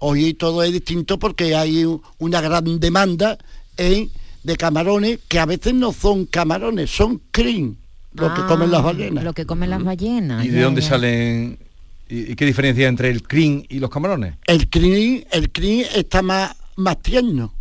Hoy 0.00 0.34
todo 0.34 0.62
es 0.62 0.72
distinto 0.72 1.18
porque 1.18 1.54
hay 1.54 1.84
una 2.18 2.40
gran 2.40 2.78
demanda 2.80 3.38
de 3.76 4.56
camarones 4.56 5.18
que 5.28 5.38
a 5.38 5.46
veces 5.46 5.74
no 5.74 5.92
son 5.92 6.26
camarones, 6.26 6.90
son 6.90 7.20
cream, 7.30 7.76
lo 8.12 8.32
que 8.34 8.40
Ah, 8.42 8.46
comen 8.48 8.70
las 8.70 8.82
ballenas. 8.82 9.24
Lo 9.24 9.32
que 9.34 9.44
comen 9.44 9.70
las 9.70 9.82
ballenas. 9.82 10.44
¿Y 10.44 10.48
de 10.48 10.60
dónde 10.62 10.80
ya. 10.80 10.88
salen? 10.88 11.58
¿Y, 12.08 12.32
y 12.32 12.36
qué 12.36 12.46
diferencia 12.46 12.84
hay 12.84 12.88
entre 12.88 13.10
el 13.10 13.22
crin 13.22 13.66
y 13.68 13.78
los 13.80 13.90
camarones? 13.90 14.34
El 14.46 14.68
cream, 14.70 15.24
el 15.32 15.50
cream 15.50 15.86
está 15.94 16.22
más, 16.22 16.54
más 16.76 17.00
tierno. 17.02 17.52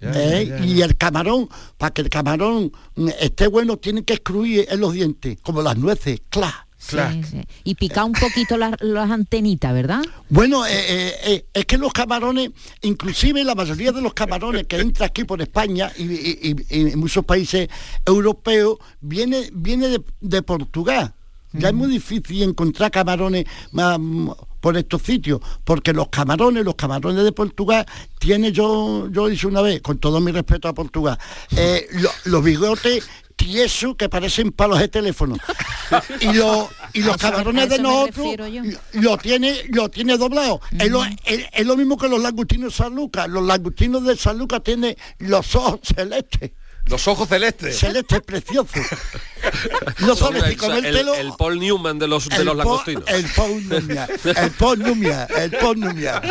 Ya, 0.00 0.10
¿eh? 0.12 0.46
ya, 0.48 0.58
ya, 0.58 0.64
Y 0.66 0.82
el 0.82 0.96
camarón, 0.96 1.48
para 1.78 1.92
que 1.94 2.02
el 2.02 2.08
camarón 2.10 2.72
mm, 2.96 3.08
esté 3.20 3.46
bueno, 3.46 3.76
tiene 3.76 4.04
que 4.04 4.14
excluir 4.14 4.66
en 4.68 4.80
los 4.80 4.92
dientes, 4.92 5.38
como 5.42 5.62
las 5.62 5.76
nueces, 5.78 6.20
¡cla! 6.28 6.66
Sí, 6.82 7.22
sí. 7.30 7.40
Y 7.64 7.74
pica 7.76 8.04
un 8.04 8.12
poquito 8.12 8.56
las, 8.56 8.74
las 8.80 9.10
antenitas, 9.10 9.72
¿verdad? 9.72 10.02
Bueno, 10.28 10.66
eh, 10.66 10.70
eh, 10.74 11.14
eh, 11.24 11.44
es 11.54 11.64
que 11.64 11.78
los 11.78 11.92
camarones, 11.92 12.50
inclusive 12.82 13.44
la 13.44 13.54
mayoría 13.54 13.92
de 13.92 14.02
los 14.02 14.14
camarones 14.14 14.66
que 14.66 14.76
entra 14.80 15.06
aquí 15.06 15.22
por 15.24 15.40
España 15.40 15.92
y, 15.96 16.02
y- 16.02 16.38
y- 16.42 16.76
y 16.78 16.90
en 16.92 16.98
muchos 16.98 17.24
países 17.24 17.68
europeos, 18.04 18.78
viene, 19.00 19.48
viene 19.52 19.88
de, 19.88 20.02
de 20.20 20.42
Portugal. 20.42 21.14
Ya 21.54 21.68
es 21.68 21.74
muy 21.74 21.88
difícil 21.90 22.42
encontrar 22.42 22.90
camarones 22.90 23.44
más, 23.72 23.98
mm, 24.00 24.30
por 24.60 24.74
estos 24.78 25.02
sitios, 25.02 25.38
porque 25.64 25.92
los 25.92 26.08
camarones, 26.08 26.64
los 26.64 26.76
camarones 26.76 27.24
de 27.24 27.32
Portugal, 27.32 27.84
tiene 28.18 28.52
yo, 28.52 29.08
yo 29.10 29.28
hice 29.28 29.48
una 29.48 29.60
vez, 29.60 29.82
con 29.82 29.98
todo 29.98 30.18
mi 30.20 30.32
respeto 30.32 30.68
a 30.68 30.72
Portugal, 30.72 31.18
eh, 31.56 31.86
lo- 31.92 32.10
los 32.24 32.42
bigotes 32.42 33.06
tiesos 33.44 33.96
que 33.96 34.08
parecen 34.08 34.52
palos 34.52 34.78
de 34.78 34.88
teléfono. 34.88 35.36
y, 36.20 36.32
lo- 36.32 36.68
y 36.92 37.02
los 37.02 37.22
a 37.22 37.30
de 37.68 37.78
nosotros 37.78 38.26
lo 38.92 39.18
tiene 39.18 39.54
lo 39.70 39.88
tiene 39.90 40.16
doblado. 40.16 40.60
Es, 40.78 40.90
lo, 40.90 41.04
es- 41.04 41.46
es 41.52 41.66
lo 41.66 41.76
mismo 41.76 41.96
que 41.98 42.08
los 42.08 42.20
langostinos 42.20 42.72
de 42.72 42.76
San 42.84 42.94
Lucas. 42.94 43.28
Los 43.28 43.44
langostinos 43.44 44.04
de 44.04 44.16
San 44.16 44.38
Lucas 44.38 44.62
tienen 44.62 44.96
los 45.18 45.54
ojos 45.54 45.80
celestes 45.82 46.52
Los 46.86 47.06
ojos 47.08 47.28
celestes. 47.28 47.78
Celeste 47.78 48.20
precioso. 48.20 48.68
No 49.98 50.14
sabes 50.14 50.40
si 50.44 50.50
el, 50.50 50.56
comértelo. 50.56 51.14
el- 51.16 51.26
el 51.26 51.32
Paul 51.36 51.58
Newman 51.58 51.98
de 51.98 52.06
los, 52.06 52.28
de 52.28 52.36
el 52.36 52.44
los 52.44 52.52
po- 52.54 52.58
langostinos. 52.58 53.02
El 53.08 53.24
Paul 53.34 53.68
Numia, 53.68 54.08
el 54.36 54.50
Paul 54.52 54.78
Numia, 54.78 55.24
el 55.36 55.50
Paul 55.50 55.80
Numia. 55.80 56.22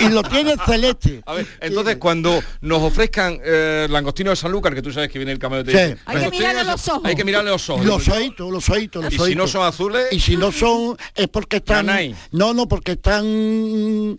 Y 0.00 0.08
lo 0.10 0.22
tiene 0.22 0.54
celeste. 0.66 1.22
A 1.24 1.32
ver, 1.32 1.46
entonces 1.62 1.96
cuando 1.96 2.42
nos 2.60 2.82
ofrezcan 2.82 3.38
eh, 3.42 3.86
langostino 3.88 4.28
de 4.30 4.36
Sanlúcar, 4.36 4.74
que 4.74 4.82
tú 4.82 4.92
sabes 4.92 5.10
que 5.10 5.18
viene 5.18 5.32
el 5.32 5.38
camello, 5.38 5.64
te 5.64 5.72
Sí. 5.72 5.78
Hay 5.78 5.94
que 5.96 6.20
"Langostino 6.20 6.30
mirarle 6.40 6.58
de 6.58 6.64
los 6.72 6.88
ojos". 6.88 7.00
Hay 7.04 7.16
que 7.16 7.24
mirarle 7.24 7.50
los 7.52 7.70
ojos. 7.70 7.86
Los 7.86 8.08
ojitos, 8.08 8.52
los 8.52 8.68
ojitos, 8.68 9.04
los 9.04 9.14
Y 9.14 9.18
si 9.18 9.34
no 9.34 9.46
son 9.48 9.62
azules. 9.66 10.06
Y 10.10 10.20
si 10.20 10.36
no 10.36 10.52
son, 10.52 10.98
es 11.14 11.28
porque 11.28 11.56
están. 11.56 11.86
No, 12.32 12.52
no, 12.52 12.68
porque 12.68 12.92
están. 12.92 14.18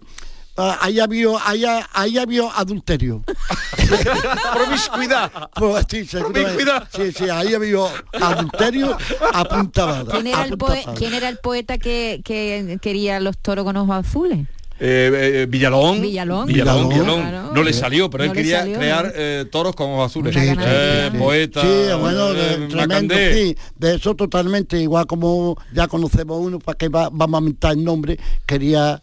Ah, 0.57 0.77
ahí 0.81 0.99
había, 0.99 1.27
ahí, 1.45 1.63
ha- 1.65 1.87
ahí 1.93 2.17
había 2.17 2.43
adulterio. 2.55 3.23
Promiscuidad. 4.53 5.31
Pues, 5.55 5.85
sí. 5.89 6.03
Promiscuidad. 6.17 6.87
Sí, 6.93 7.11
sí, 7.11 7.29
ahí 7.29 7.53
había 7.53 7.79
adulterio 8.21 8.97
apuntaba. 9.33 10.05
¿Quién 10.05 10.27
era, 10.27 10.43
el 10.45 10.57
poe- 10.57 10.85
quién 10.97 11.13
era 11.13 11.29
el 11.29 11.37
poeta 11.37 11.77
que, 11.77 12.21
que 12.23 12.77
quería 12.81 13.19
los 13.19 13.37
toros 13.37 13.65
con 13.65 13.77
ojos 13.77 13.95
azules? 14.05 14.47
Eh, 14.79 15.09
eh, 15.41 15.45
Villalón, 15.49 15.99
Villalón. 16.03 16.45
Villalón, 16.45 16.87
Villalón, 16.87 16.89
Villalón. 16.89 17.21
claro. 17.29 17.51
no 17.51 17.63
le 17.63 17.73
salió, 17.73 18.11
pero 18.11 18.25
No 18.25 18.29
él 18.31 18.35
quería 18.37 18.59
salió, 18.59 18.77
crear 18.77 19.05
¿no? 19.05 19.11
eh, 19.15 19.45
toros 19.51 19.75
con 19.75 19.89
ojos 19.89 20.11
azules. 20.11 20.35
Sí, 20.35 20.39
Eh, 20.55 21.11
poeta, 21.17 21.61
Sí, 21.61 21.67
bueno, 21.99 22.31
eh, 22.33 22.67
tremendo, 22.69 23.15
sí, 23.15 23.57
de 23.75 23.95
eso 23.95 24.15
totalmente, 24.15 24.79
igual 24.79 25.07
como 25.07 25.57
ya 25.73 25.87
conocemos 25.87 26.37
uno, 26.39 26.59
para 26.59 26.77
que 26.77 26.89
va- 26.89 27.09
vamos 27.11 27.37
a 27.39 27.41
mentar 27.41 27.71
el 27.71 27.83
nombre, 27.83 28.19
quería 28.45 29.01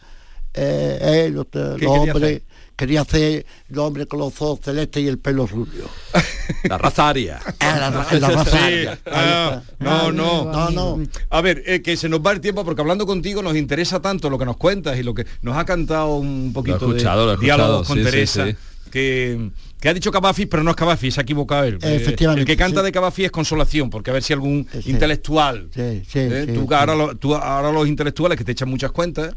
eh, 0.54 1.24
él, 1.26 1.32
los, 1.34 1.46
los 1.52 1.74
quería 1.78 1.90
hombres, 1.90 2.22
hacer? 2.22 2.42
quería 2.76 3.00
hacer 3.02 3.46
el 3.70 3.78
hombre 3.78 4.06
con 4.06 4.18
los 4.20 4.40
ojos 4.40 4.60
celestes 4.64 5.02
y 5.02 5.08
el 5.08 5.18
pelo 5.18 5.46
rubio. 5.46 5.88
La 6.68 6.78
raza 6.78 7.08
aria. 7.08 7.40
Ah, 7.60 7.76
la, 7.78 8.18
la 8.20 8.30
raza 8.30 8.50
Sí, 8.50 8.56
aria. 8.58 8.98
ah, 9.06 9.62
no, 9.78 10.12
no, 10.12 10.44
No, 10.52 10.70
no. 10.70 11.06
A 11.30 11.40
ver, 11.40 11.62
eh, 11.66 11.82
que 11.82 11.96
se 11.96 12.08
nos 12.08 12.20
va 12.20 12.32
el 12.32 12.40
tiempo 12.40 12.64
porque 12.64 12.80
hablando 12.80 13.06
contigo 13.06 13.42
nos 13.42 13.56
interesa 13.56 14.00
tanto 14.00 14.30
lo 14.30 14.38
que 14.38 14.44
nos 14.46 14.56
cuentas 14.56 14.98
y 14.98 15.02
lo 15.02 15.12
que 15.14 15.26
nos 15.42 15.56
ha 15.56 15.64
cantado 15.64 16.16
un 16.16 16.52
poquito 16.52 16.78
Lo 16.80 16.86
he 16.86 16.96
escuchado, 16.96 17.26
lo 17.26 17.32
he 17.32 17.36
de 17.36 17.42
diálogo 17.42 17.82
escuchado, 17.82 17.84
con 17.84 17.98
sí, 17.98 18.04
Teresa. 18.04 18.46
sí. 18.46 18.56
Que, 18.90 19.50
que 19.80 19.88
ha 19.88 19.94
dicho 19.94 20.12
Cavafi, 20.12 20.46
pero 20.46 20.62
no 20.62 20.70
es 20.70 20.76
Cavafi, 20.76 21.10
se 21.10 21.20
ha 21.20 21.22
equivocado 21.24 21.64
él. 21.64 21.78
Eh, 21.82 21.96
Efectivamente, 21.96 22.42
El 22.42 22.46
que 22.46 22.56
canta 22.56 22.80
sí. 22.80 22.84
de 22.86 22.92
Cavafi 22.92 23.24
es 23.24 23.30
consolación, 23.32 23.90
porque 23.90 24.10
a 24.10 24.12
ver 24.14 24.22
si 24.22 24.32
algún 24.32 24.66
intelectual. 24.86 25.68
Sí, 25.74 26.02
sí, 26.08 26.18
eh, 26.20 26.44
sí, 26.46 26.52
tú, 26.54 26.66
sí. 26.68 26.74
Ahora, 26.74 26.94
lo- 26.94 27.14
tú 27.16 27.34
ahora 27.34 27.72
los 27.72 27.88
intelectuales 27.88 28.38
que 28.38 28.44
te 28.44 28.52
echan 28.52 28.68
muchas 28.70 28.92
cuentas. 28.92 29.34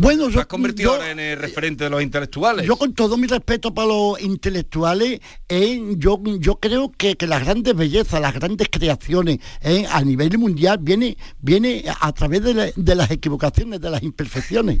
Bueno, 0.00 0.28
yo, 0.30 0.38
has 0.38 0.46
convertido 0.46 0.96
yo- 0.96 1.04
en 1.04 1.18
el 1.18 1.36
referente 1.38 1.82
de 1.84 1.90
los 1.90 2.00
intelectuales. 2.02 2.64
Yo 2.64 2.76
con 2.76 2.94
todo 2.94 3.16
mi 3.16 3.26
respeto 3.26 3.74
para 3.74 3.88
los 3.88 4.20
intelectuales, 4.20 5.18
eh, 5.48 5.82
yo, 5.96 6.20
yo 6.38 6.56
creo 6.60 6.92
que, 6.96 7.16
que 7.16 7.26
las 7.26 7.44
grandes 7.44 7.74
bellezas, 7.74 8.20
las 8.20 8.32
grandes 8.32 8.68
creaciones 8.70 9.38
eh, 9.60 9.86
a 9.90 10.02
nivel 10.02 10.38
mundial 10.38 10.78
viene, 10.80 11.16
viene 11.40 11.82
a 12.00 12.12
través 12.12 12.44
de, 12.44 12.54
la- 12.54 12.70
de 12.76 12.94
las 12.94 13.10
equivocaciones, 13.10 13.80
de 13.80 13.90
las 13.90 14.02
imperfecciones. 14.04 14.78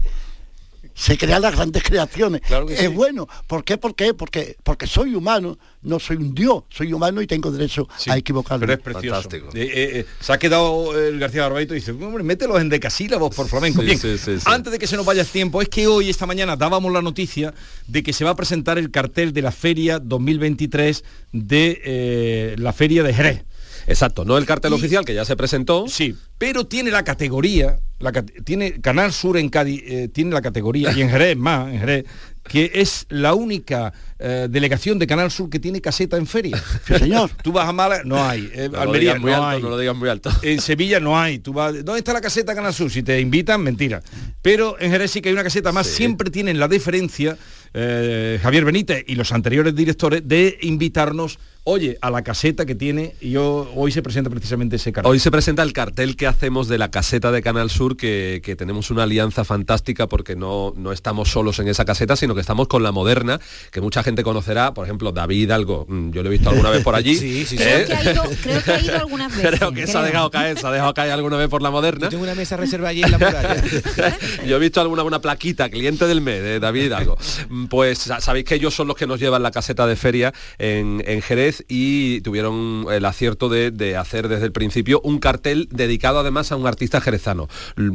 Se 0.98 1.16
crean 1.16 1.42
las 1.42 1.54
grandes 1.54 1.82
creaciones. 1.84 2.42
es 2.70 2.92
bueno. 2.92 3.28
¿Por 3.46 3.62
qué? 3.62 3.78
¿Por 3.78 3.94
qué? 3.94 4.14
Porque, 4.14 4.56
porque 4.64 4.88
soy 4.88 5.14
humano, 5.14 5.56
no 5.82 6.00
soy 6.00 6.16
un 6.16 6.34
dios, 6.34 6.64
soy 6.70 6.92
humano 6.92 7.22
y 7.22 7.28
tengo 7.28 7.52
derecho 7.52 7.88
a 8.08 8.18
equivocarme. 8.18 8.66
Pero 8.66 8.72
es 8.72 8.80
precioso. 8.80 9.28
Eh, 9.32 9.38
eh, 9.54 9.70
eh, 10.00 10.06
se 10.18 10.32
ha 10.32 10.38
quedado 10.38 10.98
el 10.98 11.20
García 11.20 11.42
Barbeito 11.42 11.72
y 11.74 11.76
dice, 11.76 11.92
hombre, 11.92 12.24
mételos 12.24 12.60
en 12.60 12.68
decasílabos 12.68 13.32
por 13.34 13.46
flamenco. 13.46 13.80
Sí, 13.80 13.86
Bien, 13.86 13.98
sí, 13.98 14.18
sí, 14.18 14.38
sí. 14.38 14.44
antes 14.46 14.72
de 14.72 14.78
que 14.80 14.88
se 14.88 14.96
nos 14.96 15.06
vaya 15.06 15.22
el 15.22 15.28
tiempo, 15.28 15.62
es 15.62 15.68
que 15.68 15.86
hoy, 15.86 16.10
esta 16.10 16.26
mañana, 16.26 16.56
dábamos 16.56 16.92
la 16.92 17.00
noticia 17.00 17.54
de 17.86 18.02
que 18.02 18.12
se 18.12 18.24
va 18.24 18.30
a 18.30 18.36
presentar 18.36 18.76
el 18.76 18.90
cartel 18.90 19.32
de 19.32 19.42
la 19.42 19.52
Feria 19.52 20.00
2023 20.00 21.04
de 21.32 21.80
eh, 21.84 22.54
la 22.58 22.72
Feria 22.72 23.04
de 23.04 23.14
Jerez. 23.14 23.44
Exacto, 23.88 24.24
no 24.24 24.36
el 24.38 24.46
cartel 24.46 24.72
oficial 24.72 25.04
que 25.04 25.14
ya 25.14 25.24
se 25.24 25.36
presentó. 25.36 25.86
Sí, 25.88 26.14
pero 26.36 26.66
tiene 26.66 26.90
la 26.90 27.04
categoría, 27.04 27.80
la 27.98 28.12
tiene 28.44 28.80
Canal 28.80 29.12
Sur 29.12 29.36
en 29.38 29.48
Cádiz, 29.48 29.82
eh, 29.86 30.08
tiene 30.12 30.32
la 30.32 30.42
categoría, 30.42 30.92
y 30.92 31.02
en 31.02 31.10
Jerez 31.10 31.36
más, 31.36 31.72
en 31.72 31.80
Jerez, 31.80 32.04
que 32.44 32.70
es 32.74 33.06
la 33.08 33.34
única 33.34 33.92
eh, 34.18 34.46
delegación 34.50 34.98
de 34.98 35.06
Canal 35.06 35.30
Sur 35.30 35.50
que 35.50 35.58
tiene 35.58 35.80
caseta 35.80 36.16
en 36.16 36.26
feria. 36.26 36.62
señor. 36.86 37.30
Tú 37.42 37.52
vas 37.52 37.68
a 37.68 37.72
Málaga, 37.72 38.02
no 38.04 38.22
hay. 38.24 38.50
Eh, 38.54 38.68
No 38.72 38.80
Almería, 38.80 39.18
muy 39.18 39.30
no 39.30 39.36
alto, 39.36 39.48
hay. 39.48 39.62
no 39.62 39.68
lo 39.70 39.78
digas 39.78 39.96
muy 39.96 40.08
alto. 40.08 40.30
En 40.42 40.60
Sevilla 40.60 40.98
no 41.00 41.18
hay. 41.18 41.38
Tú 41.40 41.52
vas, 41.52 41.72
¿Dónde 41.84 41.98
está 41.98 42.12
la 42.12 42.20
caseta 42.20 42.54
Canal 42.54 42.72
Sur? 42.72 42.90
Si 42.90 43.02
te 43.02 43.20
invitan, 43.20 43.62
mentira. 43.62 44.02
Pero 44.42 44.76
en 44.80 44.90
Jerez 44.90 45.10
sí 45.10 45.20
que 45.20 45.28
hay 45.28 45.34
una 45.34 45.44
caseta 45.44 45.72
más. 45.72 45.86
Siempre 45.86 46.30
tienen 46.30 46.58
la 46.58 46.68
deferencia, 46.68 47.36
eh, 47.74 48.38
Javier 48.42 48.64
Benítez 48.64 49.04
y 49.06 49.14
los 49.14 49.30
anteriores 49.32 49.74
directores, 49.74 50.22
de 50.26 50.58
invitarnos, 50.62 51.38
oye, 51.70 51.98
a 52.00 52.10
la 52.10 52.22
caseta 52.22 52.64
que 52.64 52.74
tiene. 52.74 53.14
Yo, 53.20 53.70
hoy 53.76 53.92
se 53.92 54.00
presenta 54.02 54.30
precisamente 54.30 54.76
ese 54.76 54.90
cartel. 54.90 55.12
Hoy 55.12 55.18
se 55.18 55.30
presenta 55.30 55.62
el 55.62 55.74
cartel 55.74 56.16
que 56.16 56.26
hacemos 56.26 56.66
de 56.66 56.78
la 56.78 56.90
caseta 56.90 57.30
de 57.30 57.42
Canal 57.42 57.68
Sur, 57.68 57.96
que, 57.96 58.40
que 58.42 58.56
tenemos 58.56 58.90
una 58.90 59.02
alianza 59.02 59.44
fantástica 59.44 60.06
porque 60.06 60.34
no, 60.34 60.72
no 60.76 60.92
estamos 60.92 61.28
solos 61.28 61.58
en 61.58 61.68
esa 61.68 61.84
caseta, 61.84 62.16
sino 62.16 62.34
que 62.34 62.40
estamos 62.40 62.68
con 62.68 62.82
la 62.82 62.90
moderna, 62.90 63.38
que 63.70 63.82
mucha 63.82 64.02
gente 64.02 64.22
conocerá, 64.22 64.72
por 64.72 64.86
ejemplo, 64.86 65.12
David 65.12 65.50
algo, 65.50 65.84
mm, 65.88 66.10
yo 66.10 66.22
lo 66.22 66.30
he 66.30 66.32
visto 66.32 66.48
alguna 66.48 66.70
vez 66.70 66.82
por 66.82 66.94
allí. 66.94 67.16
Sí, 67.28 67.44
sí, 67.44 67.58
sí. 67.58 67.62
¿eh? 67.62 67.84
Creo 67.86 67.98
que 68.00 68.08
ha 68.08 68.12
ido, 68.12 68.22
creo 68.42 68.62
que 68.62 68.70
ha 68.72 68.80
ido 68.80 68.96
algunas 68.96 69.36
veces. 69.36 69.58
Creo 69.58 69.72
que 69.72 69.86
se 69.86 69.98
ha 69.98 70.02
dejado 70.02 70.30
caer, 70.30 70.58
se 70.58 70.66
ha 70.66 70.70
dejado 70.70 70.94
caer 70.94 71.12
alguna 71.12 71.36
vez 71.36 71.48
por 71.48 71.60
la 71.62 71.70
moderna. 71.70 72.06
Yo 72.06 72.10
tengo 72.10 72.22
una 72.24 72.34
mesa 72.34 72.56
reserva 72.56 72.88
allí 72.88 73.02
en 73.02 73.10
la 73.10 73.18
muralla. 73.18 73.56
Yo 74.46 74.56
he 74.56 74.58
visto 74.58 74.80
alguna 74.80 75.02
una 75.02 75.20
plaquita, 75.20 75.68
cliente 75.68 76.06
del 76.06 76.20
mes, 76.20 76.42
de 76.42 76.60
David 76.60 76.92
algo. 76.92 77.16
Pues 77.68 77.98
sa- 77.98 78.20
sabéis 78.20 78.44
que 78.46 78.54
ellos 78.54 78.74
son 78.74 78.88
los 78.88 78.96
que 78.96 79.06
nos 79.06 79.20
llevan 79.20 79.42
la 79.42 79.50
caseta 79.50 79.86
de 79.86 79.96
feria 79.96 80.32
en, 80.58 81.02
en 81.06 81.20
Jerez 81.22 81.57
y 81.68 82.20
tuvieron 82.20 82.86
el 82.90 83.04
acierto 83.04 83.48
de, 83.48 83.70
de 83.70 83.96
hacer 83.96 84.28
desde 84.28 84.44
el 84.46 84.52
principio 84.52 85.00
un 85.04 85.18
cartel 85.18 85.68
dedicado 85.72 86.18
además 86.20 86.52
a 86.52 86.56
un 86.56 86.66
artista 86.66 87.00
jerezano 87.00 87.48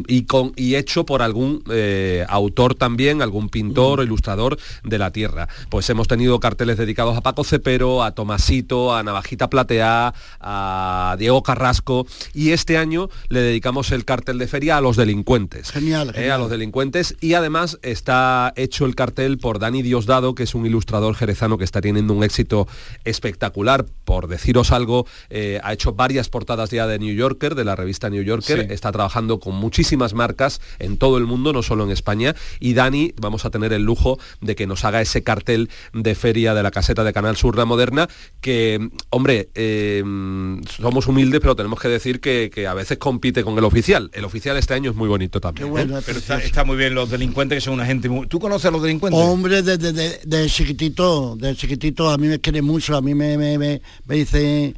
y, 0.08 0.24
con, 0.24 0.54
y 0.56 0.76
hecho 0.76 1.06
por 1.06 1.22
algún 1.22 1.64
eh, 1.70 2.26
autor 2.30 2.76
también, 2.76 3.22
algún 3.22 3.50
pintor 3.50 4.00
o 4.00 4.04
ilustrador 4.04 4.58
de 4.84 4.98
la 4.98 5.12
tierra. 5.12 5.48
Pues 5.70 5.90
hemos 5.90 6.08
tenido 6.08 6.40
carteles 6.40 6.78
dedicados 6.78 7.16
a 7.18 7.22
Paco 7.22 7.44
Cepero, 7.44 8.04
a 8.04 8.12
Tomasito, 8.12 8.94
a 8.96 9.04
Navajita 9.04 9.50
Plateá, 9.50 10.14
a 10.40 11.16
Diego 11.20 11.44
Carrasco 11.44 12.06
y 12.34 12.52
este 12.52 12.78
año 12.78 13.10
le 13.30 13.42
dedicamos 13.42 13.92
el 13.92 14.06
cartel 14.06 14.38
de 14.38 14.48
feria 14.48 14.78
a 14.78 14.82
los 14.82 14.98
delincuentes. 14.98 15.72
Genial, 15.72 16.10
Eh, 16.10 16.14
genial. 16.14 16.32
a 16.34 16.38
los 16.40 16.50
delincuentes 16.50 17.16
y 17.22 17.34
además 17.36 17.80
está 17.82 18.54
hecho 18.56 18.86
el 18.86 18.96
cartel 18.96 19.38
por 19.38 19.60
Dani 19.60 19.82
Diosdado, 19.82 20.36
que 20.36 20.44
es 20.44 20.56
un 20.56 20.66
ilustrador 20.66 21.16
jerezano 21.16 21.58
que 21.58 21.64
está 21.64 21.82
teniendo 21.82 22.14
un 22.14 22.24
éxito 22.24 22.68
espectacular. 23.04 23.43
Por 24.06 24.28
deciros 24.28 24.72
algo, 24.72 25.08
eh, 25.30 25.60
ha 25.64 25.74
hecho 25.74 25.94
varias 25.94 26.30
portadas 26.30 26.70
ya 26.72 26.88
de 26.88 27.00
New 27.00 27.16
Yorker, 27.16 27.56
de 27.56 27.64
la 27.64 27.76
revista 27.76 28.10
New 28.10 28.22
Yorker, 28.22 28.68
Sí. 28.68 28.74
está 28.74 28.92
trabajando 28.92 29.40
con 29.40 29.56
muchísimas 29.56 30.14
marcas 30.14 30.60
en 30.80 30.98
todo 30.98 31.18
el 31.18 31.26
mundo, 31.26 31.54
no 31.54 31.64
solo 31.64 31.84
en 31.86 31.92
España, 31.92 32.36
y 32.60 32.74
Dani 32.74 33.14
vamos 33.16 33.46
a 33.46 33.50
tener 33.50 33.72
el 33.74 33.84
lujo 33.84 34.20
de 34.42 34.56
que 34.56 34.68
nos 34.68 34.84
haga 34.86 35.02
ese 35.02 35.24
cartel 35.24 35.70
de 35.94 36.16
feria 36.16 36.54
de 36.54 36.64
la 36.64 36.72
caseta 36.72 37.04
de 37.04 37.14
Canal 37.14 37.38
Sur 37.38 37.58
La 37.58 37.66
Moderna, 37.66 38.10
que, 38.42 38.90
hombre, 39.10 39.50
eh, 39.56 40.04
somos 40.80 41.08
humildes, 41.08 41.40
pero 41.40 41.56
tenemos 41.56 41.80
que 41.80 41.88
decir 41.88 42.20
que, 42.20 42.52
que 42.54 42.68
a 42.68 42.74
veces 42.74 42.98
compite 42.98 43.44
con 43.44 43.58
el 43.58 43.64
oficial. 43.64 44.10
El 44.14 44.26
oficial 44.26 44.58
este 44.58 44.74
año 44.74 44.92
es 44.92 44.96
muy 44.98 45.08
bonito 45.08 45.40
también. 45.40 45.68
¿eh? 45.78 46.02
Pero 46.06 46.20
está, 46.20 46.40
está 46.40 46.64
muy 46.64 46.76
bien 46.78 46.94
los 46.94 47.10
delincuentes 47.10 47.58
que 47.58 47.62
son 47.62 47.76
una 47.76 47.86
gente 47.86 48.10
muy... 48.10 48.28
¿Tú 48.28 48.40
conoces 48.40 48.66
a 48.66 48.72
los 48.72 48.82
delincuentes? 48.82 49.20
Hombre, 49.22 49.62
desde 49.62 49.94
de, 49.94 50.20
de 50.24 50.50
chiquitito, 50.50 51.36
de 51.38 51.56
chiquitito 51.56 52.10
a 52.10 52.18
mí 52.18 52.28
me 52.28 52.40
quiere 52.40 52.62
mucho, 52.62 52.96
a 52.96 53.02
mí 53.02 53.14
me, 53.16 53.33
me, 53.38 53.58
me, 53.58 53.82
me 54.06 54.16
dice 54.16 54.74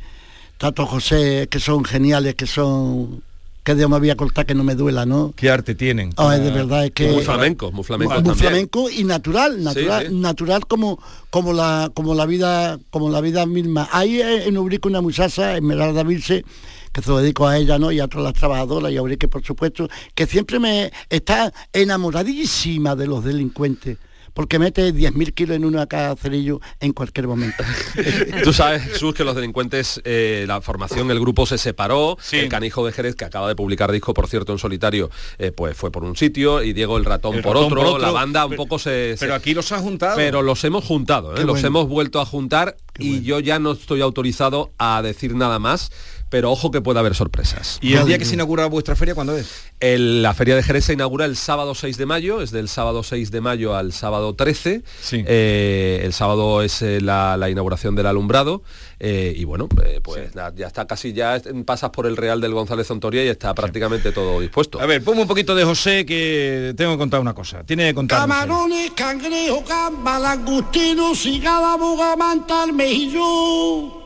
Tato 0.58 0.86
José 0.86 1.48
que 1.50 1.60
son 1.60 1.84
geniales, 1.86 2.36
que 2.36 2.48
son 2.48 3.24
que 3.64 3.74
Dios 3.74 3.90
me 3.90 3.98
voy 3.98 4.12
a 4.12 4.16
cortar 4.16 4.46
que 4.46 4.54
no 4.54 4.64
me 4.64 4.76
duela, 4.76 5.08
¿no? 5.08 5.34
¿Qué 5.36 5.50
arte 5.50 5.74
tienen? 5.74 6.12
Ay, 6.18 6.40
de 6.40 6.52
verdad 6.52 6.86
es 6.86 6.92
que 6.92 7.12
Muy 7.12 7.24
flamenco, 7.24 7.72
muy 7.72 7.84
flamenco 7.84 8.14
muy 8.14 8.24
también. 8.24 8.38
flamenco 8.38 8.90
y 8.92 9.04
natural, 9.04 9.64
natural, 9.64 10.06
sí. 10.08 10.14
natural 10.14 10.68
como 10.68 11.00
como 11.32 11.52
la 11.52 11.90
como 11.96 12.14
la 12.14 12.28
vida 12.28 12.78
como 12.92 13.10
la 13.10 13.22
vida 13.22 13.48
misma. 13.48 13.90
Hay 13.92 14.22
en 14.22 14.56
Ubrique 14.58 14.88
una 14.88 15.02
muchacha, 15.02 15.56
Esmeralda 15.58 16.04
Vilse, 16.04 16.46
que 16.94 17.02
se 17.02 17.10
lo 17.10 17.18
dedico 17.18 17.48
a 17.48 17.58
ella, 17.58 17.80
¿no? 17.80 17.92
Y 17.92 18.00
a 18.00 18.08
todas 18.08 18.26
las 18.26 18.34
trabajadoras 18.36 18.92
y 18.92 18.98
a 18.98 19.02
Ubrique, 19.02 19.28
por 19.28 19.44
supuesto, 19.44 19.90
que 20.14 20.28
siempre 20.28 20.60
me 20.60 20.92
está 21.10 21.52
enamoradísima 21.74 22.96
de 22.96 23.08
los 23.08 23.24
delincuentes. 23.24 23.98
Porque 24.36 24.60
mete 24.60 24.94
10.000 24.94 25.34
kilos 25.34 25.56
en 25.56 25.66
una 25.66 25.88
cacerillo 25.88 26.60
en 26.80 26.94
cualquier 26.94 27.26
momento. 27.28 27.64
Tú 28.44 28.54
sabes, 28.54 28.84
Jesús, 28.84 29.16
que 29.16 29.24
los 29.24 29.34
delincuentes, 29.36 30.02
eh, 30.04 30.44
la 30.48 30.62
formación, 30.62 31.10
el 31.10 31.20
grupo 31.20 31.46
se 31.48 31.58
separó. 31.58 32.18
El 32.32 32.50
canijo 32.50 32.86
de 32.86 32.92
Jerez, 32.92 33.16
que 33.16 33.26
acaba 33.26 33.48
de 33.48 33.56
publicar 33.56 33.92
disco, 33.92 34.14
por 34.14 34.28
cierto, 34.28 34.52
en 34.52 34.60
solitario, 34.60 35.10
eh, 35.40 35.52
pues 35.52 35.76
fue 35.78 35.90
por 35.92 36.04
un 36.04 36.16
sitio 36.16 36.62
y 36.62 36.74
Diego 36.74 36.98
el 36.98 37.06
ratón, 37.06 37.36
El 37.36 37.42
por, 37.42 37.54
ratón 37.56 37.72
otro. 37.72 37.80
por 37.82 37.88
otro. 37.96 38.02
La 38.06 38.12
banda 38.12 38.46
un 38.46 38.56
poco 38.56 38.78
se... 38.78 39.16
Pero 39.20 39.32
se- 39.32 39.36
aquí 39.38 39.54
los 39.54 39.72
ha 39.72 39.80
juntado. 39.80 40.18
pero 40.18 40.42
los 40.42 40.62
hemos 40.66 40.84
juntado, 40.84 41.32
¿eh? 41.36 41.40
Los 41.40 41.54
bueno. 41.62 41.68
hemos 41.68 41.88
vuelto 41.88 42.20
a 42.20 42.26
juntar 42.26 42.76
y 43.00 43.22
yo 43.22 43.40
ya 43.40 43.58
no 43.60 43.72
estoy 43.72 44.02
autorizado 44.02 44.72
a 44.78 45.02
decir 45.02 45.34
nada 45.34 45.60
más. 45.60 45.92
Pero 46.36 46.52
ojo 46.52 46.70
que 46.70 46.82
puede 46.82 47.00
haber 47.00 47.16
sorpresas. 47.16 47.80
¿Y 47.82 47.94
el 47.94 48.06
día 48.08 48.18
que 48.18 48.26
se 48.26 48.34
inaugura 48.34 48.66
vuestra 48.66 48.94
feria 48.98 49.16
cuándo 49.16 49.38
es? 49.38 49.48
El- 49.80 50.22
la 50.22 50.34
Feria 50.34 50.58
de 50.58 50.64
Jerez 50.64 50.84
se 50.84 50.92
inaugura 50.92 51.24
el 51.24 51.38
sábado 51.38 51.74
6 51.76 51.96
de 51.98 52.06
mayo, 52.06 52.42
es 52.42 52.52
del 52.52 52.68
sábado 52.68 53.04
6 53.04 53.32
de 53.32 53.40
mayo 53.40 53.74
al 53.74 53.94
sábado 53.94 54.36
13. 54.36 54.84
Eh, 55.14 56.02
el 56.04 56.12
sábado 56.12 56.62
es 56.62 56.82
eh, 56.82 57.00
la, 57.00 57.38
la 57.38 57.50
inauguración 57.50 57.96
del 57.96 58.08
alumbrado. 58.08 58.64
eh, 59.00 59.34
y 59.34 59.46
bueno, 59.46 59.70
eh, 59.86 60.02
pues 60.04 60.36
nada, 60.36 60.52
ya 60.58 60.68
está 60.68 60.86
casi, 60.88 61.14
ya 61.14 61.42
pasas 61.64 61.92
por 61.92 62.06
el 62.06 62.18
Real 62.18 62.42
del 62.42 62.54
González 62.54 62.86
Zontoria 62.88 63.24
y 63.24 63.30
está 63.30 63.54
prácticamente 63.54 64.12
todo 64.12 64.42
dispuesto. 64.42 64.82
A 64.82 64.86
ver, 64.86 65.02
ponme 65.06 65.22
un 65.22 65.28
poquito 65.30 65.56
de 65.56 65.64
José 65.64 66.06
que 66.06 66.74
tengo 66.76 66.92
que 66.92 66.98
contar 66.98 67.22
una 67.22 67.34
cosa. 67.34 67.64
Tiene 67.64 67.88
que 67.88 67.94
contar. 67.94 68.20
Camarones, 68.20 68.92
cangrejo, 68.92 69.64
gamba, 69.66 70.20
langostino, 70.20 71.16
cigala, 71.16 71.78
bogamanta, 71.78 72.64
al 72.64 72.74
mejillón. 72.74 74.05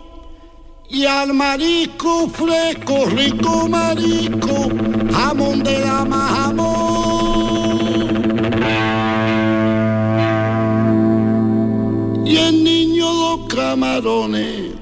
Y 0.90 1.06
al 1.06 1.34
marisco 1.34 2.28
fresco, 2.30 3.06
rico 3.06 3.68
marisco, 3.70 4.70
jamón 5.14 5.64
de 5.64 5.80
la 5.80 6.06
jamón. 6.10 6.90
Y 12.26 12.38
el 12.38 12.64
niño 12.64 13.06
los 13.14 13.48
camarones, 13.48 14.74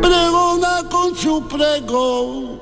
pregona 0.00 0.82
con 0.90 1.16
su 1.16 1.46
pregón, 1.48 2.60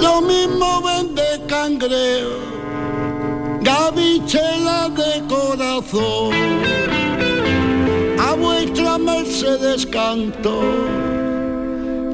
lo 0.00 0.20
mismo 0.20 0.82
vende 0.82 1.22
cangrejo 1.46 2.48
gavichela 3.60 4.88
de 4.88 5.22
corazón, 5.28 6.32
vuestra 9.18 9.50
mercedes 9.50 9.86
canto, 9.86 10.60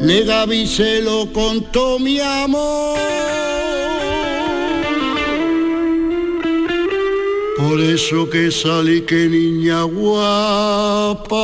le 0.00 0.24
gavicelo 0.24 1.28
con 1.32 1.60
todo 1.72 1.98
mi 1.98 2.20
amor. 2.20 2.98
Por 7.56 7.80
eso 7.80 8.28
que 8.28 8.50
salí 8.50 9.02
que 9.02 9.28
niña 9.28 9.82
guapa, 9.82 11.40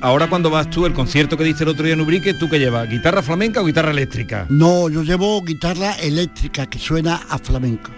ahora 0.00 0.28
cuando 0.28 0.50
vas 0.50 0.68
tú, 0.70 0.86
el 0.86 0.92
concierto 0.92 1.36
que 1.36 1.44
dice 1.44 1.64
el 1.64 1.70
otro 1.70 1.84
día 1.84 1.94
en 1.94 2.00
Ubrique, 2.00 2.34
¿tú 2.34 2.48
qué 2.48 2.58
llevas? 2.58 2.88
¿Guitarra 2.88 3.22
flamenca 3.22 3.60
o 3.60 3.64
guitarra 3.64 3.90
eléctrica? 3.90 4.46
No, 4.48 4.88
yo 4.88 5.02
llevo 5.02 5.42
guitarra 5.42 5.92
eléctrica 5.94 6.66
que 6.66 6.78
suena 6.78 7.20
a 7.28 7.38
flamenco. 7.38 7.90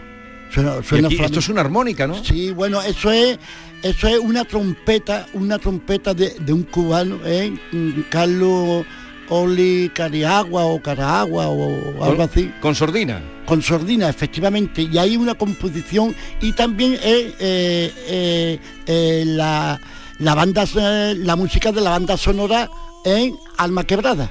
Suena, 0.52 0.82
suena 0.82 1.08
aquí- 1.08 1.18
esto 1.22 1.38
es 1.38 1.48
una 1.48 1.62
armónica, 1.62 2.06
¿no? 2.06 2.22
Sí, 2.22 2.50
bueno, 2.50 2.82
eso 2.82 3.10
es, 3.10 3.38
eso 3.82 4.06
es 4.08 4.18
una 4.18 4.44
trompeta, 4.44 5.26
una 5.32 5.58
trompeta 5.58 6.12
de, 6.12 6.34
de 6.40 6.52
un 6.52 6.64
cubano, 6.64 7.18
¿eh? 7.24 7.52
Mm, 7.72 8.02
Carlos 8.10 8.84
Oli 9.30 9.90
Cariagua 9.94 10.64
o 10.66 10.82
Caragua 10.82 11.48
o 11.48 12.04
algo 12.04 12.22
así. 12.22 12.52
Con 12.60 12.74
sordina. 12.74 13.22
Con 13.46 13.62
sordina, 13.62 14.10
efectivamente. 14.10 14.82
Y 14.82 14.98
hay 14.98 15.16
una 15.16 15.34
composición 15.34 16.14
y 16.42 16.52
también 16.52 16.92
es 16.94 17.00
eh, 17.40 17.92
eh, 18.08 18.58
eh, 18.86 19.24
la, 19.26 19.80
la 20.22 20.34
banda, 20.34 20.64
eh, 20.76 21.14
la 21.18 21.36
música 21.36 21.72
de 21.72 21.80
la 21.80 21.90
banda 21.90 22.16
sonora 22.16 22.68
en 23.04 23.36
Alma 23.58 23.84
Quebrada. 23.84 24.30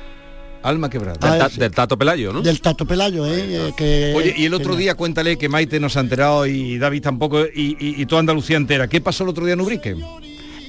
Alma 0.63 0.91
quebrada. 0.91 1.17
Ah, 1.23 1.31
Del, 1.31 1.39
ta- 1.39 1.49
sí. 1.49 1.57
del 1.59 1.71
Tato 1.71 1.97
Pelayo, 1.97 2.31
¿no? 2.31 2.41
Del 2.43 2.61
Tato 2.61 2.85
Pelayo, 2.85 3.25
¿eh? 3.25 3.45
eh, 3.49 3.73
que- 3.75 4.13
Oye, 4.15 4.35
y 4.37 4.45
el 4.45 4.53
otro 4.53 4.73
que- 4.73 4.77
día 4.83 4.93
cuéntale 4.93 5.35
que 5.35 5.49
Maite 5.49 5.79
nos 5.79 5.97
ha 5.97 6.01
enterado 6.01 6.45
y 6.45 6.77
David 6.77 7.01
tampoco 7.01 7.41
y, 7.41 7.75
y- 7.79 7.99
y 7.99 8.05
toda 8.05 8.19
Andalucía 8.19 8.57
entera. 8.57 8.87
¿Qué 8.87 9.01
pasó 9.01 9.23
el 9.23 9.31
otro 9.31 9.43
día 9.43 9.55
en 9.55 9.61
Ubrique? 9.61 9.95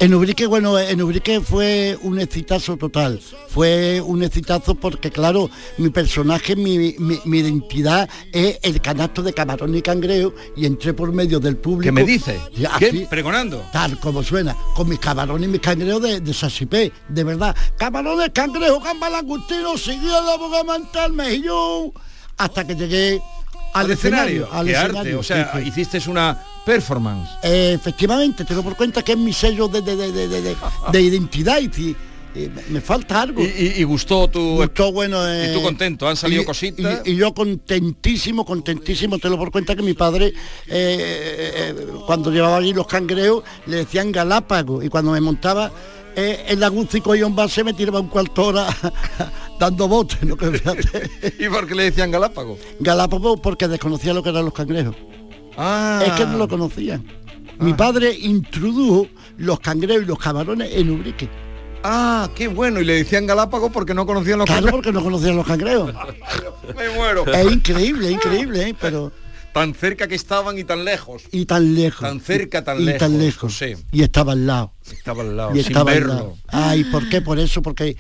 En 0.03 0.12
Ubrique, 0.14 0.46
bueno, 0.48 0.76
en 0.80 1.00
Ubrique 1.00 1.40
fue 1.40 1.96
un 2.03 2.18
excitazo 2.18 2.76
total. 2.76 3.20
Fue 3.48 4.00
un 4.00 4.24
excitazo 4.24 4.74
porque, 4.74 5.12
claro, 5.12 5.48
mi 5.78 5.90
personaje, 5.90 6.57
mi, 6.57 6.96
mi- 6.98 7.20
mi 7.24 7.38
identidad 7.38 8.09
es 8.32 8.59
el 8.62 8.80
canasto 8.80 9.22
de 9.22 9.32
camarón 9.32 9.76
y 9.76 9.80
cangrejo 9.80 10.34
y 10.57 10.66
entré 10.66 10.92
por 10.92 11.12
medio 11.12 11.38
del 11.38 11.57
público. 11.57 11.84
¿Qué 11.84 11.92
me 11.92 12.03
dice? 12.05 12.40
Y 12.53 12.62
¿Qué? 12.62 12.66
así, 12.66 13.07
¿Pregonando? 13.09 13.64
Tal 13.72 14.00
como 14.00 14.24
suena, 14.24 14.57
con 14.74 14.88
mis 14.88 14.98
camarones 14.98 15.48
y 15.48 15.53
mis 15.53 15.61
cangrejos 15.61 16.03
de, 16.03 16.20
de 16.20 16.34
Sasipé, 16.34 16.90
de 17.09 17.22
verdad. 17.22 17.55
Camarones, 17.78 18.30
cangrejos, 18.34 18.82
gamba, 18.82 19.09
langostino, 19.09 19.78
seguía 19.78 20.20
la 20.20 20.36
boga 20.36 20.64
mantal, 20.64 21.12
mejillón, 21.12 21.92
hasta 22.38 22.66
que 22.66 22.74
llegué 22.74 23.22
al, 23.73 23.91
escenario. 23.91 24.49
al 24.53 24.66
Qué 24.66 24.77
arte. 24.77 24.87
escenario, 24.89 25.20
O 25.20 25.23
sea, 25.23 25.53
sí, 25.55 25.68
hiciste 25.68 26.01
una 26.11 26.39
performance. 26.64 27.29
Eh, 27.43 27.73
efectivamente, 27.75 28.45
tengo 28.45 28.62
por 28.62 28.77
cuenta 28.77 29.03
que 29.03 29.12
es 29.12 29.18
mi 29.18 29.33
sello 29.33 29.68
de, 29.68 29.83
de- 29.83 29.97
de- 29.97 30.12
de- 30.12 30.29
de- 30.29 30.41
de- 30.43 30.57
de 30.93 31.01
identidad 31.03 31.61
y 31.61 31.97
eh, 32.35 32.51
me- 32.70 32.81
falta 32.81 33.20
algo. 33.23 33.43
Y, 33.43 33.47
y- 33.47 33.75
y 33.81 33.85
gustó 33.85 34.27
tu... 34.29 34.57
Gustó, 34.57 34.91
bueno, 34.93 35.18
y 35.23 35.47
eh, 35.47 35.51
tú 35.55 35.61
contento, 35.62 36.09
han 36.09 36.16
salido 36.16 36.45
cositas. 36.47 37.03
Y, 37.05 37.14
yo 37.16 37.35
contentísimo, 37.35 38.45
contentísimo, 38.47 39.18
te 39.18 39.29
lo 39.29 39.37
por 39.37 39.51
cuenta 39.51 39.75
que 39.77 39.83
mi 39.83 39.93
padre, 39.95 40.29
eh, 40.29 40.35
eh, 40.68 41.87
cuando 42.07 42.31
llevaba 42.31 42.57
allí 42.57 42.73
los 42.73 42.87
cangrejos, 42.87 43.45
le 43.66 43.77
decían 43.79 44.12
galápago 44.12 44.83
y 44.83 44.89
cuando 44.89 45.12
me 45.12 45.20
montaba 45.20 45.70
eh, 46.17 46.45
en 46.49 46.61
la 46.61 46.69
Gucico 46.69 47.15
y 47.15 47.23
un 47.23 47.35
base 47.35 47.65
me 47.65 47.73
tiraba 47.75 48.01
un 48.01 48.09
cuarto 48.09 48.47
hora 48.47 48.67
dando 49.59 49.89
botes, 49.89 50.23
¿no? 50.23 50.37
¿Y 51.39 51.49
por 51.49 51.67
qué 51.67 51.75
le 51.75 51.85
decían 51.85 52.11
Galápago? 52.11 52.59
Galápagos 52.81 53.41
porque 53.41 53.69
desconocía 53.69 54.13
lo 54.15 54.23
que 54.23 54.31
eran 54.31 54.45
los 54.45 54.55
cangrejos. 54.55 54.97
Ah. 55.57 56.03
Es 56.07 56.13
que 56.13 56.27
no 56.27 56.39
lo 56.39 56.49
conocían. 56.49 57.05
Mi 57.59 57.75
padre 57.75 58.13
introdujo 58.19 59.07
los 59.37 59.61
cangrejos 59.61 60.03
y 60.05 60.07
los 60.07 60.19
camarones 60.19 60.71
en 60.73 60.91
Ubrique. 60.91 61.29
Ah, 61.85 62.29
qué 62.35 62.49
bueno. 62.49 62.81
Y 62.81 62.85
le 62.85 62.95
decían 62.95 63.27
Galápago 63.27 63.71
porque 63.71 63.93
no 63.95 64.07
conocían 64.07 64.39
los 64.39 64.47
Claro, 64.47 64.61
cangrejos. 64.63 64.79
porque 64.79 64.93
no 64.93 65.03
conocían 65.03 65.37
los 65.37 65.47
cangrejos. 65.47 65.93
Me 66.77 66.89
muero. 66.91 67.27
Es 67.27 67.53
increíble, 67.53 68.11
increíble, 68.11 68.69
¿eh? 68.69 68.77
pero 68.81 69.13
Tan 69.53 69.74
cerca 69.74 70.09
que 70.09 70.14
estaban 70.14 70.59
y 70.59 70.64
tan 70.64 70.84
lejos. 70.84 71.24
y 71.30 71.44
tan 71.44 71.74
lejos. 71.74 72.00
Tan 72.00 72.20
cerca, 72.20 72.64
tan 72.64 72.80
y 72.80 72.84
lejos. 72.84 72.98
tan 73.00 73.18
lejos. 73.18 73.62
Y 73.92 74.03
estaba 74.03 74.32
al 74.32 74.46
lado. 74.46 74.72
Estaba 74.90 75.22
al 75.22 75.36
lado, 75.36 75.50
y 75.55 75.59
sin 75.62 75.72
estaba 75.72 75.90
al 75.92 75.98
verlo. 75.98 76.14
lado. 76.14 76.36
Ay, 76.48 76.84
¿por 76.84 77.09
qué? 77.09 77.20
Por 77.20 77.38
eso, 77.38 77.61
porque 77.61 77.96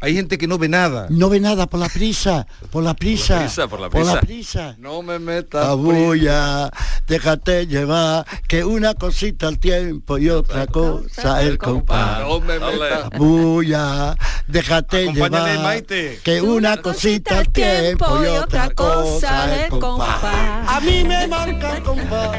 Hay 0.00 0.14
gente 0.14 0.38
que 0.38 0.46
no 0.46 0.58
ve 0.58 0.68
nada. 0.68 1.06
no 1.10 1.28
ve 1.28 1.40
nada 1.40 1.66
por 1.66 1.80
la 1.80 1.88
prisa, 1.88 2.46
por 2.70 2.84
la 2.84 2.94
prisa, 2.94 3.40
prisa, 3.40 3.66
por 3.66 3.80
la 3.80 3.90
por 3.90 4.04
la 4.06 4.20
prisa. 4.20 4.20
prisa. 4.20 4.76
No 4.78 5.02
me 5.02 5.18
metas. 5.18 5.64
Abuya, 5.66 6.70
déjate 7.08 7.66
llevar, 7.66 8.24
que 8.46 8.64
una 8.64 8.94
cosita 8.94 9.48
al 9.48 9.58
tiempo 9.58 10.16
y 10.18 10.30
otra 10.30 10.66
cosa 10.68 11.42
el 11.42 11.58
compás. 11.58 12.20
No 12.20 12.40
me 12.40 12.58
metas. 12.60 13.10
Bulla, 13.16 14.16
déjate 14.46 15.12
llevar, 15.12 15.58
Maite. 15.62 16.20
que 16.22 16.40
una 16.42 16.76
cosita 16.76 17.38
al 17.40 17.48
tiempo 17.48 18.22
y 18.22 18.28
otra 18.28 18.70
cosa 18.70 19.64
el 19.64 19.68
compás. 19.70 20.22
A 20.68 20.80
mí 20.80 21.02
me 21.04 21.26
marca 21.26 21.76
el 21.76 21.82
compás. 21.82 22.38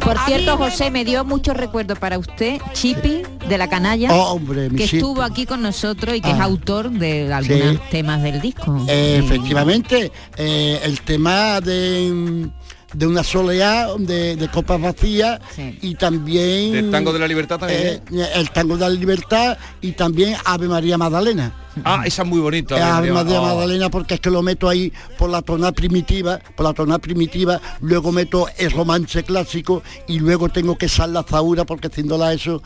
Por 0.00 0.18
cierto, 0.20 0.56
José, 0.56 0.90
me 0.92 1.04
dio 1.04 1.24
mucho 1.24 1.52
recuerdo 1.52 1.96
para 1.96 2.16
usted, 2.18 2.60
Chipi, 2.74 3.22
de 3.48 3.58
la 3.58 3.68
canalla, 3.68 4.10
Oh, 4.14 4.34
hombre, 4.34 4.70
mi 4.70 4.78
que 4.78 4.84
Chipi. 4.84 4.96
estuvo 4.98 5.22
aquí 5.22 5.46
con 5.46 5.62
nosotros 5.62 6.14
y 6.14 6.20
que 6.20 6.30
es 6.30 6.36
Ah. 6.36 6.44
Autor 6.76 6.90
de 6.92 7.32
algunos 7.32 7.76
Sí. 7.76 7.80
temas 7.90 8.22
del 8.22 8.40
disco. 8.40 8.84
Eh, 8.88 9.20
efectivamente, 9.24 10.12
eh, 10.36 10.80
el 10.82 11.00
tema 11.02 11.60
de, 11.60 12.48
de 12.92 13.06
una 13.06 13.22
soleá, 13.24 13.88
de, 13.98 14.36
de 14.36 14.48
copas 14.48 14.80
vacías 14.80 15.40
y 15.80 15.94
también... 15.94 16.72
¿Del 16.72 16.90
tango 16.90 17.12
de 17.12 17.18
la 17.18 17.28
libertad 17.28 17.58
también? 17.58 17.80
eh, 17.80 18.00
el 18.34 18.50
tango 18.50 18.74
de 18.76 18.80
la 18.80 18.88
libertad 18.90 19.56
y 19.80 19.92
también 19.92 20.36
Ave 20.44 20.68
María 20.68 20.98
Magdalena. 20.98 21.52
Ah, 21.84 22.04
esa 22.06 22.22
es 22.22 22.28
muy 22.28 22.40
bonita. 22.40 22.78
Eh, 22.78 22.82
Ave 22.82 23.12
María. 23.12 23.40
Oh. 23.40 23.44
Magdalena 23.46 23.90
porque 23.90 24.14
es 24.14 24.20
que 24.20 24.30
lo 24.30 24.40
meto 24.42 24.66
ahí 24.68 24.90
por 25.18 25.28
la 25.28 25.42
tonada 25.42 25.72
primitiva, 25.72 26.38
por 26.56 26.64
la 26.64 26.72
tonada 26.72 26.98
primitiva, 26.98 27.60
luego 27.80 28.12
meto 28.12 28.46
el 28.56 28.70
romance 28.70 29.22
clásico 29.24 29.82
y 30.08 30.18
luego 30.18 30.48
tengo 30.48 30.76
que 30.78 30.86
echar 30.86 31.10
la 31.10 31.22
zaura 31.22 31.64
porque 31.66 31.88
haciéndola 31.88 32.32
eso 32.32 32.62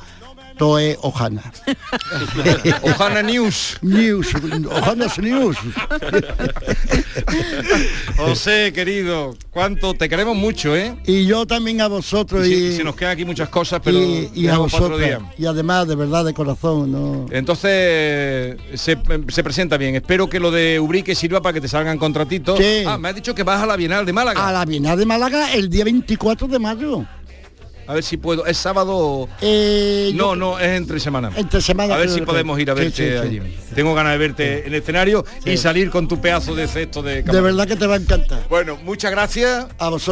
todo 0.60 0.78
es 0.78 0.98
Ojana. 1.00 1.42
Ojana 2.82 3.22
News. 3.22 3.78
News, 3.80 4.28
Ojana's 4.70 5.18
News. 5.18 5.56
José, 8.18 8.70
querido, 8.74 9.34
cuánto 9.50 9.94
te 9.94 10.06
queremos 10.10 10.36
mucho, 10.36 10.76
¿eh? 10.76 10.94
Y 11.06 11.24
yo 11.24 11.46
también 11.46 11.80
a 11.80 11.88
vosotros 11.88 12.46
Y, 12.46 12.52
y, 12.52 12.76
si 12.76 12.84
nos 12.84 12.94
quedan 12.94 13.12
aquí 13.12 13.24
muchas 13.24 13.48
cosas, 13.48 13.80
pero 13.82 13.98
y, 13.98 14.30
y 14.34 14.48
a 14.48 14.58
vosotros. 14.58 15.00
Y 15.38 15.46
además, 15.46 15.88
de 15.88 15.94
verdad, 15.94 16.26
de 16.26 16.34
corazón, 16.34 16.92
¿no? 16.92 17.24
Entonces 17.30 18.58
se, 18.74 18.98
se 19.28 19.42
presenta 19.42 19.78
bien. 19.78 19.94
Espero 19.94 20.28
que 20.28 20.38
lo 20.38 20.50
de 20.50 20.78
Ubrique 20.78 21.14
sirva 21.14 21.40
para 21.40 21.54
que 21.54 21.62
te 21.62 21.68
salgan 21.68 21.96
contratitos. 21.96 22.58
Sí. 22.58 22.84
Ah, 22.86 22.98
me 22.98 23.08
has 23.08 23.14
dicho 23.14 23.34
que 23.34 23.44
vas 23.44 23.62
a 23.62 23.66
la 23.66 23.76
Bienal 23.76 24.04
de 24.04 24.12
Málaga. 24.12 24.46
A 24.46 24.52
la 24.52 24.66
Bienal 24.66 24.98
de 24.98 25.06
Málaga 25.06 25.54
el 25.54 25.70
día 25.70 25.84
24 25.84 26.48
de 26.48 26.58
mayo. 26.58 27.06
A 27.90 27.94
ver 27.94 28.04
si 28.04 28.16
puedo. 28.18 28.46
¿Es 28.46 28.56
sábado? 28.56 29.28
Eh, 29.40 30.12
no, 30.14 30.36
no, 30.36 30.60
es 30.60 30.68
entre 30.76 31.00
semana. 31.00 31.32
Entre 31.34 31.60
semana. 31.60 31.94
A 31.94 31.98
ver 31.98 32.08
si 32.08 32.20
que- 32.20 32.26
podemos 32.26 32.58
ir 32.60 32.70
a 32.70 32.74
verte 32.74 32.92
sí, 33.20 33.28
sí. 33.28 33.38
allí. 33.38 33.56
Tengo 33.74 33.94
ganas 33.94 34.12
de 34.12 34.18
verte 34.18 34.60
en 34.60 34.66
el 34.68 34.74
escenario 34.76 35.24
y 35.44 35.56
salir 35.56 35.90
con 35.90 36.06
tu 36.06 36.20
pedazo 36.20 36.54
de 36.54 36.68
cesto 36.68 37.02
de 37.02 37.16
De 37.16 37.24
cámara. 37.24 37.42
verdad 37.44 37.66
que 37.66 37.74
te 37.76 37.86
va 37.88 37.94
a 37.94 37.98
encantar. 37.98 38.46
Bueno, 38.48 38.78
muchas 38.84 39.10
gracias 39.10 39.66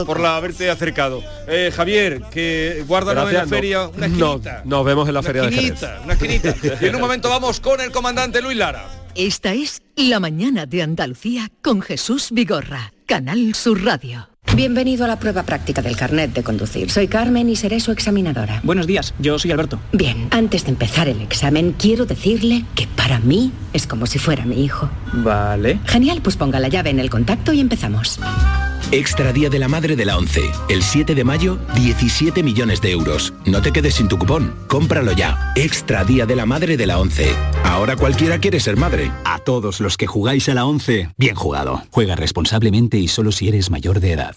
por 0.06 0.18
la 0.18 0.36
haberte 0.36 0.68
acercado. 0.70 1.22
Eh, 1.46 1.72
Javier, 1.74 2.22
que 2.32 2.84
guárdanos 2.88 3.28
en 3.28 3.34
la 3.34 3.46
feria 3.46 3.78
no- 3.84 3.90
una 3.96 4.08
no- 4.08 4.26
esquinita. 4.34 4.62
nos 4.64 4.84
vemos 4.84 5.06
en 5.08 5.14
la 5.14 5.20
Una 5.20 5.26
feria 5.26 5.42
de 5.42 5.48
Jerez. 5.52 5.64
esquinita, 5.82 6.00
Una 6.04 6.12
esquinita. 6.14 6.54
y 6.80 6.86
en 6.86 6.94
un 6.96 7.00
momento 7.00 7.28
vamos 7.30 7.60
con 7.60 7.80
el 7.80 7.92
comandante 7.92 8.42
Luis 8.42 8.56
Lara. 8.56 8.86
Esta 9.14 9.52
es 9.52 9.82
La 9.96 10.18
mañana 10.20 10.66
de 10.66 10.82
Andalucía 10.82 11.48
con 11.62 11.80
Jesús 11.80 12.28
Vigorra, 12.32 12.92
Canal 13.06 13.54
Sur 13.54 13.84
Radio. 13.84 14.27
Bienvenido 14.54 15.04
a 15.04 15.08
la 15.08 15.18
prueba 15.18 15.42
práctica 15.44 15.82
del 15.82 15.96
carnet 15.96 16.32
de 16.32 16.42
conducir. 16.42 16.90
Soy 16.90 17.06
Carmen 17.06 17.48
y 17.48 17.56
seré 17.56 17.80
su 17.80 17.92
examinadora. 17.92 18.60
Buenos 18.64 18.86
días, 18.86 19.14
yo 19.18 19.38
soy 19.38 19.52
Alberto. 19.52 19.78
Bien, 19.92 20.28
antes 20.30 20.64
de 20.64 20.70
empezar 20.70 21.08
el 21.08 21.20
examen, 21.20 21.74
quiero 21.78 22.06
decirle 22.06 22.64
que 22.74 22.86
para 22.86 23.20
mí 23.20 23.52
es 23.72 23.86
como 23.86 24.06
si 24.06 24.18
fuera 24.18 24.44
mi 24.44 24.64
hijo. 24.64 24.90
Vale. 25.12 25.78
Genial, 25.86 26.20
pues 26.22 26.36
ponga 26.36 26.58
la 26.58 26.68
llave 26.68 26.90
en 26.90 26.98
el 26.98 27.10
contacto 27.10 27.52
y 27.52 27.60
empezamos. 27.60 28.18
Extra 28.90 29.34
Día 29.34 29.50
de 29.50 29.58
la 29.58 29.68
Madre 29.68 29.96
de 29.96 30.06
la 30.06 30.16
ONCE. 30.16 30.50
El 30.70 30.82
7 30.82 31.14
de 31.14 31.22
mayo, 31.22 31.58
17 31.74 32.42
millones 32.42 32.80
de 32.80 32.92
euros. 32.92 33.34
No 33.44 33.60
te 33.60 33.70
quedes 33.70 33.96
sin 33.96 34.08
tu 34.08 34.18
cupón. 34.18 34.54
Cómpralo 34.66 35.12
ya. 35.12 35.52
Extra 35.56 36.04
Día 36.04 36.24
de 36.24 36.34
la 36.34 36.46
Madre 36.46 36.78
de 36.78 36.86
la 36.86 36.98
ONCE. 36.98 37.34
Ahora 37.64 37.96
cualquiera 37.96 38.38
quiere 38.38 38.60
ser 38.60 38.78
madre. 38.78 39.12
A 39.26 39.40
todos 39.40 39.80
los 39.80 39.98
que 39.98 40.06
jugáis 40.06 40.48
a 40.48 40.54
la 40.54 40.64
11, 40.64 41.10
bien 41.18 41.34
jugado. 41.34 41.82
Juega 41.90 42.16
responsablemente 42.16 42.96
y 42.96 43.08
solo 43.08 43.30
si 43.30 43.48
eres 43.48 43.70
mayor 43.70 44.00
de 44.00 44.12
edad. 44.12 44.36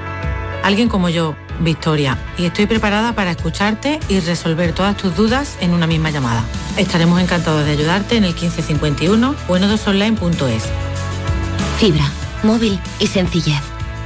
Alguien 0.63 0.89
como 0.89 1.09
yo, 1.09 1.35
Victoria, 1.59 2.17
y 2.37 2.45
estoy 2.45 2.65
preparada 2.67 3.13
para 3.13 3.31
escucharte 3.31 3.99
y 4.09 4.19
resolver 4.19 4.73
todas 4.73 4.95
tus 4.95 5.15
dudas 5.15 5.57
en 5.59 5.73
una 5.73 5.87
misma 5.87 6.11
llamada. 6.11 6.43
Estaremos 6.77 7.19
encantados 7.21 7.65
de 7.65 7.71
ayudarte 7.71 8.17
en 8.17 8.25
el 8.25 8.33
1551 8.33 9.35
o 9.47 9.57
en 9.57 9.63
odosonline.es. 9.63 10.63
Fibra, 11.79 12.05
móvil 12.43 12.79
y 12.99 13.07
sencillez. 13.07 13.61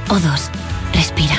O2. 0.08 0.50
Respira. 0.94 1.36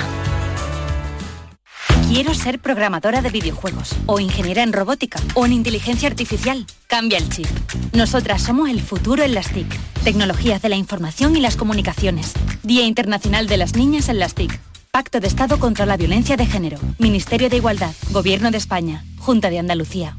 Quiero 2.07 2.33
ser 2.33 2.59
programadora 2.59 3.21
de 3.21 3.29
videojuegos, 3.29 3.95
o 4.05 4.19
ingeniera 4.21 4.63
en 4.63 4.71
robótica, 4.71 5.19
o 5.33 5.45
en 5.45 5.51
inteligencia 5.51 6.07
artificial. 6.07 6.65
Cambia 6.87 7.17
el 7.17 7.27
chip. 7.27 7.47
Nosotras 7.91 8.41
somos 8.41 8.69
el 8.69 8.81
futuro 8.81 9.23
en 9.23 9.33
las 9.33 9.51
TIC. 9.51 9.67
Tecnologías 10.05 10.61
de 10.61 10.69
la 10.69 10.77
información 10.77 11.35
y 11.35 11.41
las 11.41 11.57
comunicaciones. 11.57 12.31
Día 12.63 12.85
Internacional 12.85 13.47
de 13.47 13.57
las 13.57 13.75
Niñas 13.75 14.07
en 14.07 14.19
las 14.19 14.35
TIC. 14.35 14.57
Pacto 14.97 15.19
de 15.19 15.27
Estado 15.27 15.59
contra 15.59 15.85
la 15.85 15.95
Violencia 15.95 16.37
de 16.37 16.47
Género. 16.47 16.79
Ministerio 16.97 17.51
de 17.51 17.57
Igualdad. 17.57 17.93
Gobierno 18.09 18.49
de 18.49 18.57
España. 18.57 19.05
Junta 19.19 19.51
de 19.51 19.59
Andalucía. 19.59 20.17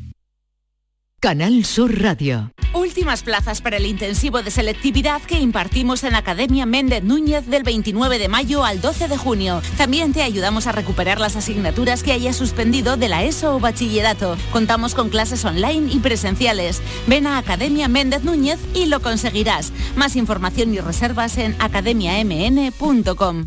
Canal 1.19 1.65
Sur 1.65 2.01
Radio. 2.01 2.53
Últimas 2.75 3.25
plazas 3.25 3.61
para 3.61 3.79
el 3.79 3.87
intensivo 3.87 4.41
de 4.41 4.53
selectividad 4.53 5.21
que 5.23 5.41
impartimos 5.41 6.05
en 6.05 6.13
la 6.13 6.19
Academia 6.19 6.65
Méndez 6.65 7.03
Núñez 7.03 7.45
del 7.47 7.65
29 7.65 8.21
de 8.21 8.29
mayo 8.29 8.63
al 8.63 8.81
12 8.81 9.09
de 9.09 9.17
junio. 9.17 9.63
También 9.77 10.13
te 10.13 10.23
ayudamos 10.23 10.69
a 10.69 10.73
recuperar 10.73 11.19
las 11.19 11.35
asignaturas 11.35 12.05
que 12.05 12.13
hayas 12.13 12.37
suspendido 12.37 12.97
de 12.97 13.09
la 13.09 13.25
ESO 13.25 13.57
o 13.57 13.59
bachillerato. 13.59 14.37
Contamos 14.53 14.95
con 14.95 15.09
clases 15.09 15.45
online 15.45 15.93
y 15.93 15.99
presenciales. 15.99 16.83
Ven 17.09 17.27
a 17.27 17.39
Academia 17.39 17.89
Méndez 17.89 18.23
Núñez 18.23 18.61
y 18.75 18.87
lo 18.87 19.03
conseguirás. 19.03 19.73
Más 19.97 20.15
información 20.15 20.73
y 20.73 20.79
reservas 20.79 21.37
en 21.37 21.57
academiamn.com. 21.59 23.47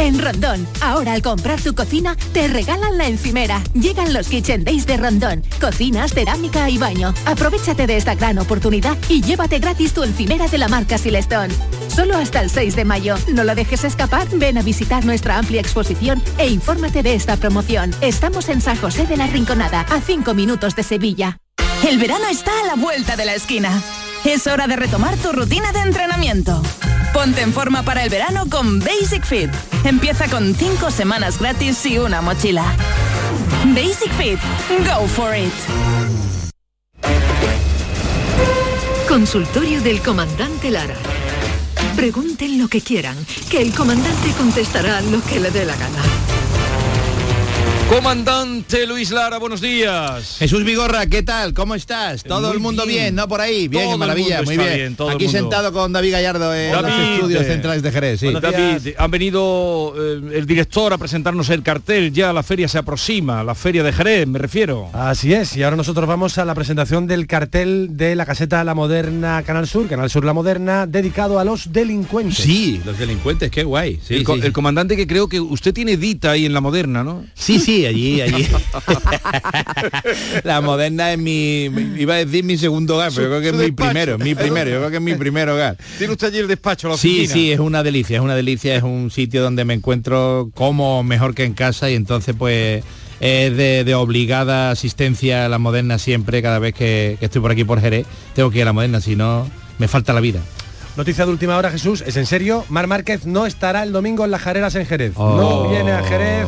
En 0.00 0.18
Rondón, 0.18 0.66
ahora 0.80 1.12
al 1.12 1.20
comprar 1.20 1.60
tu 1.60 1.74
cocina, 1.74 2.16
te 2.32 2.48
regalan 2.48 2.96
la 2.96 3.06
encimera. 3.06 3.62
Llegan 3.74 4.14
los 4.14 4.28
Kitchen 4.28 4.64
Days 4.64 4.86
de 4.86 4.96
Rondón. 4.96 5.44
Cocinas, 5.60 6.14
cerámica 6.14 6.70
y 6.70 6.78
baño. 6.78 7.12
Aprovechate 7.26 7.86
de 7.86 7.98
esta 7.98 8.14
gran 8.14 8.38
oportunidad 8.38 8.96
y 9.10 9.20
llévate 9.20 9.58
gratis 9.58 9.92
tu 9.92 10.02
encimera 10.02 10.48
de 10.48 10.56
la 10.56 10.68
marca 10.68 10.96
Silestone. 10.96 11.54
Solo 11.94 12.16
hasta 12.16 12.40
el 12.40 12.48
6 12.48 12.76
de 12.76 12.86
mayo. 12.86 13.16
No 13.28 13.44
lo 13.44 13.54
dejes 13.54 13.84
escapar. 13.84 14.26
Ven 14.32 14.56
a 14.56 14.62
visitar 14.62 15.04
nuestra 15.04 15.36
amplia 15.36 15.60
exposición 15.60 16.22
e 16.38 16.48
infórmate 16.48 17.02
de 17.02 17.14
esta 17.14 17.36
promoción. 17.36 17.94
Estamos 18.00 18.48
en 18.48 18.62
San 18.62 18.78
José 18.78 19.06
de 19.06 19.18
la 19.18 19.26
Rinconada, 19.26 19.82
a 19.82 20.00
5 20.00 20.32
minutos 20.32 20.76
de 20.76 20.82
Sevilla. 20.82 21.40
El 21.86 21.98
verano 21.98 22.26
está 22.30 22.52
a 22.62 22.66
la 22.68 22.74
vuelta 22.74 23.16
de 23.16 23.26
la 23.26 23.34
esquina. 23.34 23.82
Es 24.24 24.46
hora 24.46 24.66
de 24.66 24.76
retomar 24.76 25.14
tu 25.18 25.30
rutina 25.30 25.72
de 25.72 25.80
entrenamiento. 25.80 26.62
Ponte 27.12 27.40
en 27.42 27.52
forma 27.52 27.82
para 27.82 28.04
el 28.04 28.10
verano 28.10 28.46
con 28.48 28.78
Basic 28.78 29.24
Fit. 29.24 29.50
Empieza 29.84 30.28
con 30.28 30.54
5 30.54 30.90
semanas 30.90 31.38
gratis 31.38 31.84
y 31.86 31.98
una 31.98 32.20
mochila. 32.22 32.64
Basic 33.74 34.12
Fit. 34.12 34.38
Go 34.86 35.06
for 35.08 35.36
it. 35.36 35.52
Consultorio 39.08 39.80
del 39.80 40.00
comandante 40.00 40.70
Lara. 40.70 40.94
Pregunten 41.96 42.58
lo 42.58 42.68
que 42.68 42.80
quieran, 42.80 43.16
que 43.50 43.60
el 43.60 43.74
comandante 43.74 44.30
contestará 44.38 45.00
lo 45.00 45.22
que 45.24 45.40
le 45.40 45.50
dé 45.50 45.64
la 45.64 45.74
gana. 45.74 46.39
Comandante 47.90 48.86
Luis 48.86 49.10
Lara, 49.10 49.38
buenos 49.38 49.60
días. 49.60 50.36
Jesús 50.38 50.62
Vigorra, 50.62 51.06
¿qué 51.06 51.24
tal? 51.24 51.52
¿Cómo 51.52 51.74
estás? 51.74 52.22
Todo 52.22 52.46
Muy 52.46 52.52
el 52.52 52.60
mundo 52.60 52.86
bien. 52.86 52.98
bien. 53.06 53.14
¿no? 53.16 53.26
Por 53.26 53.40
ahí, 53.40 53.66
bien, 53.66 53.86
Todo 53.86 53.98
maravilla, 53.98 54.42
muy 54.44 54.56
bien. 54.56 54.94
todo 54.94 55.10
Aquí 55.10 55.26
sentado 55.26 55.72
con 55.72 55.92
David 55.92 56.12
Gallardo 56.12 56.54
en 56.54 56.70
los 56.70 56.84
estudios 56.92 57.42
eh, 57.42 57.46
centrales 57.46 57.82
de 57.82 57.90
Jerez. 57.90 58.20
Sí. 58.20 58.32
David, 58.32 58.94
han 58.96 59.10
venido 59.10 59.92
eh, 59.98 60.38
el 60.38 60.46
director 60.46 60.92
a 60.92 60.98
presentarnos 60.98 61.48
el 61.50 61.64
cartel, 61.64 62.12
ya 62.12 62.32
la 62.32 62.44
feria 62.44 62.68
se 62.68 62.78
aproxima, 62.78 63.42
la 63.42 63.56
feria 63.56 63.82
de 63.82 63.92
Jerez, 63.92 64.24
me 64.28 64.38
refiero. 64.38 64.88
Así 64.92 65.34
es, 65.34 65.56
y 65.56 65.64
ahora 65.64 65.74
nosotros 65.76 66.06
vamos 66.06 66.38
a 66.38 66.44
la 66.44 66.54
presentación 66.54 67.08
del 67.08 67.26
cartel 67.26 67.88
de 67.96 68.14
la 68.14 68.24
caseta 68.24 68.62
La 68.62 68.74
Moderna 68.74 69.42
Canal 69.42 69.66
Sur, 69.66 69.88
Canal 69.88 70.08
Sur 70.08 70.24
La 70.24 70.32
Moderna, 70.32 70.86
dedicado 70.86 71.40
a 71.40 71.44
los 71.44 71.72
delincuentes. 71.72 72.36
Sí, 72.38 72.80
los 72.86 72.96
delincuentes, 72.96 73.50
qué 73.50 73.64
guay. 73.64 73.98
Sí, 74.06 74.14
el, 74.14 74.22
co- 74.22 74.36
sí, 74.36 74.42
el 74.44 74.52
comandante 74.52 74.96
que 74.96 75.08
creo 75.08 75.28
que 75.28 75.40
usted 75.40 75.74
tiene 75.74 75.96
dita 75.96 76.30
ahí 76.30 76.46
en 76.46 76.52
la 76.54 76.60
moderna, 76.60 77.02
¿no? 77.02 77.24
Sí, 77.34 77.58
sí, 77.58 77.79
allí, 77.86 78.20
allí. 78.20 78.46
la 80.44 80.60
moderna 80.60 81.12
es 81.12 81.18
mi, 81.18 81.64
iba 81.98 82.14
a 82.14 82.18
decir 82.18 82.44
mi 82.44 82.56
segundo 82.56 82.96
hogar, 82.96 83.10
pero 83.14 83.24
Su- 83.26 83.28
creo 83.30 83.40
que 83.40 83.48
es 83.48 83.54
mi 83.54 83.60
despacho. 83.66 83.90
primero, 83.90 84.18
mi 84.18 84.34
primero, 84.34 84.70
yo 84.70 84.78
creo 84.78 84.90
que 84.90 84.96
es 84.96 85.02
mi 85.02 85.14
primer 85.14 85.48
hogar. 85.48 85.76
Tiene 85.98 86.12
usted 86.12 86.28
allí 86.28 86.38
el 86.38 86.48
despacho, 86.48 86.88
la 86.88 86.96
Sí, 86.96 87.10
oficina. 87.20 87.32
sí, 87.34 87.52
es 87.52 87.60
una 87.60 87.82
delicia, 87.82 88.16
es 88.16 88.22
una 88.22 88.34
delicia, 88.34 88.74
es 88.76 88.82
un 88.82 89.10
sitio 89.10 89.42
donde 89.42 89.64
me 89.64 89.74
encuentro 89.74 90.50
como 90.54 91.02
mejor 91.02 91.34
que 91.34 91.44
en 91.44 91.54
casa 91.54 91.90
y 91.90 91.94
entonces 91.94 92.34
pues 92.38 92.82
es 93.20 93.56
de, 93.56 93.84
de 93.84 93.94
obligada 93.94 94.70
asistencia 94.70 95.44
a 95.46 95.48
la 95.48 95.58
moderna 95.58 95.98
siempre, 95.98 96.40
cada 96.42 96.58
vez 96.58 96.74
que, 96.74 97.16
que 97.18 97.26
estoy 97.26 97.42
por 97.42 97.50
aquí 97.50 97.64
por 97.64 97.80
Jerez, 97.80 98.06
tengo 98.34 98.50
que 98.50 98.58
ir 98.58 98.62
a 98.62 98.66
la 98.66 98.72
moderna, 98.72 99.00
si 99.00 99.16
no 99.16 99.48
me 99.78 99.88
falta 99.88 100.12
la 100.12 100.20
vida. 100.20 100.40
Noticia 100.96 101.24
de 101.24 101.30
última 101.30 101.56
hora, 101.56 101.70
Jesús, 101.70 102.02
es 102.06 102.16
en 102.16 102.26
serio, 102.26 102.64
Mar 102.68 102.86
Márquez 102.86 103.24
no 103.24 103.46
estará 103.46 103.84
el 103.84 103.92
domingo 103.92 104.24
en 104.24 104.32
las 104.32 104.40
Jareras 104.42 104.74
en 104.74 104.86
Jerez. 104.86 105.12
Oh. 105.14 105.36
No 105.36 105.70
viene 105.70 105.92
a 105.92 106.02
Jerez. 106.02 106.46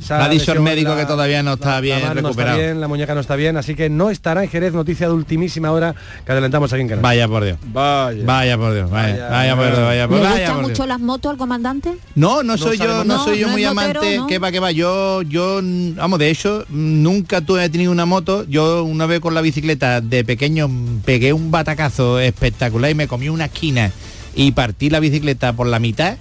Se 0.00 0.14
Ha 0.14 0.28
dicho 0.28 0.52
el 0.52 0.58
lesionado 0.58 0.64
médico 0.64 0.90
la- 0.90 0.96
que 1.00 1.06
todavía 1.06 1.42
no 1.42 1.52
está 1.54 1.72
la 1.74 1.80
bien 1.80 2.00
mano 2.02 2.14
recuperado. 2.14 2.56
No 2.56 2.60
está 2.62 2.66
bien, 2.68 2.80
la 2.80 2.88
muñeca 2.88 3.14
no 3.14 3.20
está 3.20 3.36
bien, 3.36 3.56
así 3.56 3.74
que 3.74 3.90
no 3.90 4.10
estará 4.10 4.42
en 4.42 4.50
Jerez. 4.50 4.72
Noticia 4.72 5.06
de 5.08 5.12
ultimísima 5.14 5.70
hora 5.72 5.94
que 6.24 6.32
adelantamos 6.32 6.72
aquí 6.72 6.82
en 6.82 6.88
Canal. 6.88 7.02
Vaya 7.02 7.28
por 7.28 7.44
Dios. 7.44 7.58
Vaya. 7.72 8.24
Vaya 8.24 8.56
por 8.58 8.72
Dios, 8.74 8.90
vaya, 8.90 9.28
vaya 9.28 9.56
por 9.56 9.66
Dios, 9.66 9.78
vaya 9.80 10.08
por 10.08 10.16
¿Le 10.16 10.22
vaya 10.22 10.36
gustan 10.36 10.54
por 10.54 10.62
mucho 10.62 10.74
Dios. 10.74 10.88
las 10.88 11.00
motos 11.00 11.30
al 11.30 11.36
comandante? 11.36 11.92
No, 12.14 12.42
no 12.42 12.56
soy 12.56 12.78
yo, 12.78 12.84
sabemos 12.84 13.06
no 13.06 13.14
nada. 13.14 13.24
soy 13.24 13.38
yo 13.38 13.46
No, 13.46 13.52
muy 13.52 13.62
no 13.64 13.74
motero, 13.74 14.00
amante, 14.00 14.16
¿no? 14.18 14.26
que 14.26 14.38
va, 14.38 14.50
que 14.52 14.58
va, 14.60 14.70
yo, 14.72 15.22
yo, 15.22 15.60
vamos, 15.62 16.18
de 16.18 16.30
hecho, 16.30 16.64
nunca 16.70 17.40
tuve 17.42 17.68
tenido 17.68 17.92
una 17.92 18.06
moto, 18.06 18.44
yo 18.48 18.84
una 18.84 19.06
vez 19.06 19.20
con 19.20 19.34
la 19.34 19.40
bicicleta 19.42 20.00
de 20.00 20.24
pequeño 20.24 20.68
pegué 21.04 21.32
un 21.32 21.50
batacazo 21.50 22.18
espectacular 22.20 22.90
y 22.90 22.94
me 22.94 23.06
comí 23.06 23.28
una 23.28 23.44
esquina 23.46 23.90
y 24.34 24.52
partí 24.52 24.90
la 24.90 25.00
bicicleta 25.00 25.52
por 25.52 25.66
la 25.66 25.78
mitad 25.78 26.16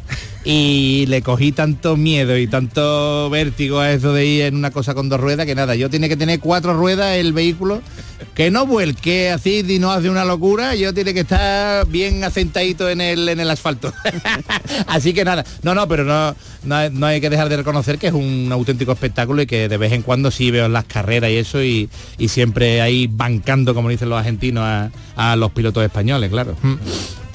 y 0.45 1.05
le 1.07 1.21
cogí 1.21 1.51
tanto 1.51 1.97
miedo 1.97 2.37
y 2.37 2.47
tanto 2.47 3.29
vértigo 3.29 3.79
a 3.79 3.91
eso 3.91 4.13
de 4.13 4.25
ir 4.25 4.41
en 4.43 4.55
una 4.55 4.71
cosa 4.71 4.93
con 4.93 5.09
dos 5.09 5.19
ruedas 5.19 5.45
que 5.45 5.53
nada, 5.53 5.75
yo 5.75 5.89
tiene 5.89 6.07
que 6.07 6.15
tener 6.15 6.39
cuatro 6.39 6.73
ruedas 6.73 7.17
el 7.17 7.33
vehículo, 7.33 7.81
que 8.35 8.49
no 8.49 8.65
vuelque 8.65 9.31
así 9.31 9.65
y 9.67 9.79
no 9.79 9.91
hace 9.91 10.09
una 10.09 10.23
locura, 10.23 10.75
yo 10.75 10.93
tiene 10.93 11.13
que 11.13 11.21
estar 11.21 11.85
bien 11.87 12.23
asentadito 12.23 12.89
en 12.89 13.01
el, 13.01 13.27
en 13.27 13.39
el 13.39 13.49
asfalto. 13.49 13.93
Así 14.87 15.13
que 15.13 15.25
nada, 15.25 15.45
no, 15.61 15.75
no, 15.75 15.87
pero 15.87 16.03
no, 16.03 16.35
no, 16.63 16.89
no 16.89 17.05
hay 17.05 17.21
que 17.21 17.29
dejar 17.29 17.49
de 17.49 17.57
reconocer 17.57 17.97
que 17.97 18.07
es 18.07 18.13
un 18.13 18.49
auténtico 18.51 18.91
espectáculo 18.91 19.41
y 19.41 19.45
que 19.45 19.67
de 19.67 19.77
vez 19.77 19.91
en 19.91 20.01
cuando 20.01 20.31
sí 20.31 20.51
veo 20.51 20.69
las 20.69 20.85
carreras 20.85 21.31
y 21.31 21.35
eso 21.35 21.61
y, 21.63 21.89
y 22.17 22.29
siempre 22.29 22.81
ahí 22.81 23.07
bancando, 23.07 23.75
como 23.75 23.89
dicen 23.89 24.09
los 24.09 24.19
argentinos, 24.19 24.63
a, 24.63 24.91
a 25.15 25.35
los 25.35 25.51
pilotos 25.51 25.83
españoles, 25.83 26.29
claro. 26.29 26.55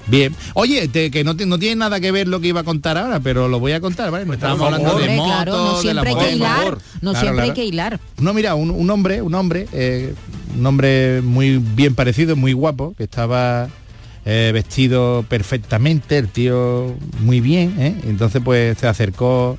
Bien. 0.07 0.35
Oye, 0.55 0.87
te- 0.89 1.11
que 1.11 1.25
no, 1.25 1.35
ti- 1.37 1.47
no 1.47 1.59
tiene 1.59 1.77
nada 1.77 1.99
que 2.01 2.13
ver 2.13 2.29
lo 2.29 2.41
que 2.41 2.49
iba 2.49 2.61
a 2.61 2.65
contar 2.65 2.99
ahora, 2.99 3.21
pero 3.21 3.49
lo 3.49 3.59
voy 3.61 3.73
a 3.73 3.81
contar, 3.81 4.11
¿vale? 4.11 4.27
No 4.27 4.35
estamos 4.35 4.61
hablando 4.61 4.99
de 4.99 5.17
motos, 5.17 5.33
claro, 5.33 5.53
no 5.57 5.83
de 5.83 5.95
la 5.95 6.03
siempre 6.03 6.11
hay 6.11 6.17
que 6.29 6.35
hilar, 6.37 6.79
no 7.01 7.11
Claro, 7.13 7.21
siempre 7.21 7.45
hay 7.45 7.53
que 7.53 7.65
hilar. 7.65 8.01
No, 8.19 8.35
mira, 8.35 8.55
un, 8.55 8.71
un 8.71 8.91
hombre, 8.91 9.23
un 9.23 9.35
hombre, 9.35 9.67
eh, 9.73 10.15
un 10.59 10.67
hombre 10.67 11.21
muy 11.23 11.57
bien 11.59 11.95
parecido, 11.95 12.37
muy 12.37 12.53
guapo, 12.53 12.95
que 12.99 13.05
estaba 13.05 13.69
eh, 14.27 14.51
vestido 14.53 15.25
perfectamente, 15.29 16.19
el 16.19 16.29
tío 16.29 16.95
muy 17.21 17.41
bien, 17.41 17.75
¿eh? 17.79 17.97
Entonces 18.05 18.43
pues 18.45 18.77
se 18.79 18.87
acercó 18.87 19.57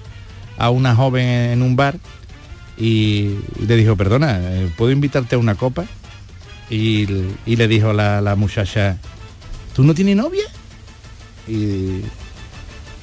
a 0.57 0.69
una 0.69 0.95
joven 0.95 1.25
en 1.27 1.61
un 1.63 1.75
bar 1.75 1.97
y, 2.77 3.35
le 3.65 3.75
dijo, 3.77 3.95
perdona, 3.95 4.39
eh, 4.41 4.69
¿puedo 4.77 4.91
invitarte 4.91 5.35
a 5.35 5.37
una 5.37 5.55
copa? 5.55 5.85
Y, 6.69 7.05
y 7.45 7.55
le 7.55 7.67
dijo 7.67 7.93
la, 7.93 8.21
la 8.21 8.35
muchacha, 8.35 8.97
¿tú 9.75 9.83
no 9.83 9.93
tienes 9.93 10.15
novia? 10.15 10.45
Y 11.47 12.01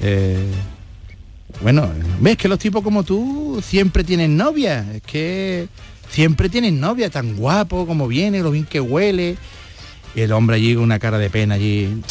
eh, 0.01 0.51
bueno, 1.61 1.89
ves 2.19 2.35
que 2.37 2.47
los 2.47 2.59
tipos 2.59 2.83
como 2.83 3.03
tú 3.03 3.61
siempre 3.63 4.03
tienen 4.03 4.35
novia, 4.35 4.85
es 4.93 5.01
que 5.03 5.67
siempre 6.09 6.49
tienen 6.49 6.79
novia, 6.79 7.09
tan 7.09 7.35
guapo 7.35 7.85
como 7.85 8.07
viene, 8.07 8.41
lo 8.41 8.51
bien 8.51 8.65
que 8.65 8.81
huele. 8.81 9.37
Y 10.15 10.21
el 10.21 10.31
hombre 10.31 10.57
allí 10.57 10.75
con 10.75 10.83
una 10.83 10.99
cara 10.99 11.17
de 11.17 11.29
pena 11.29 11.55
allí. 11.55 12.01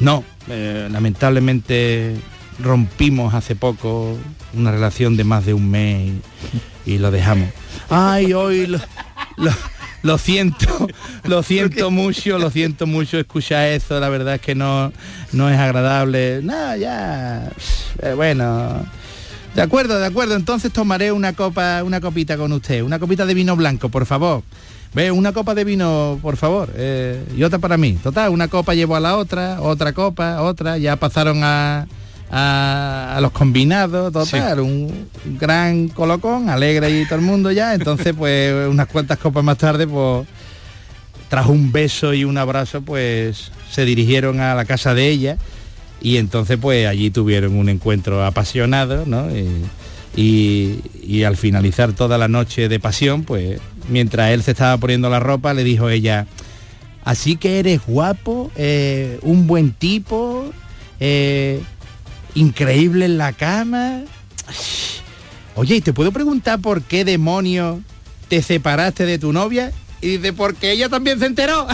No, 0.00 0.22
eh, 0.48 0.88
lamentablemente 0.90 2.14
rompimos 2.58 3.34
hace 3.34 3.56
poco 3.56 4.16
una 4.52 4.70
relación 4.70 5.16
de 5.16 5.24
más 5.24 5.46
de 5.46 5.54
un 5.54 5.70
mes 5.70 6.12
y, 6.84 6.98
lo 6.98 7.10
dejamos. 7.10 7.48
Ay, 7.88 8.32
hoy 8.32 8.66
lo- 8.66 8.80
lo 10.02 10.18
siento, 10.18 10.88
lo 11.24 11.42
siento 11.42 11.90
mucho, 11.90 12.38
lo 12.38 12.50
siento 12.50 12.86
mucho 12.86 13.18
escuchar 13.18 13.68
eso, 13.68 13.98
la 14.00 14.08
verdad 14.08 14.36
es 14.36 14.40
que 14.40 14.54
no, 14.54 14.92
no 15.32 15.48
es 15.48 15.58
agradable. 15.58 16.40
No, 16.42 16.76
ya, 16.76 17.50
eh, 18.02 18.14
bueno, 18.14 18.84
de 19.54 19.62
acuerdo, 19.62 19.98
de 19.98 20.06
acuerdo, 20.06 20.36
entonces 20.36 20.72
tomaré 20.72 21.12
una 21.12 21.32
copa, 21.32 21.82
una 21.84 22.00
copita 22.00 22.36
con 22.36 22.52
usted, 22.52 22.82
una 22.82 22.98
copita 22.98 23.26
de 23.26 23.34
vino 23.34 23.56
blanco, 23.56 23.88
por 23.88 24.06
favor. 24.06 24.42
Ve, 24.92 25.12
una 25.12 25.32
copa 25.32 25.54
de 25.54 25.62
vino, 25.62 26.18
por 26.20 26.36
favor, 26.36 26.72
eh, 26.74 27.24
y 27.36 27.44
otra 27.44 27.60
para 27.60 27.76
mí. 27.76 27.92
Total, 28.02 28.30
una 28.30 28.48
copa 28.48 28.74
llevo 28.74 28.96
a 28.96 29.00
la 29.00 29.16
otra, 29.16 29.60
otra 29.60 29.92
copa, 29.92 30.42
otra, 30.42 30.78
ya 30.78 30.96
pasaron 30.96 31.42
a, 31.44 31.86
a, 32.30 33.14
a 33.16 33.20
los 33.20 33.32
combinados, 33.32 34.12
total, 34.12 34.60
un 34.60 35.08
gran 35.38 35.88
colocón, 35.88 36.48
alegre 36.48 37.00
y 37.00 37.04
todo 37.04 37.16
el 37.18 37.24
mundo 37.24 37.50
ya. 37.50 37.74
Entonces, 37.74 38.14
pues 38.16 38.68
unas 38.68 38.86
cuantas 38.88 39.18
copas 39.18 39.42
más 39.44 39.58
tarde, 39.58 39.86
pues 39.86 40.26
tras 41.28 41.46
un 41.46 41.70
beso 41.72 42.12
y 42.14 42.24
un 42.24 42.38
abrazo, 42.38 42.82
pues 42.82 43.52
se 43.70 43.84
dirigieron 43.84 44.40
a 44.40 44.54
la 44.54 44.64
casa 44.64 44.94
de 44.94 45.08
ella 45.08 45.36
y 46.02 46.16
entonces 46.16 46.58
pues 46.60 46.86
allí 46.88 47.10
tuvieron 47.10 47.54
un 47.56 47.68
encuentro 47.68 48.24
apasionado, 48.24 49.04
¿no? 49.06 49.28
Y, 49.30 49.46
y- 50.16 50.80
y 51.02 51.22
al 51.24 51.36
finalizar 51.36 51.92
toda 51.92 52.18
la 52.18 52.26
noche 52.26 52.68
de 52.68 52.80
pasión, 52.80 53.22
pues 53.24 53.60
mientras 53.88 54.30
él 54.30 54.42
se 54.42 54.52
estaba 54.52 54.76
poniendo 54.78 55.08
la 55.08 55.20
ropa, 55.20 55.54
le 55.54 55.62
dijo 55.62 55.88
ella, 55.88 56.26
así 57.04 57.36
que 57.36 57.60
eres 57.60 57.80
guapo, 57.86 58.50
eh, 58.56 59.18
un 59.22 59.46
buen 59.46 59.72
tipo, 59.72 60.50
eh, 60.98 61.60
increíble 62.34 63.04
en 63.04 63.18
la 63.18 63.32
cama. 63.32 64.00
Oye, 65.54 65.76
¿y 65.76 65.80
te 65.80 65.92
puedo 65.92 66.12
preguntar 66.12 66.60
por 66.60 66.82
qué 66.82 67.04
demonios 67.04 67.80
te 68.28 68.42
separaste 68.42 69.04
de 69.06 69.18
tu 69.18 69.32
novia? 69.32 69.72
Y 70.00 70.16
dice, 70.16 70.32
porque 70.32 70.72
ella 70.72 70.88
también 70.88 71.18
se 71.18 71.26
enteró. 71.26 71.66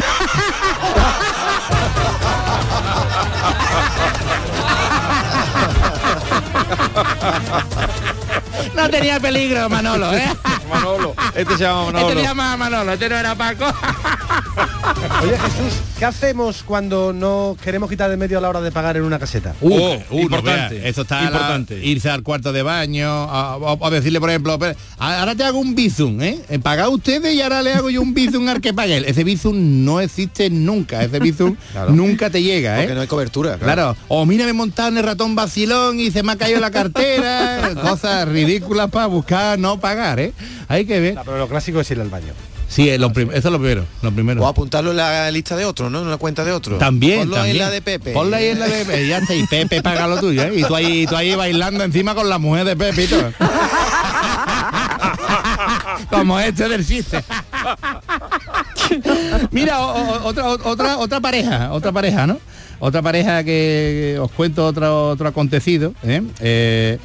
No 8.74 8.90
tenía 8.90 9.20
peligro, 9.20 9.68
Manolo, 9.68 10.12
¿eh? 10.12 10.28
Manolo, 10.68 11.14
este 11.34 11.56
se 11.56 11.62
llama 11.62 11.84
Manolo. 11.84 12.08
Este 12.08 12.20
se 12.20 12.26
llama 12.26 12.56
Manolo, 12.56 12.92
este 12.92 13.08
no 13.08 13.16
era 13.16 13.34
Paco. 13.34 13.66
Oye 15.22 15.38
Jesús, 15.38 15.80
¿qué 15.98 16.04
hacemos 16.04 16.62
cuando 16.62 17.12
no 17.12 17.56
queremos 17.62 17.88
quitar 17.90 18.08
de 18.10 18.16
medio 18.16 18.38
a 18.38 18.40
la 18.40 18.48
hora 18.48 18.60
de 18.60 18.70
pagar 18.72 18.96
en 18.96 19.02
una 19.02 19.18
caseta? 19.18 19.54
Uh, 19.60 19.70
Oh, 19.76 19.94
uh, 20.10 20.16
no 20.16 20.20
importante, 20.22 20.88
Eso 20.88 21.02
está 21.02 21.20
la- 21.22 21.26
importante. 21.26 21.84
irse 21.84 22.08
al 22.10 22.22
cuarto 22.22 22.52
de 22.52 22.62
baño, 22.62 23.08
a- 23.08 23.90
decirle, 23.90 24.20
por 24.20 24.30
ejemplo, 24.30 24.58
"Pero, 24.58 24.76
ahora 24.98 25.34
te 25.34 25.44
hago 25.44 25.58
un 25.58 25.74
bizum, 25.74 26.20
¿eh? 26.22 26.40
Eh, 26.48 26.58
Paga 26.58 26.88
ustedes 26.88 27.34
y 27.34 27.40
ahora 27.42 27.62
le 27.62 27.72
hago 27.72 27.90
yo 27.90 28.00
un 28.02 28.14
bizum 28.14 28.48
al 28.48 28.60
que 28.60 28.72
pague 28.74 28.96
él. 28.96 29.04
Ese 29.06 29.24
bizum 29.24 29.84
no 29.84 30.00
existe 30.00 30.48
nunca, 30.50 31.02
ese 31.02 31.18
bizum 31.18 31.56
nunca 31.90 32.30
te 32.30 32.42
llega, 32.42 32.76
¿eh? 32.78 32.82
Porque 32.82 32.94
no 32.94 33.00
hay 33.02 33.06
cobertura. 33.06 33.58
Claro. 33.58 33.96
O 34.08 34.24
mira, 34.26 34.44
me 34.44 34.50
he 34.50 34.54
montado 34.54 34.88
en 34.88 34.98
el 34.98 35.04
ratón 35.04 35.34
vacilón 35.34 36.00
y 36.00 36.10
se 36.10 36.22
me 36.22 36.32
ha 36.32 36.36
caído 36.36 36.60
la 36.60 36.70
cartera. 36.70 37.70
cosas 37.82 38.26
ridículas 38.28 38.90
para 38.90 39.06
buscar 39.06 39.58
no 39.58 39.78
pagar, 39.80 40.18
¿eh? 40.20 40.32
Hay 40.68 40.84
que 40.86 41.00
ver. 41.00 41.18
pero 41.24 41.38
lo 41.38 41.48
clásico 41.48 41.80
es 41.80 41.90
ir 41.90 42.00
al 42.00 42.08
baño. 42.10 42.32
Sí, 42.68 42.88
es 42.90 42.98
lo 42.98 43.08
eso 43.08 43.30
es 43.32 43.44
lo 43.44 43.58
primero, 43.58 43.84
lo 44.02 44.12
primero. 44.12 44.42
O 44.42 44.46
apuntarlo 44.46 44.90
en 44.90 44.96
la 44.96 45.30
lista 45.30 45.56
de 45.56 45.64
otro, 45.64 45.88
¿no? 45.88 46.02
En 46.02 46.10
la 46.10 46.16
cuenta 46.16 46.44
de 46.44 46.52
otro. 46.52 46.78
También, 46.78 47.20
Ponlo 47.20 47.36
también. 47.36 47.56
en 47.56 47.62
la 47.62 47.70
de 47.70 47.80
Pepe. 47.80 48.12
Ponla 48.12 48.36
ahí 48.38 48.48
en 48.48 48.58
la 48.58 48.66
de 48.66 48.84
Pepe, 48.84 49.06
ya 49.08 49.18
está, 49.18 49.34
y 49.34 49.46
Pepe 49.46 49.82
paga 49.82 50.06
lo 50.08 50.18
tuyo, 50.18 50.42
¿eh? 50.42 50.52
Y 50.56 50.64
tú 50.64 50.74
ahí, 50.74 51.06
tú 51.06 51.14
ahí 51.16 51.34
bailando 51.36 51.84
encima 51.84 52.14
con 52.14 52.28
la 52.28 52.38
mujer 52.38 52.64
de 52.64 52.76
Pepe 52.76 53.04
y 53.04 53.06
todo. 53.06 53.32
Como 56.10 56.38
este 56.38 56.68
del 56.68 56.86
chiste. 56.86 57.22
Mira, 59.50 59.80
o- 59.80 59.92
o- 59.92 60.24
otra, 60.28 60.46
otra, 60.48 60.98
otra 60.98 61.20
pareja, 61.20 61.72
otra 61.72 61.92
pareja, 61.92 62.26
¿no? 62.26 62.38
Otra 62.78 63.02
pareja 63.02 63.42
que 63.44 64.18
os 64.20 64.30
cuento 64.32 64.66
otro, 64.66 65.10
otro 65.10 65.28
acontecido. 65.28 65.94
¿eh? 66.04 66.22
Eh, 66.40 66.98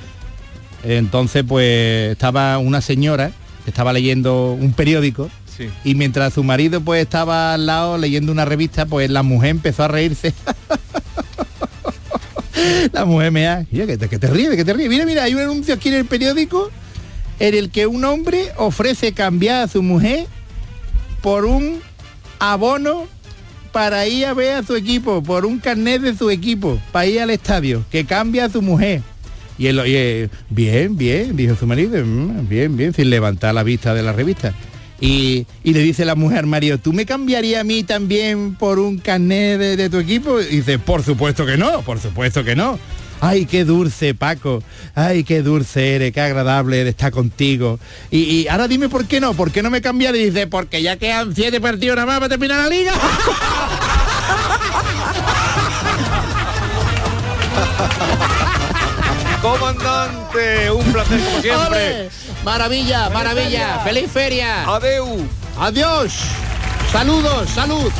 Entonces, 0.83 1.43
pues 1.47 2.11
estaba 2.11 2.57
una 2.57 2.81
señora 2.81 3.31
que 3.63 3.69
estaba 3.69 3.93
leyendo 3.93 4.53
un 4.59 4.73
periódico 4.73 5.29
Y 5.83 5.95
mientras 5.95 6.33
su 6.33 6.43
marido 6.43 6.81
pues 6.81 7.01
estaba 7.01 7.53
al 7.53 7.65
lado 7.65 7.97
leyendo 7.97 8.31
una 8.31 8.45
revista, 8.45 8.85
pues 8.85 9.09
la 9.09 9.23
mujer 9.23 9.51
empezó 9.51 9.83
a 9.83 9.87
reírse. 9.87 10.33
la 12.93 13.05
mujer 13.05 13.31
me 13.31 13.43
da, 13.43 13.65
mira, 13.71 13.85
que 13.85 13.97
te, 13.97 14.09
que 14.09 14.19
te 14.19 14.27
ríes, 14.27 14.55
que 14.55 14.65
te 14.65 14.73
ríes. 14.73 14.89
Mira, 14.89 15.05
mira, 15.05 15.23
hay 15.23 15.33
un 15.33 15.41
anuncio 15.41 15.73
aquí 15.73 15.89
en 15.89 15.95
el 15.95 16.05
periódico 16.05 16.69
en 17.39 17.55
el 17.55 17.71
que 17.71 17.87
un 17.87 18.03
hombre 18.05 18.51
ofrece 18.57 19.13
cambiar 19.13 19.63
a 19.63 19.67
su 19.67 19.81
mujer 19.81 20.27
por 21.21 21.45
un 21.45 21.79
abono 22.39 23.07
para 23.71 24.05
ir 24.07 24.25
a 24.25 24.33
ver 24.33 24.57
a 24.57 24.63
su 24.63 24.75
equipo, 24.75 25.23
por 25.23 25.45
un 25.45 25.59
carnet 25.59 26.01
de 26.01 26.15
su 26.15 26.29
equipo, 26.29 26.79
para 26.91 27.05
ir 27.05 27.21
al 27.21 27.29
estadio, 27.29 27.85
que 27.89 28.05
cambia 28.05 28.45
a 28.45 28.49
su 28.49 28.61
mujer. 28.61 29.01
Y 29.57 29.67
él, 29.67 29.79
oye, 29.79 30.29
bien, 30.49 30.97
bien, 30.97 31.35
dijo 31.35 31.55
su 31.55 31.67
marido, 31.67 32.03
"Mm, 32.03 32.49
bien, 32.49 32.75
bien, 32.75 32.93
sin 32.93 33.09
levantar 33.09 33.53
la 33.53 33.63
vista 33.63 33.93
de 33.93 34.01
la 34.01 34.11
revista. 34.11 34.53
Y, 35.01 35.45
y 35.63 35.73
le 35.73 35.81
dice 35.81 36.05
la 36.05 36.15
mujer 36.15 36.39
al 36.39 36.47
marido, 36.47 36.77
¿tú 36.77 36.93
me 36.93 37.05
cambiarías 37.05 37.61
a 37.61 37.63
mí 37.63 37.83
también 37.83 38.55
por 38.55 38.79
un 38.79 38.99
carnet 38.99 39.59
de, 39.59 39.75
de 39.75 39.89
tu 39.89 39.97
equipo? 39.97 40.39
Y 40.39 40.57
dice, 40.57 40.79
por 40.79 41.03
supuesto 41.03 41.45
que 41.45 41.57
no, 41.57 41.81
por 41.81 41.99
supuesto 41.99 42.43
que 42.43 42.55
no. 42.55 42.79
Ay, 43.19 43.45
qué 43.45 43.65
dulce, 43.65 44.15
Paco. 44.15 44.63
Ay, 44.95 45.23
qué 45.23 45.43
dulce 45.43 45.95
eres, 45.95 46.11
qué 46.11 46.21
agradable 46.21 46.83
de 46.83 46.89
estar 46.89 47.11
contigo. 47.11 47.79
Y, 48.09 48.19
y 48.19 48.47
ahora 48.47 48.67
dime 48.67 48.89
por 48.89 49.05
qué 49.05 49.19
no, 49.19 49.35
por 49.35 49.51
qué 49.51 49.61
no 49.61 49.69
me 49.69 49.81
cambiaría. 49.81 50.21
Y 50.21 50.25
dice, 50.25 50.47
porque 50.47 50.81
ya 50.81 50.97
quedan 50.97 51.35
siete 51.35 51.61
partidos 51.61 51.97
nada 51.97 52.07
más 52.07 52.19
para 52.19 52.29
terminar 52.29 52.63
la 52.63 52.69
liga. 52.69 52.93
Comandante, 59.41 60.69
un 60.69 60.83
placer 60.91 61.19
como 61.19 61.41
siempre. 61.41 61.67
¡Ole! 61.67 62.09
Maravilla, 62.43 63.09
maravilla. 63.09 63.79
Feliz 63.83 64.11
feria. 64.11 64.63
Adeu. 64.67 65.27
Adiós. 65.59 66.13
Saludos, 66.91 67.49
salud. 67.49 67.91